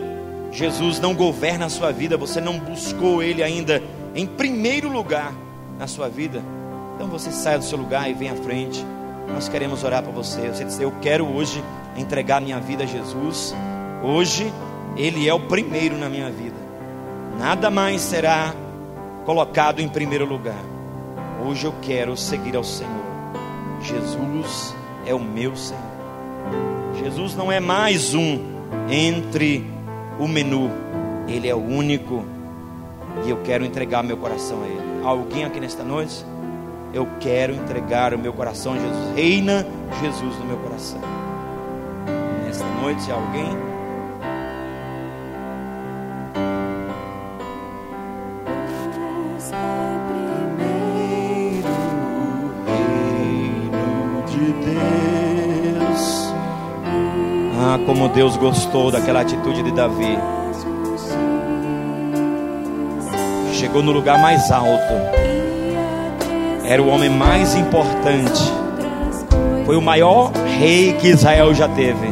Jesus 0.50 1.00
não 1.00 1.14
governa 1.14 1.66
a 1.66 1.70
sua 1.70 1.92
vida, 1.92 2.16
você 2.16 2.40
não 2.40 2.58
buscou 2.58 3.22
Ele 3.22 3.42
ainda 3.42 3.82
em 4.14 4.26
primeiro 4.26 4.88
lugar 4.88 5.32
na 5.78 5.86
sua 5.86 6.08
vida, 6.08 6.42
então 6.94 7.06
você 7.08 7.30
saia 7.30 7.58
do 7.58 7.64
seu 7.64 7.76
lugar 7.76 8.10
e 8.10 8.14
venha 8.14 8.32
à 8.32 8.36
frente. 8.36 8.84
Nós 9.28 9.48
queremos 9.48 9.84
orar 9.84 10.02
por 10.02 10.12
você. 10.12 10.48
Você 10.48 10.64
diz: 10.64 10.78
Eu 10.80 10.92
quero 11.00 11.26
hoje 11.26 11.62
entregar 11.96 12.40
minha 12.40 12.60
vida 12.60 12.84
a 12.84 12.86
Jesus. 12.86 13.54
Hoje 14.02 14.52
Ele 14.96 15.28
é 15.28 15.34
o 15.34 15.40
primeiro 15.40 15.96
na 15.96 16.08
minha 16.08 16.30
vida. 16.30 16.56
Nada 17.38 17.70
mais 17.70 18.00
será 18.00 18.54
colocado 19.24 19.80
em 19.80 19.88
primeiro 19.88 20.24
lugar. 20.24 20.62
Hoje 21.44 21.66
eu 21.66 21.74
quero 21.82 22.16
seguir 22.16 22.56
ao 22.56 22.64
Senhor. 22.64 23.04
Jesus 23.82 24.74
é 25.04 25.14
o 25.14 25.20
meu 25.20 25.54
Senhor. 25.56 25.82
Jesus 26.98 27.36
não 27.36 27.52
é 27.52 27.60
mais 27.60 28.14
um 28.14 28.38
entre 28.88 29.66
o 30.18 30.26
menu. 30.26 30.70
Ele 31.28 31.48
é 31.48 31.54
o 31.54 31.58
único. 31.58 32.24
E 33.24 33.30
eu 33.30 33.38
quero 33.42 33.64
entregar 33.64 34.02
meu 34.02 34.16
coração 34.16 34.62
a 34.62 34.66
Ele. 34.66 35.04
Alguém 35.04 35.44
aqui 35.44 35.60
nesta 35.60 35.82
noite? 35.82 36.24
Eu 36.96 37.06
quero 37.20 37.52
entregar 37.52 38.14
o 38.14 38.18
meu 38.18 38.32
coração 38.32 38.72
a 38.72 38.78
Jesus. 38.78 39.14
Reina 39.14 39.66
Jesus 40.00 40.38
no 40.38 40.46
meu 40.46 40.56
coração. 40.56 40.98
Nesta 42.42 42.64
noite, 42.80 43.12
alguém? 43.12 43.54
Ah, 57.58 57.78
como 57.84 58.08
Deus 58.08 58.38
gostou 58.38 58.90
daquela 58.90 59.20
atitude 59.20 59.62
de 59.62 59.72
Davi. 59.72 60.16
Chegou 63.52 63.82
no 63.82 63.92
lugar 63.92 64.18
mais 64.18 64.50
alto. 64.50 65.35
Era 66.66 66.82
o 66.82 66.88
homem 66.88 67.08
mais 67.08 67.54
importante. 67.54 68.42
Foi 69.64 69.76
o 69.76 69.82
maior 69.82 70.32
rei 70.58 70.92
que 70.94 71.08
Israel 71.08 71.54
já 71.54 71.68
teve. 71.68 72.08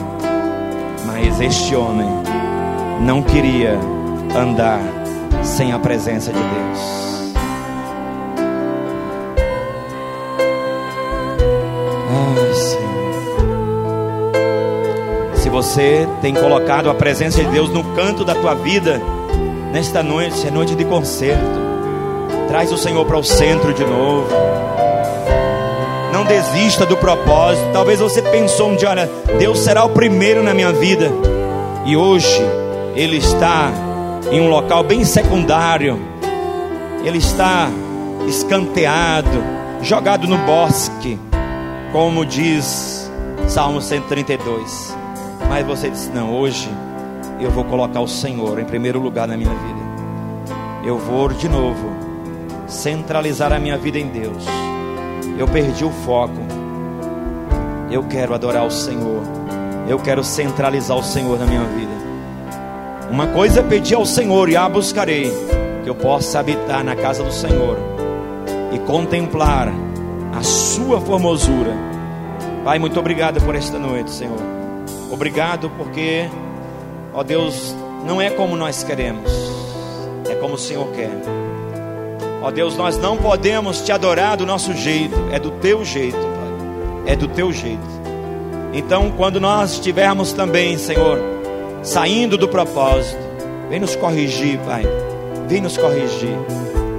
Mas 1.06 1.40
este 1.40 1.74
homem 1.74 2.08
não 3.00 3.22
queria 3.22 3.78
andar 4.36 4.80
sem 5.42 5.72
a 5.72 5.78
presença 5.78 6.32
de 6.32 6.38
Deus. 6.38 7.04
você 15.54 16.08
tem 16.20 16.34
colocado 16.34 16.90
a 16.90 16.94
presença 16.94 17.40
de 17.40 17.48
Deus 17.48 17.70
no 17.70 17.84
canto 17.94 18.24
da 18.24 18.34
tua 18.34 18.54
vida, 18.54 19.00
nesta 19.72 20.02
noite 20.02 20.44
é 20.44 20.50
noite 20.50 20.74
de 20.74 20.84
concerto. 20.84 21.63
Traz 22.54 22.70
o 22.70 22.78
Senhor 22.78 23.04
para 23.04 23.18
o 23.18 23.24
centro 23.24 23.74
de 23.74 23.84
novo. 23.84 24.28
Não 26.12 26.24
desista 26.24 26.86
do 26.86 26.96
propósito. 26.96 27.68
Talvez 27.72 27.98
você 27.98 28.22
pensou 28.22 28.70
um 28.70 28.76
dia, 28.76 28.90
olha, 28.90 29.10
Deus 29.40 29.58
será 29.58 29.84
o 29.84 29.88
primeiro 29.88 30.40
na 30.40 30.54
minha 30.54 30.72
vida. 30.72 31.10
E 31.84 31.96
hoje 31.96 32.40
ele 32.94 33.16
está 33.16 33.72
em 34.30 34.40
um 34.40 34.48
local 34.48 34.84
bem 34.84 35.04
secundário. 35.04 36.00
Ele 37.04 37.18
está 37.18 37.68
escanteado, 38.28 39.42
jogado 39.82 40.28
no 40.28 40.38
bosque, 40.38 41.18
como 41.90 42.24
diz 42.24 43.10
Salmo 43.48 43.82
132. 43.82 44.96
Mas 45.48 45.66
você 45.66 45.90
disse: 45.90 46.08
Não, 46.10 46.32
hoje 46.32 46.70
eu 47.40 47.50
vou 47.50 47.64
colocar 47.64 47.98
o 47.98 48.06
Senhor 48.06 48.60
em 48.60 48.64
primeiro 48.64 49.00
lugar 49.00 49.26
na 49.26 49.36
minha 49.36 49.50
vida. 49.50 50.54
Eu 50.84 50.96
vou 50.98 51.30
de 51.30 51.48
novo 51.48 52.13
centralizar 52.66 53.52
a 53.52 53.58
minha 53.58 53.76
vida 53.76 53.98
em 53.98 54.08
Deus. 54.08 54.44
Eu 55.38 55.46
perdi 55.48 55.84
o 55.84 55.90
foco. 55.90 56.40
Eu 57.90 58.04
quero 58.04 58.34
adorar 58.34 58.66
o 58.66 58.70
Senhor. 58.70 59.22
Eu 59.88 59.98
quero 59.98 60.24
centralizar 60.24 60.96
o 60.96 61.02
Senhor 61.02 61.38
na 61.38 61.46
minha 61.46 61.64
vida. 61.64 61.92
Uma 63.10 63.26
coisa 63.28 63.60
é 63.60 63.62
pedir 63.62 63.94
ao 63.94 64.06
Senhor 64.06 64.48
e 64.48 64.56
a 64.56 64.68
buscarei, 64.68 65.30
que 65.82 65.90
eu 65.90 65.94
possa 65.94 66.40
habitar 66.40 66.82
na 66.82 66.96
casa 66.96 67.22
do 67.22 67.32
Senhor 67.32 67.76
e 68.72 68.78
contemplar 68.80 69.68
a 70.36 70.42
sua 70.42 71.00
formosura. 71.00 71.72
Pai, 72.64 72.78
muito 72.78 72.98
obrigado 72.98 73.40
por 73.42 73.54
esta 73.54 73.78
noite, 73.78 74.10
Senhor. 74.10 74.40
Obrigado 75.12 75.70
porque, 75.76 76.28
ó 77.12 77.22
Deus, 77.22 77.74
não 78.06 78.20
é 78.20 78.30
como 78.30 78.56
nós 78.56 78.82
queremos, 78.82 79.30
é 80.28 80.34
como 80.34 80.54
o 80.54 80.58
Senhor 80.58 80.88
quer. 80.88 81.12
Ó 82.44 82.50
Deus, 82.50 82.76
nós 82.76 82.98
não 82.98 83.16
podemos 83.16 83.80
te 83.80 83.90
adorar 83.90 84.36
do 84.36 84.44
nosso 84.44 84.74
jeito, 84.74 85.16
é 85.32 85.38
do 85.38 85.50
teu 85.50 85.82
jeito, 85.82 86.18
Pai, 86.18 87.14
é 87.14 87.16
do 87.16 87.26
teu 87.26 87.50
jeito. 87.50 87.80
Então, 88.74 89.10
quando 89.16 89.40
nós 89.40 89.72
estivermos 89.72 90.34
também, 90.34 90.76
Senhor, 90.76 91.18
saindo 91.82 92.36
do 92.36 92.46
propósito, 92.46 93.18
vem 93.70 93.80
nos 93.80 93.96
corrigir, 93.96 94.58
Pai, 94.58 94.82
vem 95.48 95.62
nos 95.62 95.78
corrigir, 95.78 96.36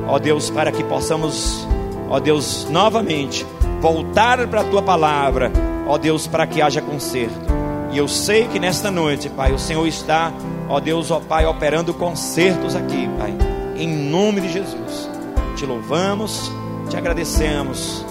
ó 0.08 0.18
Deus, 0.18 0.50
para 0.50 0.72
que 0.72 0.84
possamos, 0.84 1.68
ó 2.10 2.20
Deus, 2.20 2.66
novamente 2.72 3.46
voltar 3.80 4.48
para 4.48 4.62
a 4.62 4.64
tua 4.64 4.82
palavra, 4.82 5.52
ó 5.86 5.96
Deus, 6.00 6.26
para 6.26 6.48
que 6.48 6.60
haja 6.60 6.82
conserto. 6.82 7.54
E 7.92 8.00
eu 8.00 8.08
sei 8.08 8.48
que 8.48 8.60
nesta 8.60 8.90
noite, 8.90 9.30
Pai, 9.30 9.52
o 9.52 9.60
Senhor 9.60 9.86
está, 9.86 10.34
ó 10.68 10.80
Deus, 10.80 11.12
ó 11.12 11.20
Pai, 11.20 11.46
operando 11.46 11.94
concertos 11.94 12.76
aqui, 12.76 13.08
Pai. 13.20 13.32
Em 13.78 13.88
nome 13.88 14.42
de 14.42 14.52
Jesus. 14.52 15.15
Te 15.56 15.66
louvamos, 15.66 16.52
te 16.90 16.98
agradecemos. 16.98 18.06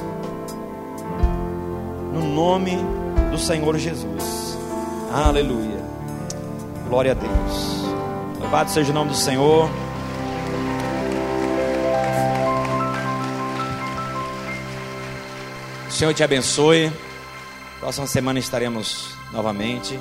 No 2.13 2.23
nome 2.23 2.79
do 3.31 3.39
Senhor 3.39 3.77
Jesus. 3.79 4.59
Aleluia. 5.13 5.85
Glória 6.89 7.13
a 7.13 7.15
Deus. 7.15 7.85
Louvado 8.41 8.71
seja 8.71 8.91
o 8.91 8.95
nome 8.95 9.11
do 9.11 9.17
Senhor. 9.17 9.69
O 15.87 15.93
Senhor 15.93 16.15
te 16.15 16.25
abençoe. 16.25 16.91
Próxima 17.79 18.07
semana 18.07 18.39
estaremos 18.39 19.15
novamente. 19.33 19.99